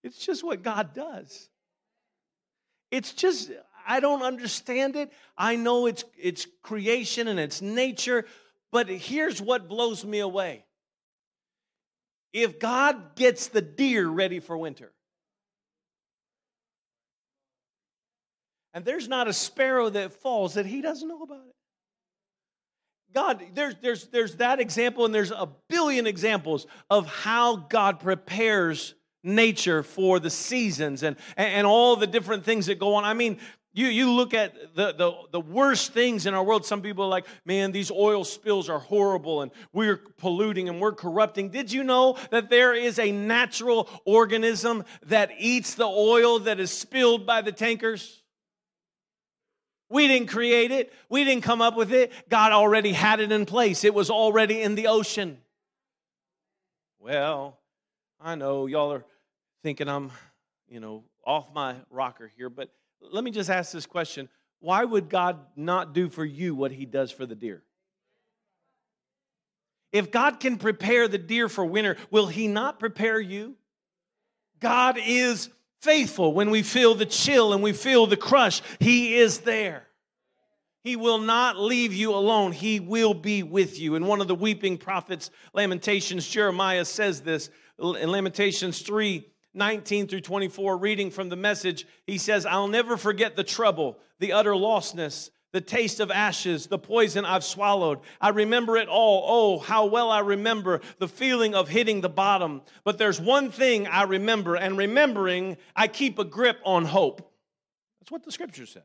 It's 0.08 0.24
just 0.24 0.42
what 0.42 0.62
God 0.62 0.94
does. 0.94 1.50
It's 2.90 3.12
just, 3.12 3.50
I 3.86 4.00
don't 4.00 4.22
understand 4.22 4.96
it. 4.96 5.12
I 5.36 5.56
know 5.56 5.84
it's, 5.84 6.02
it's 6.16 6.46
creation 6.62 7.28
and 7.28 7.38
it's 7.38 7.60
nature, 7.60 8.24
but 8.72 8.88
here's 8.88 9.42
what 9.42 9.68
blows 9.68 10.06
me 10.06 10.20
away. 10.20 10.64
If 12.32 12.58
God 12.58 13.16
gets 13.16 13.48
the 13.48 13.60
deer 13.60 14.08
ready 14.08 14.40
for 14.40 14.56
winter, 14.56 14.92
and 18.72 18.82
there's 18.86 19.08
not 19.08 19.28
a 19.28 19.34
sparrow 19.34 19.90
that 19.90 20.14
falls 20.14 20.54
that 20.54 20.64
he 20.64 20.80
doesn't 20.80 21.06
know 21.06 21.22
about 21.22 21.44
it. 21.48 21.54
God, 23.12 23.42
there's, 23.52 23.74
there's, 23.82 24.06
there's 24.06 24.36
that 24.36 24.58
example, 24.58 25.04
and 25.04 25.14
there's 25.14 25.32
a 25.32 25.50
billion 25.68 26.06
examples 26.06 26.66
of 26.88 27.06
how 27.06 27.56
God 27.56 28.00
prepares 28.00 28.94
nature 29.22 29.82
for 29.82 30.20
the 30.20 30.30
seasons 30.30 31.02
and, 31.02 31.16
and 31.36 31.66
all 31.66 31.96
the 31.96 32.06
different 32.06 32.44
things 32.44 32.66
that 32.66 32.78
go 32.78 32.94
on. 32.94 33.04
I 33.04 33.14
mean, 33.14 33.38
you, 33.74 33.86
you 33.86 34.10
look 34.10 34.34
at 34.34 34.74
the, 34.74 34.92
the, 34.92 35.12
the 35.30 35.40
worst 35.40 35.92
things 35.92 36.26
in 36.26 36.34
our 36.34 36.42
world. 36.42 36.64
Some 36.64 36.82
people 36.82 37.04
are 37.04 37.08
like, 37.08 37.26
man, 37.44 37.70
these 37.70 37.90
oil 37.90 38.24
spills 38.24 38.68
are 38.68 38.78
horrible 38.78 39.42
and 39.42 39.52
we're 39.72 39.98
polluting 40.16 40.68
and 40.68 40.80
we're 40.80 40.92
corrupting. 40.92 41.50
Did 41.50 41.70
you 41.70 41.84
know 41.84 42.16
that 42.30 42.50
there 42.50 42.74
is 42.74 42.98
a 42.98 43.12
natural 43.12 43.88
organism 44.04 44.84
that 45.06 45.30
eats 45.38 45.74
the 45.74 45.86
oil 45.86 46.40
that 46.40 46.58
is 46.58 46.70
spilled 46.70 47.26
by 47.26 47.42
the 47.42 47.52
tankers? 47.52 48.22
We 49.90 50.08
didn't 50.08 50.28
create 50.28 50.70
it, 50.70 50.92
we 51.08 51.24
didn't 51.24 51.44
come 51.44 51.62
up 51.62 51.76
with 51.76 51.92
it. 51.92 52.12
God 52.28 52.52
already 52.52 52.92
had 52.92 53.20
it 53.20 53.32
in 53.32 53.46
place, 53.46 53.84
it 53.84 53.94
was 53.94 54.10
already 54.10 54.60
in 54.60 54.74
the 54.74 54.88
ocean. 54.88 55.38
Well, 56.98 57.57
I 58.20 58.34
know 58.34 58.66
y'all 58.66 58.92
are 58.92 59.04
thinking 59.62 59.88
I'm, 59.88 60.10
you 60.68 60.80
know, 60.80 61.04
off 61.24 61.46
my 61.54 61.76
rocker 61.90 62.30
here, 62.36 62.50
but 62.50 62.70
let 63.00 63.22
me 63.22 63.30
just 63.30 63.50
ask 63.50 63.72
this 63.72 63.86
question. 63.86 64.28
Why 64.60 64.84
would 64.84 65.08
God 65.08 65.38
not 65.54 65.92
do 65.92 66.08
for 66.08 66.24
you 66.24 66.54
what 66.54 66.72
he 66.72 66.84
does 66.84 67.12
for 67.12 67.26
the 67.26 67.36
deer? 67.36 67.62
If 69.92 70.10
God 70.10 70.40
can 70.40 70.56
prepare 70.56 71.06
the 71.08 71.18
deer 71.18 71.48
for 71.48 71.64
winter, 71.64 71.96
will 72.10 72.26
he 72.26 72.48
not 72.48 72.78
prepare 72.78 73.20
you? 73.20 73.54
God 74.60 74.98
is 75.02 75.48
faithful 75.80 76.34
when 76.34 76.50
we 76.50 76.62
feel 76.62 76.94
the 76.94 77.06
chill 77.06 77.52
and 77.52 77.62
we 77.62 77.72
feel 77.72 78.06
the 78.06 78.16
crush. 78.16 78.60
He 78.80 79.14
is 79.14 79.38
there. 79.38 79.84
He 80.82 80.96
will 80.96 81.18
not 81.18 81.58
leave 81.58 81.92
you 81.92 82.14
alone. 82.14 82.52
He 82.52 82.80
will 82.80 83.14
be 83.14 83.42
with 83.42 83.78
you. 83.78 83.94
And 83.94 84.06
one 84.06 84.20
of 84.20 84.28
the 84.28 84.34
weeping 84.34 84.76
prophets, 84.76 85.30
Lamentations, 85.52 86.26
Jeremiah 86.26 86.84
says 86.84 87.20
this 87.20 87.50
in 87.78 88.10
Lamentations 88.10 88.80
3 88.82 89.24
19 89.54 90.06
through 90.06 90.20
24, 90.20 90.76
reading 90.76 91.10
from 91.10 91.30
the 91.30 91.36
message, 91.36 91.86
he 92.06 92.18
says, 92.18 92.46
I'll 92.46 92.68
never 92.68 92.96
forget 92.96 93.34
the 93.34 93.42
trouble, 93.42 93.98
the 94.20 94.32
utter 94.32 94.52
lostness, 94.52 95.30
the 95.52 95.60
taste 95.60 96.00
of 96.00 96.10
ashes, 96.10 96.66
the 96.66 96.78
poison 96.78 97.24
I've 97.24 97.42
swallowed. 97.42 98.00
I 98.20 98.28
remember 98.28 98.76
it 98.76 98.88
all. 98.88 99.24
Oh, 99.26 99.58
how 99.58 99.86
well 99.86 100.10
I 100.10 100.20
remember 100.20 100.80
the 100.98 101.08
feeling 101.08 101.54
of 101.54 101.68
hitting 101.68 102.02
the 102.02 102.08
bottom. 102.08 102.62
But 102.84 102.98
there's 102.98 103.20
one 103.20 103.50
thing 103.50 103.86
I 103.86 104.02
remember, 104.02 104.54
and 104.54 104.76
remembering, 104.76 105.56
I 105.74 105.88
keep 105.88 106.18
a 106.18 106.24
grip 106.24 106.60
on 106.64 106.84
hope. 106.84 107.32
That's 108.00 108.10
what 108.10 108.24
the 108.24 108.32
scripture 108.32 108.66
says. 108.66 108.82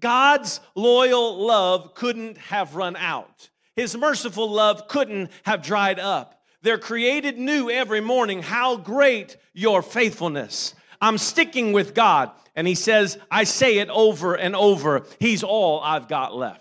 God's 0.00 0.60
loyal 0.74 1.46
love 1.46 1.94
couldn't 1.94 2.38
have 2.38 2.74
run 2.74 2.96
out, 2.96 3.50
His 3.76 3.96
merciful 3.96 4.50
love 4.50 4.88
couldn't 4.88 5.30
have 5.44 5.62
dried 5.62 6.00
up. 6.00 6.39
They're 6.62 6.78
created 6.78 7.38
new 7.38 7.70
every 7.70 8.00
morning. 8.00 8.42
How 8.42 8.76
great 8.76 9.36
your 9.54 9.82
faithfulness. 9.82 10.74
I'm 11.00 11.18
sticking 11.18 11.72
with 11.72 11.94
God. 11.94 12.30
And 12.54 12.66
he 12.66 12.74
says, 12.74 13.18
I 13.30 13.44
say 13.44 13.78
it 13.78 13.88
over 13.88 14.34
and 14.34 14.54
over. 14.54 15.04
He's 15.18 15.42
all 15.42 15.80
I've 15.80 16.08
got 16.08 16.34
left. 16.34 16.60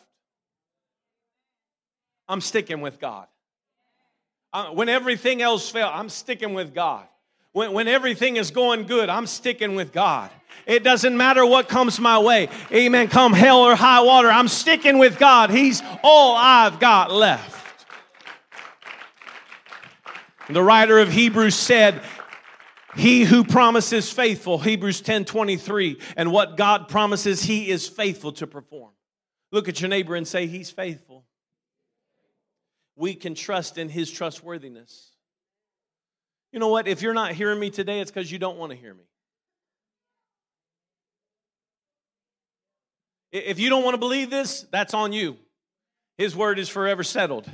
I'm 2.28 2.42
sticking 2.42 2.82
with 2.82 3.00
God. 3.00 3.28
When 4.74 4.88
everything 4.88 5.42
else 5.42 5.70
fails, 5.70 5.92
I'm 5.94 6.10
sticking 6.10 6.54
with 6.54 6.74
God. 6.74 7.06
When, 7.52 7.72
when 7.74 7.88
everything 7.88 8.38
is 8.38 8.52
going 8.52 8.86
good, 8.86 9.10
I'm 9.10 9.28
sticking 9.28 9.76
with 9.76 9.92
God. 9.92 10.30
It 10.66 10.84
doesn't 10.84 11.18
matter 11.18 11.46
what 11.46 11.68
comes 11.68 12.00
my 12.00 12.20
way. 12.20 12.50
Amen. 12.72 13.08
Come 13.08 13.34
hell 13.34 13.60
or 13.60 13.76
high 13.76 14.02
water, 14.02 14.30
I'm 14.30 14.48
sticking 14.48 14.98
with 15.00 15.20
God. 15.20 15.50
He's 15.50 15.82
all 16.04 16.36
I've 16.36 16.80
got 16.80 17.12
left. 17.12 17.59
The 20.50 20.64
writer 20.64 21.00
of 21.00 21.12
Hebrews 21.12 21.56
said, 21.56 22.02
he 22.96 23.24
who 23.24 23.44
promises 23.44 24.12
faithful, 24.12 24.58
Hebrews 24.58 25.02
10 25.02 25.26
23, 25.26 26.00
and 26.18 26.32
what 26.32 26.58
God 26.58 26.88
promises, 26.88 27.44
he 27.44 27.70
is 27.70 27.88
faithful 27.88 28.32
to 28.34 28.48
perform. 28.48 28.92
Look 29.52 29.70
at 29.70 29.80
your 29.80 29.90
neighbor 29.90 30.16
and 30.16 30.28
say, 30.28 30.48
He's 30.48 30.72
faithful. 30.72 31.26
We 32.96 33.14
can 33.14 33.36
trust 33.36 33.78
in 33.78 33.90
his 33.90 34.12
trustworthiness. 34.12 35.12
You 36.52 36.60
know 36.60 36.68
what? 36.68 36.88
If 36.88 37.02
you're 37.02 37.14
not 37.14 37.34
hearing 37.34 37.60
me 37.60 37.70
today, 37.70 38.02
it's 38.02 38.12
because 38.12 38.32
you 38.32 38.40
don't 38.40 38.58
want 38.58 38.72
to 38.72 38.78
hear 38.78 38.94
me. 38.94 39.04
If 43.32 43.60
you 43.60 43.70
don't 43.70 43.84
want 43.84 43.94
to 43.94 44.00
believe 44.00 44.30
this, 44.32 44.66
that's 44.72 44.94
on 44.96 45.14
you. 45.14 45.38
His 46.18 46.36
word 46.36 46.58
is 46.58 46.68
forever 46.68 47.04
settled. 47.04 47.50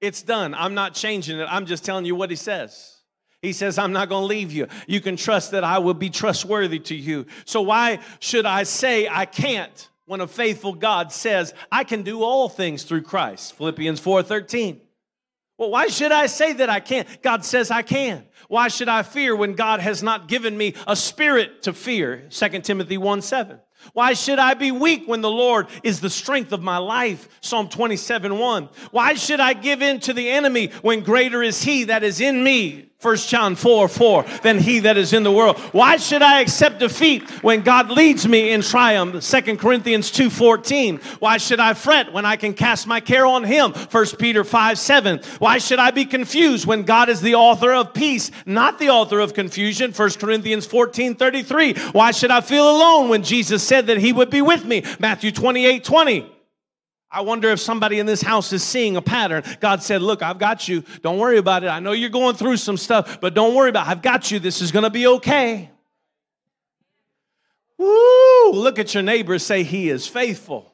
It's 0.00 0.22
done. 0.22 0.54
I'm 0.54 0.74
not 0.74 0.94
changing 0.94 1.38
it. 1.38 1.46
I'm 1.50 1.66
just 1.66 1.84
telling 1.84 2.04
you 2.04 2.14
what 2.14 2.30
he 2.30 2.36
says. 2.36 2.96
He 3.42 3.52
says, 3.52 3.78
I'm 3.78 3.92
not 3.92 4.08
going 4.08 4.22
to 4.22 4.26
leave 4.26 4.52
you. 4.52 4.66
You 4.86 5.00
can 5.00 5.16
trust 5.16 5.52
that 5.52 5.64
I 5.64 5.78
will 5.78 5.94
be 5.94 6.10
trustworthy 6.10 6.78
to 6.80 6.94
you. 6.94 7.26
So 7.44 7.62
why 7.62 8.00
should 8.18 8.46
I 8.46 8.64
say 8.64 9.08
I 9.08 9.24
can't 9.24 9.88
when 10.06 10.20
a 10.20 10.26
faithful 10.26 10.74
God 10.74 11.12
says, 11.12 11.54
I 11.70 11.84
can 11.84 12.02
do 12.02 12.22
all 12.22 12.48
things 12.48 12.82
through 12.82 13.02
Christ? 13.02 13.54
Philippians 13.56 14.00
4:13. 14.00 14.80
Well, 15.58 15.70
why 15.70 15.86
should 15.86 16.12
I 16.12 16.26
say 16.26 16.54
that 16.54 16.68
I 16.68 16.80
can't? 16.80 17.08
God 17.22 17.44
says 17.44 17.70
I 17.70 17.82
can. 17.82 18.26
Why 18.48 18.68
should 18.68 18.88
I 18.88 19.02
fear 19.02 19.34
when 19.34 19.54
God 19.54 19.80
has 19.80 20.02
not 20.02 20.28
given 20.28 20.56
me 20.56 20.74
a 20.86 20.94
spirit 20.94 21.62
to 21.62 21.72
fear? 21.72 22.28
2 22.30 22.48
Timothy 22.60 22.98
1 22.98 23.22
7. 23.22 23.58
Why 23.92 24.14
should 24.14 24.38
I 24.38 24.54
be 24.54 24.72
weak 24.72 25.04
when 25.06 25.20
the 25.20 25.30
Lord 25.30 25.66
is 25.82 26.00
the 26.00 26.10
strength 26.10 26.52
of 26.52 26.62
my 26.62 26.78
life? 26.78 27.28
Psalm 27.40 27.68
27 27.68 28.38
1. 28.38 28.68
Why 28.90 29.14
should 29.14 29.40
I 29.40 29.52
give 29.52 29.82
in 29.82 30.00
to 30.00 30.12
the 30.12 30.30
enemy 30.30 30.68
when 30.82 31.00
greater 31.00 31.42
is 31.42 31.62
he 31.62 31.84
that 31.84 32.02
is 32.02 32.20
in 32.20 32.42
me? 32.42 32.90
1 33.02 33.16
John 33.18 33.56
4 33.56 33.88
4 33.88 34.24
than 34.42 34.58
he 34.58 34.78
that 34.80 34.96
is 34.96 35.12
in 35.12 35.22
the 35.22 35.30
world. 35.30 35.58
Why 35.72 35.98
should 35.98 36.22
I 36.22 36.40
accept 36.40 36.78
defeat 36.78 37.28
when 37.42 37.60
God 37.60 37.90
leads 37.90 38.26
me 38.26 38.52
in 38.52 38.62
triumph? 38.62 39.22
2 39.22 39.56
Corinthians 39.58 40.10
2 40.10 40.30
14. 40.30 40.96
Why 41.18 41.36
should 41.36 41.60
I 41.60 41.74
fret 41.74 42.14
when 42.14 42.24
I 42.24 42.36
can 42.36 42.54
cast 42.54 42.86
my 42.86 43.00
care 43.00 43.26
on 43.26 43.44
him? 43.44 43.72
1 43.72 44.06
Peter 44.18 44.44
5 44.44 44.78
7. 44.78 45.20
Why 45.38 45.58
should 45.58 45.78
I 45.78 45.90
be 45.90 46.06
confused 46.06 46.66
when 46.66 46.84
God 46.84 47.10
is 47.10 47.20
the 47.20 47.34
author 47.34 47.72
of 47.72 47.92
peace, 47.92 48.30
not 48.46 48.78
the 48.78 48.88
author 48.88 49.20
of 49.20 49.34
confusion? 49.34 49.92
1 49.92 50.10
Corinthians 50.12 50.64
14 50.64 51.16
33. 51.16 51.74
Why 51.92 52.12
should 52.12 52.30
I 52.30 52.40
feel 52.40 52.70
alone 52.70 53.10
when 53.10 53.22
Jesus 53.22 53.62
said 53.62 53.88
that 53.88 53.98
he 53.98 54.14
would 54.14 54.30
be 54.30 54.40
with 54.40 54.64
me? 54.64 54.84
Matthew 54.98 55.32
28 55.32 55.84
20. 55.84 56.35
I 57.10 57.20
wonder 57.20 57.50
if 57.50 57.60
somebody 57.60 57.98
in 57.98 58.06
this 58.06 58.20
house 58.20 58.52
is 58.52 58.62
seeing 58.62 58.96
a 58.96 59.02
pattern. 59.02 59.44
God 59.60 59.82
said, 59.82 60.02
Look, 60.02 60.22
I've 60.22 60.38
got 60.38 60.66
you. 60.66 60.82
Don't 61.02 61.18
worry 61.18 61.38
about 61.38 61.62
it. 61.62 61.68
I 61.68 61.78
know 61.78 61.92
you're 61.92 62.10
going 62.10 62.34
through 62.34 62.56
some 62.56 62.76
stuff, 62.76 63.20
but 63.20 63.34
don't 63.34 63.54
worry 63.54 63.70
about 63.70 63.86
it. 63.86 63.90
I've 63.90 64.02
got 64.02 64.30
you. 64.30 64.38
This 64.38 64.60
is 64.60 64.72
going 64.72 64.82
to 64.82 64.90
be 64.90 65.06
okay. 65.06 65.70
Woo! 67.78 68.52
Look 68.52 68.78
at 68.78 68.94
your 68.94 69.02
neighbor 69.02 69.38
say, 69.38 69.62
He 69.62 69.88
is 69.88 70.06
faithful. 70.06 70.72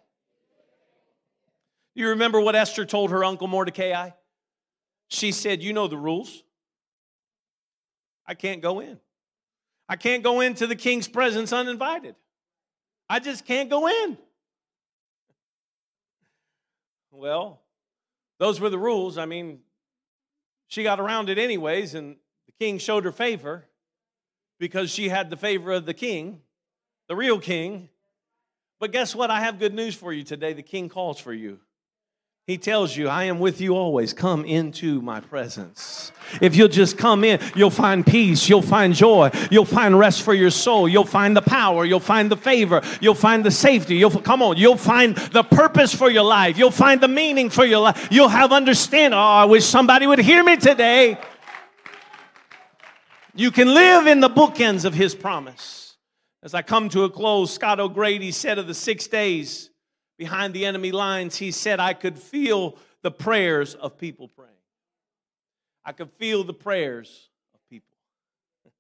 You 1.95 2.11
remember 2.11 2.41
what 2.41 2.57
Esther 2.57 2.87
told 2.87 3.11
her 3.11 3.23
uncle 3.23 3.49
Mordecai? 3.49 4.11
She 5.09 5.33
said, 5.33 5.63
You 5.63 5.75
know 5.75 5.89
the 5.89 5.99
rules. 5.99 6.43
I 8.27 8.35
can't 8.35 8.63
go 8.63 8.81
in. 8.81 8.99
I 9.89 9.97
can't 9.97 10.23
go 10.23 10.41
into 10.41 10.67
the 10.67 10.77
king's 10.77 11.09
presence 11.09 11.53
uninvited. 11.53 12.15
I 13.11 13.19
just 13.19 13.45
can't 13.45 13.69
go 13.69 13.89
in. 13.89 14.17
Well, 17.13 17.61
those 18.39 18.59
were 18.59 18.71
the 18.71 18.79
rules. 18.79 19.19
I 19.19 19.27
mean, 19.27 19.61
she 20.67 20.83
got 20.83 20.99
around 20.99 21.29
it 21.29 21.39
anyways, 21.39 21.95
and 21.95 22.17
the 22.47 22.53
king 22.59 22.79
showed 22.79 23.05
her 23.05 23.13
favor 23.13 23.67
because 24.59 24.91
she 24.91 25.11
had 25.11 25.29
the 25.29 25.37
favor 25.37 25.73
of 25.73 25.85
the 25.85 25.93
king, 25.93 26.41
the 27.09 27.15
real 27.15 27.39
king. 27.39 27.91
But 28.81 28.91
guess 28.91 29.15
what? 29.15 29.31
I 29.31 29.41
have 29.41 29.59
good 29.59 29.75
news 29.75 29.95
for 29.95 30.13
you 30.13 30.25
today. 30.25 30.55
The 30.55 30.63
king 30.63 30.89
calls 30.89 31.21
for 31.21 31.33
you. 31.33 31.61
He 32.45 32.59
tells 32.59 32.97
you, 32.97 33.09
I 33.09 33.25
am 33.25 33.39
with 33.39 33.61
you 33.61 33.77
always. 33.77 34.13
Come 34.13 34.45
into 34.45 35.01
my 35.01 35.21
presence. 35.21 36.11
If 36.41 36.57
you'll 36.57 36.67
just 36.67 36.99
come 36.99 37.23
in, 37.23 37.41
you'll 37.55 37.71
find 37.71 38.05
peace, 38.05 38.49
you'll 38.49 38.63
find 38.63 38.95
joy, 38.95 39.31
you'll 39.51 39.65
find 39.65 39.97
rest 39.97 40.23
for 40.23 40.35
your 40.35 40.51
soul, 40.51 40.89
you'll 40.89 41.05
find 41.05 41.37
the 41.37 41.43
power, 41.43 41.85
you'll 41.85 42.01
find 42.01 42.33
the 42.33 42.37
favor, 42.37 42.83
you'll 43.01 43.15
find 43.15 43.45
the 43.45 43.53
safety. 43.53 43.95
You'll 43.95 44.11
come 44.11 44.43
on, 44.43 44.57
you'll 44.57 44.77
find 44.77 45.15
the 45.15 45.45
purpose 45.45 45.95
for 45.95 46.11
your 46.11 46.25
life, 46.25 46.59
you'll 46.59 46.73
find 46.73 47.01
the 47.01 47.07
meaning 47.07 47.49
for 47.49 47.65
your 47.65 47.79
life. 47.79 48.09
You'll 48.11 48.29
have 48.29 48.51
understanding. 48.51 49.17
Oh, 49.17 49.23
I 49.23 49.45
wish 49.45 49.65
somebody 49.65 50.09
would 50.09 50.19
hear 50.19 50.43
me 50.43 50.57
today. 50.57 51.19
You 53.37 53.53
can 53.53 53.73
live 53.73 54.09
in 54.09 54.19
the 54.19 54.29
bookends 54.29 54.85
of 54.85 54.95
his 54.95 55.15
promise. 55.15 55.97
As 56.43 56.55
I 56.55 56.63
come 56.63 56.89
to 56.89 57.05
a 57.05 57.11
close, 57.11 57.55
Scott 57.55 57.79
O'Grady 57.79 58.33
said 58.33 58.59
of 58.59 58.67
the 58.67 58.75
six 58.75 59.07
days, 59.07 59.71
behind 60.23 60.55
the 60.55 60.65
enemy 60.65 60.93
lines, 60.93 61.35
he 61.35 61.51
said, 61.51 61.81
I 61.81 61.95
could 61.95 62.17
feel 62.17 62.79
the 63.03 63.11
prayers 63.11 63.75
of 63.75 63.99
people 63.99 64.29
praying. 64.29 64.53
I 65.85 65.91
could 65.91 66.13
feel 66.13 66.45
the 66.45 66.55
prayers 66.55 67.29
of 67.53 67.61
people. 67.69 67.97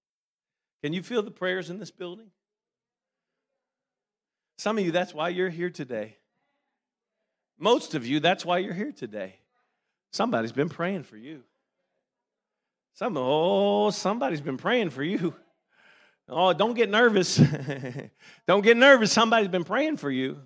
Can 0.85 0.93
you 0.93 1.03
feel 1.03 1.21
the 1.21 1.33
prayers 1.33 1.69
in 1.69 1.81
this 1.81 1.91
building? 1.91 2.29
Some 4.57 4.79
of 4.79 4.85
you, 4.85 4.93
that's 4.93 5.13
why 5.13 5.31
you're 5.31 5.51
here 5.51 5.69
today. 5.69 6.17
Most 7.59 7.97
of 7.97 8.07
you, 8.07 8.21
that's 8.21 8.45
why 8.45 8.59
you're 8.59 8.73
here 8.73 8.93
today. 8.93 9.35
Somebody's 10.13 10.53
been 10.53 10.69
praying 10.69 11.03
for 11.03 11.17
you. 11.17 11.43
Some, 12.95 13.17
oh, 13.17 13.91
somebody's 13.91 14.41
been 14.41 14.59
praying 14.59 14.91
for 14.91 15.03
you. 15.03 15.35
Oh, 16.29 16.53
don't 16.53 16.75
get 16.75 16.89
nervous. 16.89 17.43
don't 18.47 18.63
get 18.63 18.77
nervous. 18.77 19.11
Somebody's 19.11 19.49
been 19.49 19.65
praying 19.65 19.97
for 19.97 20.09
you. 20.09 20.39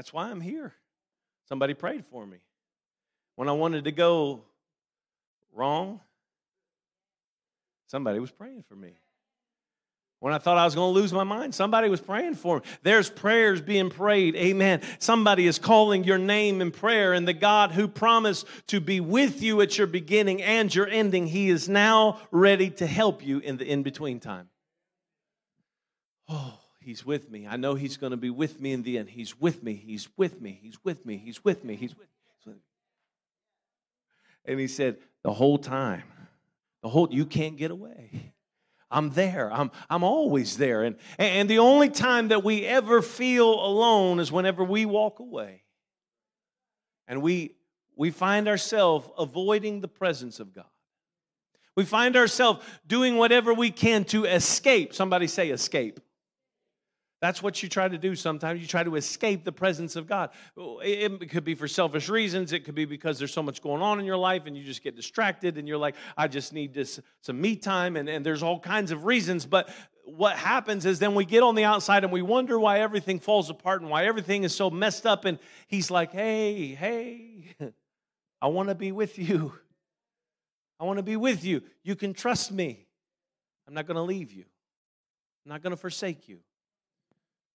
That's 0.00 0.14
why 0.14 0.30
I'm 0.30 0.40
here. 0.40 0.72
Somebody 1.46 1.74
prayed 1.74 2.06
for 2.06 2.24
me. 2.24 2.38
When 3.36 3.50
I 3.50 3.52
wanted 3.52 3.84
to 3.84 3.92
go 3.92 4.40
wrong, 5.52 6.00
somebody 7.88 8.18
was 8.18 8.30
praying 8.30 8.64
for 8.66 8.74
me. 8.74 8.94
When 10.20 10.32
I 10.32 10.38
thought 10.38 10.56
I 10.56 10.64
was 10.64 10.74
going 10.74 10.94
to 10.94 10.98
lose 10.98 11.12
my 11.12 11.24
mind, 11.24 11.54
somebody 11.54 11.90
was 11.90 12.00
praying 12.00 12.36
for 12.36 12.60
me. 12.60 12.62
There's 12.82 13.10
prayers 13.10 13.60
being 13.60 13.90
prayed. 13.90 14.36
Amen. 14.36 14.80
Somebody 15.00 15.46
is 15.46 15.58
calling 15.58 16.04
your 16.04 16.16
name 16.16 16.62
in 16.62 16.70
prayer, 16.70 17.12
and 17.12 17.28
the 17.28 17.34
God 17.34 17.72
who 17.72 17.86
promised 17.86 18.46
to 18.68 18.80
be 18.80 19.00
with 19.00 19.42
you 19.42 19.60
at 19.60 19.76
your 19.76 19.86
beginning 19.86 20.40
and 20.40 20.74
your 20.74 20.88
ending, 20.88 21.26
He 21.26 21.50
is 21.50 21.68
now 21.68 22.20
ready 22.30 22.70
to 22.70 22.86
help 22.86 23.22
you 23.22 23.40
in 23.40 23.58
the 23.58 23.70
in 23.70 23.82
between 23.82 24.18
time. 24.18 24.48
Oh, 26.26 26.59
He's 26.80 27.04
with 27.04 27.30
me. 27.30 27.46
I 27.46 27.56
know 27.56 27.74
He's 27.74 27.96
going 27.96 28.12
to 28.12 28.16
be 28.16 28.30
with 28.30 28.60
me 28.60 28.72
in 28.72 28.82
the 28.82 28.98
end. 28.98 29.10
He's 29.10 29.38
with 29.38 29.62
me. 29.62 29.74
He's 29.74 30.08
with 30.16 30.40
me. 30.40 30.58
He's 30.62 30.82
with 30.82 31.04
me. 31.04 31.18
He's 31.22 31.44
with 31.44 31.62
me. 31.64 31.76
He's 31.76 31.96
with 31.96 32.08
me. 32.46 32.54
And 34.46 34.58
He 34.58 34.66
said, 34.66 34.96
the 35.22 35.32
whole 35.32 35.58
time, 35.58 36.04
the 36.82 36.88
whole, 36.88 37.08
you 37.10 37.26
can't 37.26 37.56
get 37.56 37.70
away. 37.70 38.32
I'm 38.90 39.10
there. 39.10 39.52
I'm, 39.52 39.70
I'm 39.88 40.02
always 40.02 40.56
there. 40.56 40.82
And, 40.82 40.96
and 41.18 41.48
the 41.48 41.58
only 41.58 41.90
time 41.90 42.28
that 42.28 42.42
we 42.42 42.64
ever 42.64 43.02
feel 43.02 43.48
alone 43.48 44.18
is 44.18 44.32
whenever 44.32 44.64
we 44.64 44.86
walk 44.86 45.20
away. 45.20 45.62
And 47.06 47.22
we, 47.22 47.54
we 47.96 48.10
find 48.10 48.48
ourselves 48.48 49.08
avoiding 49.18 49.80
the 49.80 49.88
presence 49.88 50.40
of 50.40 50.54
God. 50.54 50.64
We 51.76 51.84
find 51.84 52.16
ourselves 52.16 52.64
doing 52.86 53.16
whatever 53.16 53.54
we 53.54 53.70
can 53.70 54.04
to 54.06 54.24
escape. 54.24 54.92
Somebody 54.94 55.28
say, 55.28 55.50
escape. 55.50 56.00
That's 57.20 57.42
what 57.42 57.62
you 57.62 57.68
try 57.68 57.86
to 57.86 57.98
do 57.98 58.14
sometimes. 58.14 58.62
You 58.62 58.66
try 58.66 58.82
to 58.82 58.96
escape 58.96 59.44
the 59.44 59.52
presence 59.52 59.94
of 59.94 60.06
God. 60.06 60.30
Oh, 60.56 60.78
it 60.82 61.28
could 61.28 61.44
be 61.44 61.54
for 61.54 61.68
selfish 61.68 62.08
reasons. 62.08 62.52
It 62.54 62.64
could 62.64 62.74
be 62.74 62.86
because 62.86 63.18
there's 63.18 63.32
so 63.32 63.42
much 63.42 63.60
going 63.60 63.82
on 63.82 64.00
in 64.00 64.06
your 64.06 64.16
life 64.16 64.46
and 64.46 64.56
you 64.56 64.64
just 64.64 64.82
get 64.82 64.96
distracted 64.96 65.58
and 65.58 65.68
you're 65.68 65.76
like, 65.76 65.96
I 66.16 66.28
just 66.28 66.54
need 66.54 66.72
this 66.72 66.98
some 67.20 67.38
me 67.38 67.56
time. 67.56 67.96
And, 67.96 68.08
and 68.08 68.24
there's 68.24 68.42
all 68.42 68.58
kinds 68.58 68.90
of 68.90 69.04
reasons. 69.04 69.44
But 69.44 69.68
what 70.06 70.36
happens 70.36 70.86
is 70.86 70.98
then 70.98 71.14
we 71.14 71.26
get 71.26 71.42
on 71.42 71.54
the 71.54 71.64
outside 71.64 72.04
and 72.04 72.12
we 72.12 72.22
wonder 72.22 72.58
why 72.58 72.80
everything 72.80 73.20
falls 73.20 73.50
apart 73.50 73.82
and 73.82 73.90
why 73.90 74.06
everything 74.06 74.44
is 74.44 74.54
so 74.54 74.70
messed 74.70 75.04
up. 75.04 75.26
And 75.26 75.38
he's 75.66 75.90
like, 75.90 76.12
hey, 76.12 76.68
hey, 76.68 77.54
I 78.40 78.46
want 78.46 78.70
to 78.70 78.74
be 78.74 78.92
with 78.92 79.18
you. 79.18 79.52
I 80.80 80.84
want 80.84 80.96
to 80.96 81.02
be 81.02 81.16
with 81.16 81.44
you. 81.44 81.62
You 81.82 81.96
can 81.96 82.14
trust 82.14 82.50
me. 82.50 82.86
I'm 83.68 83.74
not 83.74 83.86
going 83.86 83.96
to 83.96 84.02
leave 84.02 84.32
you, 84.32 84.44
I'm 85.44 85.52
not 85.52 85.62
going 85.62 85.72
to 85.72 85.76
forsake 85.76 86.28
you. 86.28 86.38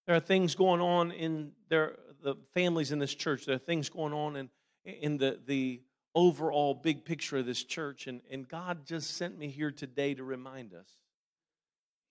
There 0.05 0.15
are 0.15 0.19
things 0.19 0.55
going 0.55 0.81
on 0.81 1.11
in 1.11 1.51
their, 1.69 1.97
the 2.21 2.35
families 2.53 2.91
in 2.91 2.99
this 2.99 3.13
church. 3.13 3.45
There 3.45 3.55
are 3.55 3.59
things 3.59 3.89
going 3.89 4.13
on 4.13 4.35
in, 4.35 4.49
in 4.85 5.17
the, 5.17 5.39
the 5.45 5.81
overall 6.13 6.73
big 6.73 7.05
picture 7.05 7.37
of 7.37 7.45
this 7.45 7.63
church. 7.63 8.07
And, 8.07 8.21
and 8.29 8.47
God 8.47 8.85
just 8.85 9.17
sent 9.17 9.37
me 9.37 9.47
here 9.47 9.71
today 9.71 10.13
to 10.13 10.23
remind 10.23 10.73
us 10.73 10.87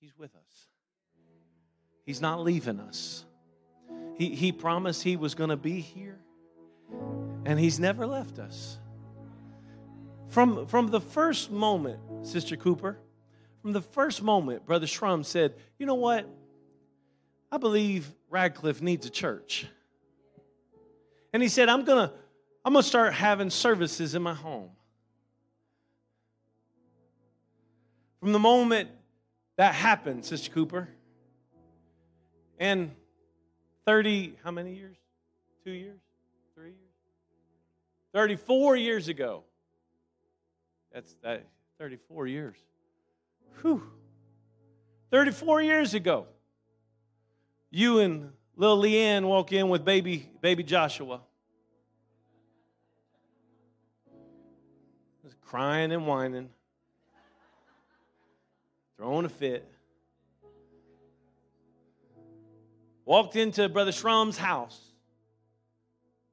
He's 0.01 0.17
with 0.19 0.35
us, 0.35 0.69
He's 2.05 2.21
not 2.21 2.41
leaving 2.41 2.81
us. 2.81 3.25
He, 4.17 4.35
he 4.35 4.53
promised 4.53 5.03
He 5.03 5.17
was 5.17 5.35
going 5.35 5.51
to 5.51 5.57
be 5.57 5.81
here, 5.81 6.19
and 7.45 7.59
He's 7.59 7.79
never 7.79 8.07
left 8.07 8.39
us. 8.39 8.79
From, 10.29 10.67
from 10.67 10.89
the 10.89 11.01
first 11.01 11.51
moment, 11.51 12.01
Sister 12.23 12.57
Cooper, 12.57 12.99
from 13.63 13.73
the 13.73 13.81
first 13.81 14.23
moment, 14.23 14.67
Brother 14.67 14.87
Shrum 14.87 15.25
said, 15.25 15.55
You 15.79 15.87
know 15.87 15.95
what? 15.95 16.29
I 17.55 17.57
believe 17.57 18.13
Radcliff 18.31 18.83
needs 18.83 19.07
a 19.07 19.11
church. 19.11 19.65
And 21.33 21.41
he 21.41 21.49
said, 21.49 21.69
I'm 21.69 21.85
going 21.85 22.09
to 22.09 22.15
I'm 22.65 22.73
going 22.73 22.83
to 22.83 22.89
start 22.89 23.13
having 23.13 23.49
services 23.49 24.17
in 24.17 24.23
my 24.23 24.35
home. 24.35 24.71
From 28.19 28.33
the 28.33 28.41
moment 28.41 28.89
that 29.57 29.73
happened, 29.73 30.25
Sister 30.25 30.51
Cooper, 30.51 30.89
and 32.59 32.91
30, 33.87 34.35
how 34.43 34.51
many 34.51 34.75
years? 34.75 34.97
Two 35.65 35.71
years? 35.71 36.01
Three 36.57 36.71
years? 36.71 36.79
34 38.15 38.77
years 38.77 39.07
ago. 39.07 39.45
That's 40.93 41.15
that 41.23 41.45
34 41.79 42.27
years. 42.27 42.57
Whew. 43.61 43.81
34 45.13 45.63
years 45.63 45.95
ago 45.95 46.27
you 47.75 47.99
and 47.99 48.31
little 48.57 48.81
Leanne 48.81 49.25
walk 49.25 49.53
in 49.53 49.69
with 49.69 49.85
baby, 49.85 50.29
baby 50.41 50.63
Joshua. 50.63 51.21
Just 55.23 55.41
crying 55.41 55.91
and 55.91 56.07
whining, 56.07 56.51
throwing 58.97 59.25
a 59.25 59.29
fit. 59.29 59.69
Walked 63.05 63.37
into 63.37 63.69
Brother 63.69 63.91
Shrum's 63.91 64.39
house, 64.39 64.81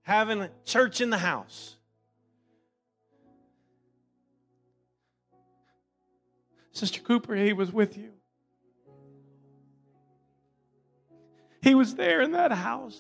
having 0.04 0.48
church 0.64 1.02
in 1.02 1.10
the 1.10 1.18
house. 1.18 1.76
Sister 6.72 7.02
Cooper, 7.02 7.36
he 7.36 7.52
was 7.52 7.72
with 7.72 7.98
you. 7.98 8.12
He 11.62 11.76
was 11.76 11.96
there 11.96 12.22
in 12.22 12.32
that 12.32 12.52
house. 12.52 13.00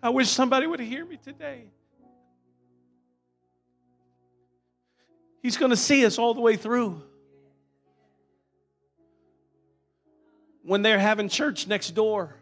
I 0.00 0.10
wish 0.10 0.28
somebody 0.28 0.66
would 0.66 0.78
hear 0.78 1.04
me 1.04 1.16
today. 1.16 1.64
He's 5.42 5.56
going 5.56 5.70
to 5.70 5.76
see 5.76 6.06
us 6.06 6.18
all 6.18 6.34
the 6.34 6.40
way 6.40 6.56
through. 6.56 7.02
When 10.62 10.82
they're 10.82 10.98
having 10.98 11.28
church 11.28 11.66
next 11.66 11.92
door, 11.92 12.36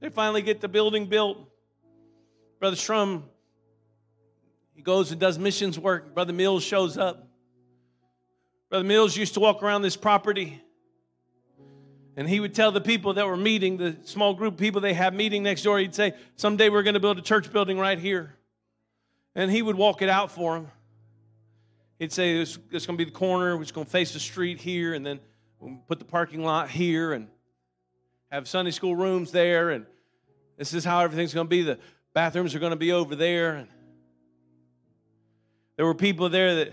they 0.00 0.10
finally 0.10 0.42
get 0.42 0.60
the 0.60 0.68
building 0.68 1.06
built. 1.06 1.38
Brother 2.58 2.76
Shrum, 2.76 3.22
he 4.74 4.82
goes 4.82 5.10
and 5.10 5.20
does 5.20 5.38
missions 5.38 5.78
work. 5.78 6.14
Brother 6.14 6.32
Mills 6.32 6.62
shows 6.62 6.96
up. 6.96 7.28
Brother 8.70 8.84
Mills 8.84 9.16
used 9.16 9.34
to 9.34 9.40
walk 9.40 9.62
around 9.62 9.82
this 9.82 9.96
property 9.96 10.62
and 12.16 12.28
he 12.28 12.40
would 12.40 12.54
tell 12.54 12.72
the 12.72 12.80
people 12.80 13.14
that 13.14 13.26
were 13.26 13.36
meeting, 13.36 13.78
the 13.78 13.96
small 14.04 14.34
group 14.34 14.58
people 14.58 14.80
they 14.80 14.92
have 14.92 15.14
meeting 15.14 15.42
next 15.42 15.62
door, 15.62 15.78
he'd 15.78 15.94
say, 15.94 16.12
Someday 16.36 16.68
we're 16.68 16.82
going 16.82 16.94
to 16.94 17.00
build 17.00 17.18
a 17.18 17.22
church 17.22 17.50
building 17.52 17.78
right 17.78 17.98
here. 17.98 18.34
And 19.34 19.50
he 19.50 19.62
would 19.62 19.76
walk 19.76 20.02
it 20.02 20.10
out 20.10 20.30
for 20.30 20.54
them. 20.54 20.68
He'd 21.98 22.12
say, 22.12 22.38
It's, 22.38 22.58
it's 22.70 22.84
going 22.84 22.98
to 22.98 23.04
be 23.04 23.10
the 23.10 23.16
corner, 23.16 23.60
it's 23.62 23.72
going 23.72 23.86
to 23.86 23.90
face 23.90 24.12
the 24.12 24.20
street 24.20 24.60
here, 24.60 24.92
and 24.92 25.06
then 25.06 25.20
we'll 25.58 25.78
put 25.88 25.98
the 25.98 26.04
parking 26.04 26.44
lot 26.44 26.68
here, 26.68 27.12
and 27.12 27.28
have 28.30 28.46
Sunday 28.46 28.72
school 28.72 28.94
rooms 28.94 29.32
there, 29.32 29.70
and 29.70 29.86
this 30.58 30.74
is 30.74 30.84
how 30.84 31.00
everything's 31.00 31.32
going 31.32 31.46
to 31.46 31.50
be. 31.50 31.62
The 31.62 31.78
bathrooms 32.12 32.54
are 32.54 32.58
going 32.58 32.70
to 32.70 32.76
be 32.76 32.92
over 32.92 33.16
there. 33.16 33.54
And 33.54 33.68
there 35.76 35.86
were 35.86 35.94
people 35.94 36.28
there 36.28 36.54
that 36.56 36.72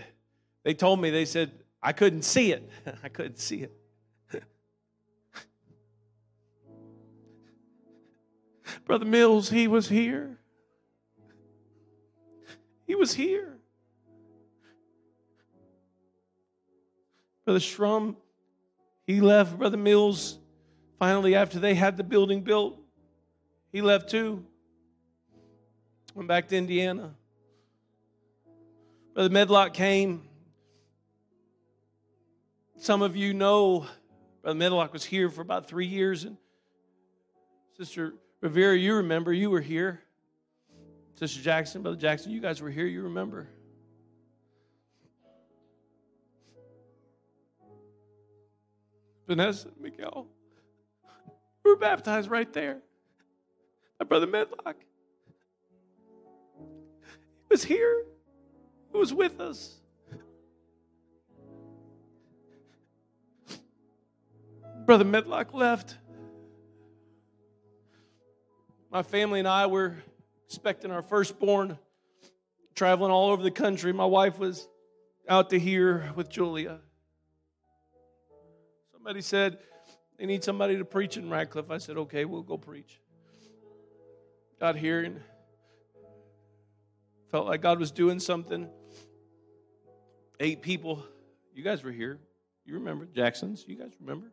they 0.64 0.74
told 0.74 1.00
me, 1.00 1.10
they 1.10 1.24
said, 1.24 1.52
I 1.82 1.92
couldn't 1.92 2.22
see 2.22 2.52
it. 2.52 2.68
I 3.02 3.08
couldn't 3.08 3.38
see 3.38 3.62
it. 3.62 3.72
Brother 8.84 9.06
Mills, 9.06 9.48
he 9.50 9.66
was 9.66 9.88
here. 9.88 10.38
He 12.86 12.94
was 12.94 13.14
here. 13.14 13.56
Brother 17.44 17.60
Shrum, 17.60 18.16
he 19.06 19.20
left. 19.20 19.58
Brother 19.58 19.76
Mills, 19.76 20.38
finally, 20.98 21.34
after 21.34 21.58
they 21.58 21.74
had 21.74 21.96
the 21.96 22.04
building 22.04 22.42
built, 22.42 22.78
he 23.72 23.80
left 23.80 24.10
too. 24.10 24.44
Went 26.14 26.28
back 26.28 26.48
to 26.48 26.56
Indiana. 26.56 27.14
Brother 29.20 29.34
Medlock 29.34 29.74
came. 29.74 30.22
Some 32.78 33.02
of 33.02 33.16
you 33.16 33.34
know 33.34 33.84
Brother 34.40 34.58
Medlock 34.58 34.94
was 34.94 35.04
here 35.04 35.28
for 35.28 35.42
about 35.42 35.68
three 35.68 35.84
years, 35.84 36.24
and 36.24 36.38
Sister 37.76 38.14
Rivera, 38.40 38.78
you 38.78 38.94
remember, 38.94 39.30
you 39.30 39.50
were 39.50 39.60
here. 39.60 40.00
Sister 41.16 41.42
Jackson, 41.42 41.82
Brother 41.82 41.98
Jackson, 41.98 42.32
you 42.32 42.40
guys 42.40 42.62
were 42.62 42.70
here, 42.70 42.86
you 42.86 43.02
remember. 43.02 43.46
Vanessa, 49.28 49.68
Miguel, 49.78 50.28
we 51.62 51.72
were 51.72 51.76
baptized 51.76 52.30
right 52.30 52.50
there. 52.54 52.78
My 53.98 54.06
brother 54.06 54.26
Medlock. 54.26 54.76
He 56.56 57.50
was 57.50 57.62
here. 57.62 58.06
Was 58.92 59.14
with 59.14 59.40
us. 59.40 59.76
Brother 64.84 65.04
Medlock 65.04 65.54
left 65.54 65.96
my 68.90 69.02
family 69.02 69.38
and 69.38 69.48
I 69.48 69.66
were 69.66 69.96
expecting 70.46 70.90
our 70.90 71.00
firstborn, 71.00 71.78
traveling 72.74 73.10
all 73.10 73.30
over 73.30 73.42
the 73.42 73.50
country. 73.50 73.92
My 73.92 74.04
wife 74.04 74.38
was 74.38 74.68
out 75.28 75.48
to 75.50 75.58
here 75.58 76.12
with 76.14 76.28
Julia. 76.28 76.80
Somebody 78.92 79.22
said, 79.22 79.58
they 80.18 80.26
need 80.26 80.44
somebody 80.44 80.76
to 80.76 80.84
preach 80.84 81.16
in 81.16 81.30
Radcliff. 81.30 81.70
I 81.70 81.78
said, 81.78 81.96
okay, 81.96 82.26
we'll 82.26 82.42
go 82.42 82.58
preach. 82.58 83.00
Got 84.58 84.76
here 84.76 85.00
and 85.00 85.22
felt 87.30 87.46
like 87.46 87.62
God 87.62 87.78
was 87.78 87.90
doing 87.92 88.20
something. 88.20 88.68
Eight 90.42 90.62
people, 90.62 91.04
you 91.54 91.62
guys 91.62 91.84
were 91.84 91.92
here. 91.92 92.18
You 92.64 92.74
remember, 92.74 93.06
Jackson's, 93.14 93.62
you 93.68 93.76
guys 93.76 93.90
remember? 94.00 94.32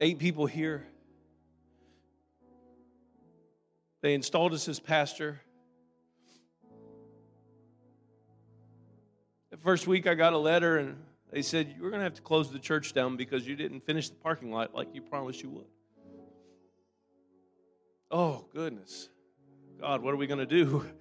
Eight 0.00 0.18
people 0.18 0.46
here. 0.46 0.86
They 4.00 4.14
installed 4.14 4.54
us 4.54 4.66
as 4.68 4.80
pastor. 4.80 5.38
The 9.50 9.58
first 9.58 9.86
week, 9.86 10.06
I 10.06 10.14
got 10.14 10.32
a 10.32 10.38
letter, 10.38 10.78
and 10.78 10.96
they 11.30 11.42
said, 11.42 11.74
You're 11.78 11.90
going 11.90 12.00
to 12.00 12.04
have 12.04 12.14
to 12.14 12.22
close 12.22 12.50
the 12.50 12.58
church 12.58 12.94
down 12.94 13.18
because 13.18 13.46
you 13.46 13.54
didn't 13.54 13.84
finish 13.84 14.08
the 14.08 14.16
parking 14.16 14.50
lot 14.50 14.74
like 14.74 14.94
you 14.94 15.02
promised 15.02 15.42
you 15.42 15.50
would. 15.50 15.66
Oh, 18.10 18.46
goodness. 18.54 19.10
God, 19.78 20.02
what 20.02 20.14
are 20.14 20.16
we 20.16 20.26
going 20.26 20.40
to 20.40 20.46
do? 20.46 20.86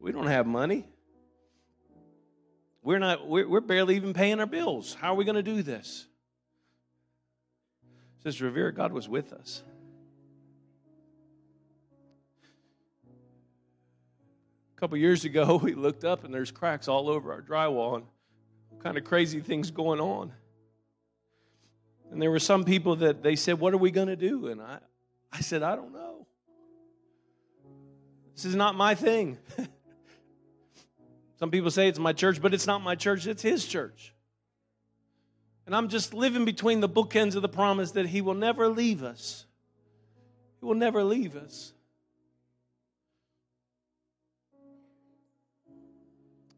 We 0.00 0.12
don't 0.12 0.26
have 0.26 0.46
money. 0.46 0.86
We're 2.84 2.98
not, 2.98 3.26
we're, 3.26 3.48
we're 3.48 3.60
barely 3.62 3.96
even 3.96 4.12
paying 4.12 4.38
our 4.40 4.46
bills. 4.46 4.94
How 5.00 5.14
are 5.14 5.16
we 5.16 5.24
going 5.24 5.36
to 5.36 5.42
do 5.42 5.62
this? 5.62 6.06
Sister 8.22 8.44
Rivera, 8.44 8.74
God 8.74 8.92
was 8.92 9.08
with 9.08 9.32
us. 9.32 9.62
A 14.76 14.80
couple 14.80 14.98
years 14.98 15.24
ago, 15.24 15.56
we 15.62 15.72
looked 15.72 16.04
up 16.04 16.24
and 16.24 16.34
there's 16.34 16.50
cracks 16.50 16.86
all 16.86 17.08
over 17.08 17.32
our 17.32 17.40
drywall 17.40 17.96
and 17.96 18.04
kind 18.80 18.98
of 18.98 19.04
crazy 19.04 19.40
things 19.40 19.70
going 19.70 19.98
on. 19.98 20.30
And 22.12 22.20
there 22.20 22.30
were 22.30 22.38
some 22.38 22.64
people 22.64 22.96
that 22.96 23.22
they 23.22 23.34
said, 23.34 23.58
What 23.58 23.72
are 23.72 23.78
we 23.78 23.90
going 23.90 24.08
to 24.08 24.16
do? 24.16 24.48
And 24.48 24.60
I, 24.60 24.78
I 25.32 25.40
said, 25.40 25.62
I 25.62 25.74
don't 25.74 25.92
know. 25.92 26.26
This 28.34 28.44
is 28.44 28.54
not 28.54 28.74
my 28.74 28.94
thing. 28.94 29.38
some 31.44 31.50
people 31.50 31.70
say 31.70 31.88
it's 31.88 31.98
my 31.98 32.14
church, 32.14 32.40
but 32.40 32.54
it's 32.54 32.66
not 32.66 32.80
my 32.80 32.94
church, 32.94 33.26
it's 33.26 33.42
his 33.42 33.66
church. 33.66 34.14
And 35.66 35.76
I'm 35.76 35.90
just 35.90 36.14
living 36.14 36.46
between 36.46 36.80
the 36.80 36.88
bookends 36.88 37.36
of 37.36 37.42
the 37.42 37.50
promise 37.50 37.90
that 37.90 38.06
he 38.06 38.22
will 38.22 38.32
never 38.32 38.66
leave 38.66 39.02
us. 39.02 39.44
He 40.58 40.64
will 40.64 40.74
never 40.74 41.04
leave 41.04 41.36
us. 41.36 41.74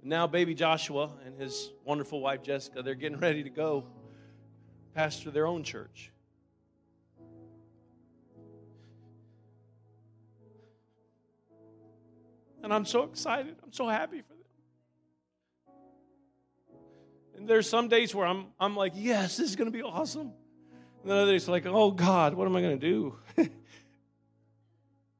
now 0.04 0.24
baby 0.28 0.54
Joshua 0.54 1.10
and 1.24 1.36
his 1.36 1.72
wonderful 1.84 2.20
wife 2.20 2.44
Jessica, 2.44 2.80
they're 2.80 2.94
getting 2.94 3.18
ready 3.18 3.42
to 3.42 3.50
go 3.50 3.86
pastor 4.94 5.32
their 5.32 5.48
own 5.48 5.64
church. 5.64 6.12
And 12.62 12.72
I'm 12.72 12.84
so 12.84 13.02
excited. 13.02 13.56
I'm 13.64 13.72
so 13.72 13.88
happy 13.88 14.22
for 14.22 14.35
And 17.36 17.46
there's 17.46 17.68
some 17.68 17.88
days 17.88 18.14
where 18.14 18.26
I'm, 18.26 18.46
I'm 18.58 18.76
like, 18.76 18.92
yes, 18.94 19.36
this 19.36 19.50
is 19.50 19.56
going 19.56 19.70
to 19.70 19.76
be 19.76 19.82
awesome. 19.82 20.32
And 21.02 21.10
then 21.10 21.18
other 21.18 21.32
days, 21.32 21.48
like, 21.48 21.66
oh 21.66 21.90
God, 21.90 22.34
what 22.34 22.46
am 22.46 22.56
I 22.56 22.60
going 22.62 22.78
to 22.80 22.86
do? 22.88 23.16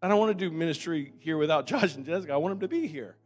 I 0.02 0.08
don't 0.08 0.18
want 0.18 0.36
to 0.36 0.48
do 0.48 0.50
ministry 0.50 1.12
here 1.18 1.36
without 1.36 1.66
Josh 1.68 1.94
and 1.94 2.04
Jessica. 2.04 2.32
I 2.32 2.36
want 2.36 2.52
them 2.52 2.68
to 2.68 2.68
be 2.68 2.86
here 2.86 3.16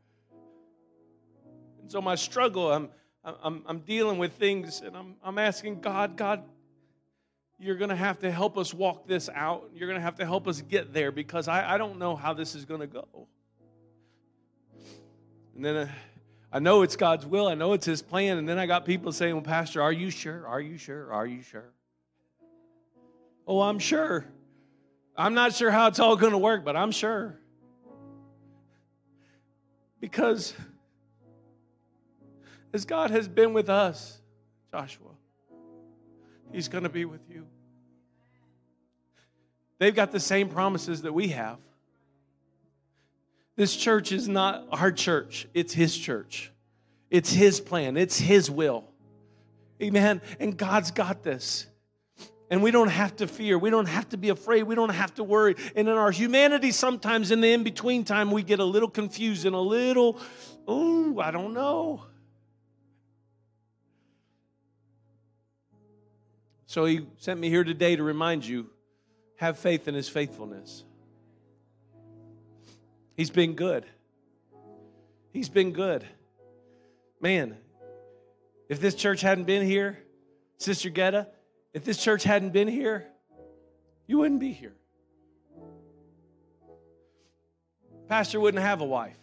And 1.83 1.91
so 1.91 2.01
my 2.01 2.15
struggle, 2.15 2.73
I'm, 2.73 2.89
I'm, 3.25 3.63
I'm 3.67 3.79
dealing 3.81 4.19
with 4.19 4.33
things 4.35 4.81
and 4.81 4.97
I'm, 4.97 5.17
I'm 5.23 5.39
asking 5.39 5.81
God, 5.81 6.17
God, 6.17 6.43
you're 7.59 7.77
going 7.77 7.91
to 7.91 7.97
have 7.97 8.19
to 8.21 8.31
help 8.31 8.57
us 8.57 8.73
walk 8.73 9.07
this 9.07 9.29
out. 9.35 9.71
You're 9.75 9.89
going 9.89 9.99
to 9.99 10.05
have 10.05 10.17
to 10.17 10.25
help 10.25 10.49
us 10.49 10.63
get 10.63 10.93
there 10.93 11.13
because 11.13 11.47
I, 11.47 11.75
I 11.75 11.79
don't 11.79 11.99
know 11.99 12.17
how 12.17 12.33
this 12.33 12.55
is 12.55 12.65
going 12.65 12.81
to 12.81 12.87
go. 12.87 13.29
And 15.55 15.65
then 15.65 15.77
uh, 15.77 15.89
I 16.53 16.59
know 16.59 16.83
it's 16.83 16.97
God's 16.97 17.27
will. 17.27 17.47
I 17.47 17.55
know 17.55 17.73
it's 17.75 17.87
His 17.87 18.03
plan. 18.03 18.39
And 18.39 18.49
then 18.49 18.59
I 18.59 18.67
got 18.67 18.85
people 18.85 19.13
saying, 19.13 19.35
Well, 19.35 19.45
Pastor, 19.45 19.83
are 19.83 19.93
you 19.93 20.11
sure? 20.11 20.47
Are 20.47 20.61
you 20.61 20.79
sure? 20.79 21.13
Are 21.13 21.27
you 21.27 21.43
sure? 21.43 21.73
Oh, 23.47 23.61
I'm 23.61 23.79
sure. 23.79 24.27
I'm 25.17 25.35
not 25.35 25.55
sure 25.55 25.71
how 25.71 25.89
it's 25.89 25.99
all 25.99 26.17
going 26.17 26.33
to 26.33 26.39
work, 26.39 26.65
but 26.65 26.77
I'm 26.77 26.93
sure. 26.93 27.39
Because 30.01 30.55
As 32.73 32.85
God 32.85 33.11
has 33.11 33.29
been 33.29 33.53
with 33.53 33.69
us, 33.69 34.21
Joshua, 34.73 35.11
He's 36.53 36.69
going 36.69 36.85
to 36.85 36.91
be 36.91 37.05
with 37.05 37.21
you. 37.29 37.47
They've 39.79 39.95
got 39.95 40.13
the 40.13 40.21
same 40.21 40.49
promises 40.49 41.03
that 41.03 41.13
we 41.13 41.29
have. 41.29 41.59
This 43.61 43.77
church 43.77 44.11
is 44.11 44.27
not 44.27 44.67
our 44.73 44.91
church, 44.91 45.47
it's 45.53 45.75
His 45.75 45.95
church. 45.95 46.51
It's 47.11 47.31
His 47.31 47.61
plan, 47.61 47.99
it's 47.99 48.19
His 48.19 48.51
will. 48.51 48.85
Amen. 49.83 50.23
And 50.39 50.57
God's 50.57 50.93
got 50.93 51.23
this. 51.23 51.67
And 52.51 52.63
we 52.63 52.71
don't 52.71 52.89
have 52.89 53.17
to 53.17 53.27
fear. 53.27 53.59
We 53.59 53.69
don't 53.69 53.85
have 53.85 54.09
to 54.09 54.17
be 54.17 54.31
afraid. 54.31 54.63
We 54.63 54.75
don't 54.75 54.95
have 54.95 55.13
to 55.17 55.25
worry. 55.25 55.57
And 55.77 55.91
in 55.91 55.95
our 55.95 56.11
humanity, 56.11 56.71
sometimes 56.71 57.33
in 57.33 57.43
the 57.43 57.53
in 57.53 57.63
between 57.63 58.03
time, 58.03 58.31
we 58.31 58.43
get 58.43 58.61
a 58.61 58.65
little 58.65 58.89
confused 58.89 59.45
and 59.45 59.55
a 59.55 59.61
little, 59.61 60.19
oh, 60.67 61.21
I 61.21 61.31
don't 61.31 61.53
know. 61.53 62.07
So 66.65 66.87
he 66.87 67.07
sent 67.19 67.39
me 67.39 67.51
here 67.51 67.65
today 67.65 67.95
to 67.95 68.03
remind 68.03 68.47
you 68.47 68.71
have 69.37 69.59
faith 69.59 69.87
in 69.87 69.95
his 69.95 70.09
faithfulness. 70.09 70.85
He's 73.21 73.29
been 73.29 73.53
good. 73.53 73.85
He's 75.31 75.51
been 75.51 75.73
good. 75.73 76.07
Man, 77.21 77.55
if 78.71 78.81
this 78.81 78.95
church 78.95 79.21
hadn't 79.21 79.45
been 79.45 79.67
here, 79.67 79.99
Sister 80.57 80.89
Getta, 80.89 81.29
if 81.75 81.85
this 81.85 82.03
church 82.03 82.25
hadn't 82.25 82.55
been 82.55 82.67
here, 82.67 83.09
you 84.07 84.17
wouldn't 84.17 84.41
be 84.41 84.53
here. 84.53 84.73
Pastor 88.09 88.41
wouldn't 88.41 88.63
have 88.63 88.81
a 88.81 88.87
wife. 88.87 89.19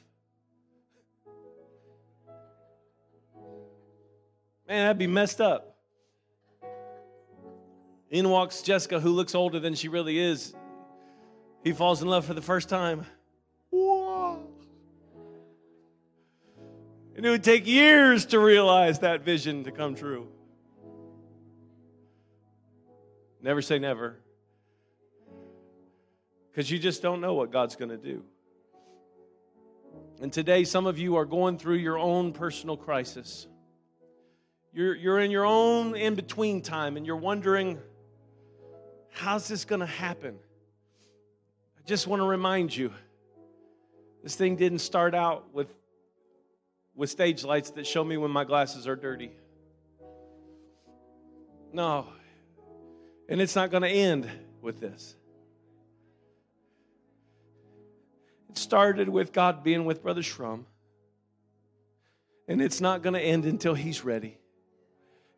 Man, 4.68 4.86
that'd 4.86 5.00
be 5.00 5.08
messed 5.08 5.42
up. 5.42 5.76
In 8.12 8.30
walks 8.30 8.62
Jessica, 8.62 9.00
who 9.00 9.10
looks 9.10 9.34
older 9.34 9.60
than 9.60 9.74
she 9.74 9.88
really 9.88 10.20
is. 10.20 10.54
He 11.64 11.74
falls 11.74 12.04
in 12.04 12.08
love 12.08 12.26
for 12.26 12.36
the 12.36 12.44
first 12.44 12.70
time. 12.70 13.04
And 17.18 17.26
it 17.26 17.30
would 17.32 17.44
take 17.44 17.66
years 17.66 18.28
to 18.28 18.40
realize 18.40 19.00
that 19.00 19.22
vision 19.22 19.64
to 19.64 19.72
come 19.72 19.96
true. 19.96 20.28
Never 23.42 23.62
say 23.64 23.80
never. 23.80 24.20
Because 26.52 26.70
you 26.70 26.78
just 26.78 27.02
don't 27.02 27.20
know 27.20 27.34
what 27.34 27.52
God's 27.52 27.76
going 27.76 27.90
to 27.90 27.98
do. 27.98 28.24
And 30.22 30.32
today, 30.32 30.64
some 30.64 30.86
of 30.86 31.00
you 31.00 31.16
are 31.16 31.26
going 31.26 31.58
through 31.58 31.78
your 31.78 31.98
own 31.98 32.34
personal 32.34 32.78
crisis. 32.78 33.48
You're, 34.72 34.96
you're 34.96 35.20
in 35.20 35.32
your 35.32 35.46
own 35.46 35.96
in 35.96 36.14
between 36.14 36.62
time 36.62 36.98
and 36.98 37.06
you're 37.06 37.16
wondering, 37.16 37.80
how's 39.12 39.48
this 39.48 39.66
going 39.66 39.80
to 39.80 39.88
happen? 39.88 40.38
I 41.80 41.88
just 41.88 42.06
want 42.06 42.22
to 42.22 42.28
remind 42.28 42.76
you 42.76 42.94
this 44.22 44.36
thing 44.36 44.56
didn't 44.56 44.80
start 44.80 45.16
out 45.16 45.52
with, 45.52 45.74
with 46.98 47.10
stage 47.10 47.46
lights 47.46 47.70
that 47.72 47.88
show 47.88 48.04
me 48.04 48.18
when 48.18 48.32
my 48.32 48.44
glasses 48.44 48.88
are 48.88 48.96
dirty. 48.98 49.32
No, 51.72 52.08
and 53.30 53.40
it's 53.42 53.56
not 53.56 53.72
going 53.72 53.84
to 53.84 53.90
end 53.90 54.30
with 54.62 54.80
this. 54.80 55.16
It 58.50 58.58
started 58.58 59.10
with 59.10 59.32
God 59.32 59.64
being 59.64 59.86
with 59.86 60.02
Brother 60.02 60.22
Shrum. 60.22 60.64
And 62.48 62.62
it's 62.62 62.80
not 62.80 63.04
going 63.04 63.14
to 63.14 63.20
end 63.20 63.46
until 63.46 63.74
he's 63.74 64.06
ready. 64.06 64.38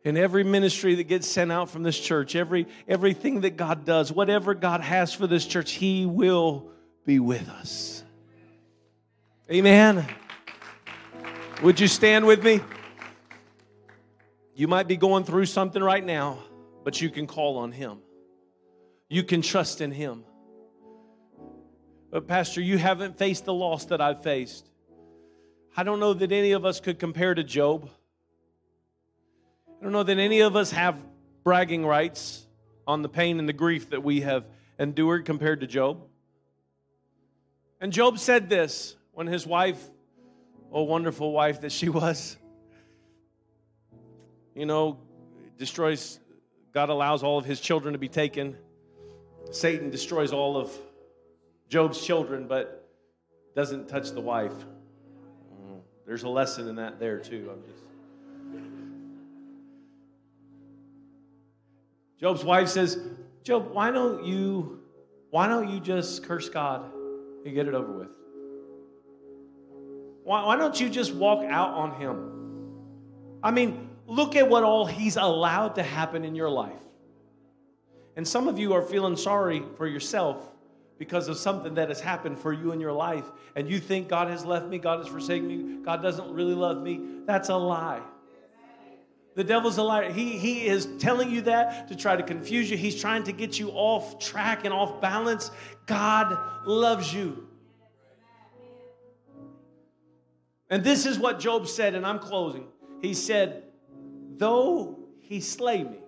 And 0.04 0.16
every 0.16 0.44
ministry 0.44 0.94
that 0.94 1.04
gets 1.04 1.26
sent 1.26 1.52
out 1.52 1.68
from 1.68 1.82
this 1.82 1.98
church, 1.98 2.34
every 2.34 2.66
everything 2.88 3.42
that 3.42 3.56
God 3.58 3.84
does, 3.84 4.10
whatever 4.10 4.54
God 4.54 4.80
has 4.80 5.12
for 5.12 5.26
this 5.26 5.44
church, 5.44 5.72
he 5.72 6.06
will 6.06 6.70
be 7.04 7.18
with 7.18 7.48
us. 7.50 8.02
Amen. 9.50 10.06
Would 11.62 11.78
you 11.78 11.88
stand 11.88 12.26
with 12.26 12.42
me? 12.42 12.60
You 14.54 14.68
might 14.68 14.88
be 14.88 14.96
going 14.96 15.24
through 15.24 15.46
something 15.46 15.82
right 15.82 16.04
now 16.04 16.38
but 16.84 17.00
you 17.00 17.10
can 17.10 17.26
call 17.26 17.58
on 17.58 17.72
Him. 17.72 17.98
You 19.08 19.22
can 19.22 19.42
trust 19.42 19.80
in 19.80 19.90
Him. 19.90 20.24
But, 22.10 22.26
Pastor, 22.26 22.60
you 22.60 22.78
haven't 22.78 23.18
faced 23.18 23.44
the 23.44 23.54
loss 23.54 23.86
that 23.86 24.00
I've 24.00 24.22
faced. 24.22 24.68
I 25.76 25.82
don't 25.82 26.00
know 26.00 26.12
that 26.14 26.32
any 26.32 26.52
of 26.52 26.64
us 26.64 26.80
could 26.80 26.98
compare 26.98 27.34
to 27.34 27.44
Job. 27.44 27.88
I 29.78 29.84
don't 29.84 29.92
know 29.92 30.02
that 30.02 30.18
any 30.18 30.40
of 30.40 30.56
us 30.56 30.72
have 30.72 30.96
bragging 31.44 31.86
rights 31.86 32.46
on 32.86 33.02
the 33.02 33.08
pain 33.08 33.38
and 33.38 33.48
the 33.48 33.52
grief 33.52 33.90
that 33.90 34.02
we 34.02 34.22
have 34.22 34.44
endured 34.78 35.24
compared 35.24 35.60
to 35.60 35.66
Job. 35.66 36.02
And 37.80 37.92
Job 37.92 38.18
said 38.18 38.48
this 38.48 38.96
when 39.12 39.26
his 39.26 39.46
wife, 39.46 39.82
oh, 40.72 40.82
wonderful 40.82 41.32
wife 41.32 41.62
that 41.62 41.72
she 41.72 41.88
was, 42.00 42.36
you 44.54 44.66
know, 44.66 44.98
destroys 45.58 46.20
God 46.72 46.88
allows 46.88 47.22
all 47.22 47.38
of 47.38 47.44
his 47.44 47.60
children 47.60 47.92
to 47.92 47.98
be 47.98 48.08
taken. 48.08 48.56
Satan 49.50 49.90
destroys 49.90 50.32
all 50.32 50.56
of 50.56 50.70
Job's 51.68 52.04
children, 52.04 52.46
but 52.46 52.88
doesn't 53.56 53.88
touch 53.88 54.12
the 54.12 54.20
wife. 54.20 54.52
Mm, 54.52 55.80
there's 56.06 56.22
a 56.22 56.28
lesson 56.28 56.68
in 56.68 56.76
that 56.76 57.00
there 57.00 57.18
too. 57.18 57.50
I'm 57.52 57.62
just. 57.62 57.84
Job's 62.20 62.44
wife 62.44 62.68
says, 62.68 62.98
Job, 63.42 63.72
why 63.72 63.90
don't 63.90 64.24
you 64.24 64.80
why 65.30 65.48
don't 65.48 65.70
you 65.70 65.80
just 65.80 66.24
curse 66.24 66.48
God 66.48 66.92
and 67.44 67.54
get 67.54 67.66
it 67.66 67.74
over 67.74 67.92
with? 67.92 68.19
Why, 70.24 70.44
why 70.44 70.56
don't 70.56 70.78
you 70.80 70.88
just 70.88 71.14
walk 71.14 71.44
out 71.44 71.74
on 71.74 71.92
him? 72.00 72.30
I 73.42 73.50
mean, 73.50 73.88
look 74.06 74.36
at 74.36 74.48
what 74.48 74.64
all 74.64 74.86
He's 74.86 75.16
allowed 75.16 75.76
to 75.76 75.82
happen 75.82 76.24
in 76.24 76.34
your 76.34 76.50
life. 76.50 76.82
And 78.16 78.26
some 78.26 78.48
of 78.48 78.58
you 78.58 78.74
are 78.74 78.82
feeling 78.82 79.16
sorry 79.16 79.62
for 79.76 79.86
yourself 79.86 80.46
because 80.98 81.28
of 81.28 81.38
something 81.38 81.74
that 81.74 81.88
has 81.88 82.00
happened 82.00 82.38
for 82.38 82.52
you 82.52 82.72
in 82.72 82.80
your 82.80 82.92
life. 82.92 83.24
And 83.56 83.68
you 83.70 83.78
think 83.78 84.08
God 84.08 84.28
has 84.28 84.44
left 84.44 84.66
me, 84.66 84.78
God 84.78 84.98
has 84.98 85.08
forsaken 85.08 85.48
me, 85.48 85.82
God 85.82 86.02
doesn't 86.02 86.30
really 86.30 86.54
love 86.54 86.82
me. 86.82 87.00
That's 87.24 87.48
a 87.48 87.56
lie. 87.56 88.02
The 89.36 89.44
devil's 89.44 89.78
a 89.78 89.82
liar. 89.82 90.12
He, 90.12 90.36
he 90.36 90.66
is 90.66 90.86
telling 90.98 91.30
you 91.30 91.42
that 91.42 91.88
to 91.88 91.96
try 91.96 92.16
to 92.16 92.22
confuse 92.22 92.70
you. 92.70 92.76
He's 92.76 93.00
trying 93.00 93.22
to 93.24 93.32
get 93.32 93.58
you 93.58 93.70
off 93.70 94.18
track 94.18 94.64
and 94.64 94.74
off 94.74 95.00
balance. 95.00 95.50
God 95.86 96.36
loves 96.66 97.14
you. 97.14 97.48
And 100.70 100.84
this 100.84 101.04
is 101.04 101.18
what 101.18 101.40
Job 101.40 101.66
said, 101.66 101.96
and 101.96 102.06
I'm 102.06 102.20
closing. 102.20 102.68
He 103.02 103.12
said, 103.12 103.64
though 104.36 105.00
he 105.18 105.40
slay 105.40 105.82
me. 105.82 105.98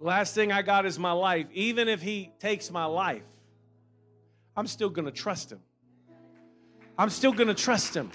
Last 0.00 0.34
thing 0.34 0.50
I 0.50 0.62
got 0.62 0.86
is 0.86 0.98
my 0.98 1.12
life. 1.12 1.46
Even 1.52 1.88
if 1.88 2.02
he 2.02 2.30
takes 2.40 2.70
my 2.70 2.86
life, 2.86 3.22
I'm 4.56 4.66
still 4.66 4.90
going 4.90 5.04
to 5.04 5.10
trust 5.10 5.52
him. 5.52 5.60
I'm 6.98 7.10
still 7.10 7.32
going 7.32 7.48
to 7.48 7.54
trust 7.54 7.94
him. 7.94 8.10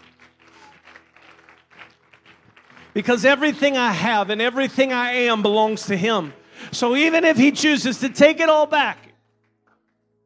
Because 2.93 3.23
everything 3.23 3.77
I 3.77 3.91
have 3.91 4.29
and 4.29 4.41
everything 4.41 4.91
I 4.91 5.11
am 5.11 5.41
belongs 5.41 5.85
to 5.87 5.97
him. 5.97 6.33
So 6.71 6.95
even 6.95 7.23
if 7.23 7.37
he 7.37 7.51
chooses 7.51 7.99
to 7.99 8.09
take 8.09 8.39
it 8.39 8.49
all 8.49 8.65
back, 8.65 8.97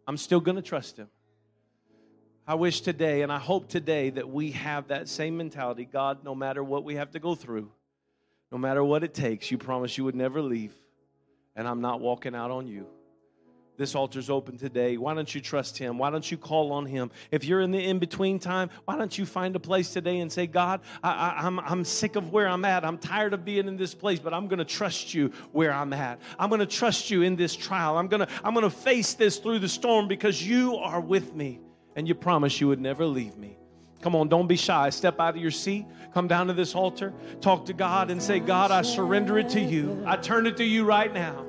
I'm 0.08 0.18
still 0.18 0.40
going 0.40 0.56
to 0.56 0.62
trust 0.62 0.98
him. 0.98 1.08
I 2.46 2.56
wish 2.56 2.82
today 2.82 3.22
and 3.22 3.32
I 3.32 3.40
hope 3.40 3.70
today 3.70 4.10
that 4.10 4.30
we 4.30 4.52
have 4.52 4.90
that 4.90 5.08
same 5.08 5.38
mentality. 5.38 5.86
God, 5.86 6.26
no 6.26 6.36
matter 6.36 6.62
what 6.62 6.84
we 6.84 6.96
have 6.96 7.12
to 7.12 7.20
go 7.20 7.36
through, 7.36 7.72
no 8.52 8.58
matter 8.58 8.84
what 8.84 9.04
it 9.04 9.14
takes, 9.14 9.50
you 9.50 9.58
promise 9.58 9.98
you 9.98 10.04
would 10.04 10.16
never 10.16 10.42
leave, 10.42 10.74
and 11.56 11.68
I'm 11.68 11.80
not 11.80 12.02
walking 12.02 12.36
out 12.36 12.52
on 12.52 12.68
you. 12.68 12.86
This 13.76 13.96
altar's 13.96 14.30
open 14.30 14.58
today. 14.58 14.98
Why 14.98 15.16
don't 15.16 15.34
you 15.34 15.42
trust 15.42 15.80
Him? 15.80 15.98
Why 15.98 16.12
don't 16.12 16.30
you 16.30 16.38
call 16.38 16.74
on 16.74 16.86
Him? 16.86 17.10
If 17.32 17.44
you're 17.46 17.62
in 17.62 17.72
the 17.72 17.84
in 17.84 17.98
between 17.98 18.38
time, 18.38 18.70
why 18.86 18.98
don't 18.98 19.18
you 19.18 19.26
find 19.26 19.56
a 19.56 19.60
place 19.60 19.92
today 19.92 20.20
and 20.20 20.32
say, 20.32 20.46
God, 20.46 20.82
I, 21.02 21.48
am 21.48 21.60
I'm, 21.60 21.66
I'm 21.66 21.86
sick 21.86 22.16
of 22.16 22.32
where 22.32 22.48
I'm 22.48 22.66
at. 22.66 22.86
I'm 22.86 23.00
tired 23.00 23.34
of 23.34 23.44
being 23.44 23.68
in 23.68 23.76
this 23.76 23.96
place, 23.96 24.20
but 24.20 24.32
I'm 24.32 24.48
going 24.48 24.60
to 24.60 24.66
trust 24.66 25.16
you 25.16 25.32
where 25.54 25.74
I'm 25.74 25.92
at. 25.94 26.20
I'm 26.38 26.50
going 26.50 26.60
to 26.60 26.68
trust 26.68 27.10
you 27.10 27.24
in 27.24 27.36
this 27.36 27.56
trial. 27.56 27.98
I'm 27.98 28.10
going 28.10 28.28
to 28.28 28.28
I'm 28.44 28.54
going 28.54 28.64
to 28.64 28.70
face 28.70 29.16
this 29.16 29.38
through 29.38 29.60
the 29.60 29.70
storm 29.70 30.08
because 30.08 30.46
you 30.46 30.76
are 30.76 31.02
with 31.02 31.34
me 31.34 31.60
and 31.96 32.08
you 32.08 32.16
promised 32.16 32.60
you 32.60 32.68
would 32.68 32.82
never 32.82 33.06
leave 33.06 33.38
me. 33.38 33.58
Come 34.02 34.16
on, 34.16 34.28
don't 34.28 34.48
be 34.48 34.58
shy. 34.58 34.90
Step 34.90 35.20
out 35.20 35.36
of 35.36 35.42
your 35.42 35.52
seat. 35.52 35.86
Come 36.14 36.28
down 36.28 36.48
to 36.48 36.54
this 36.54 36.76
altar. 36.76 37.14
Talk 37.40 37.66
to 37.68 37.74
God 37.74 38.12
and 38.12 38.22
say, 38.22 38.40
God, 38.40 38.70
I 38.70 38.82
surrender 38.82 39.40
it 39.40 39.50
to 39.50 39.62
you. 39.62 40.04
I 40.06 40.18
turn 40.18 40.46
it 40.46 40.58
to 40.58 40.64
you 40.64 40.84
right 40.84 41.14
now. 41.14 41.46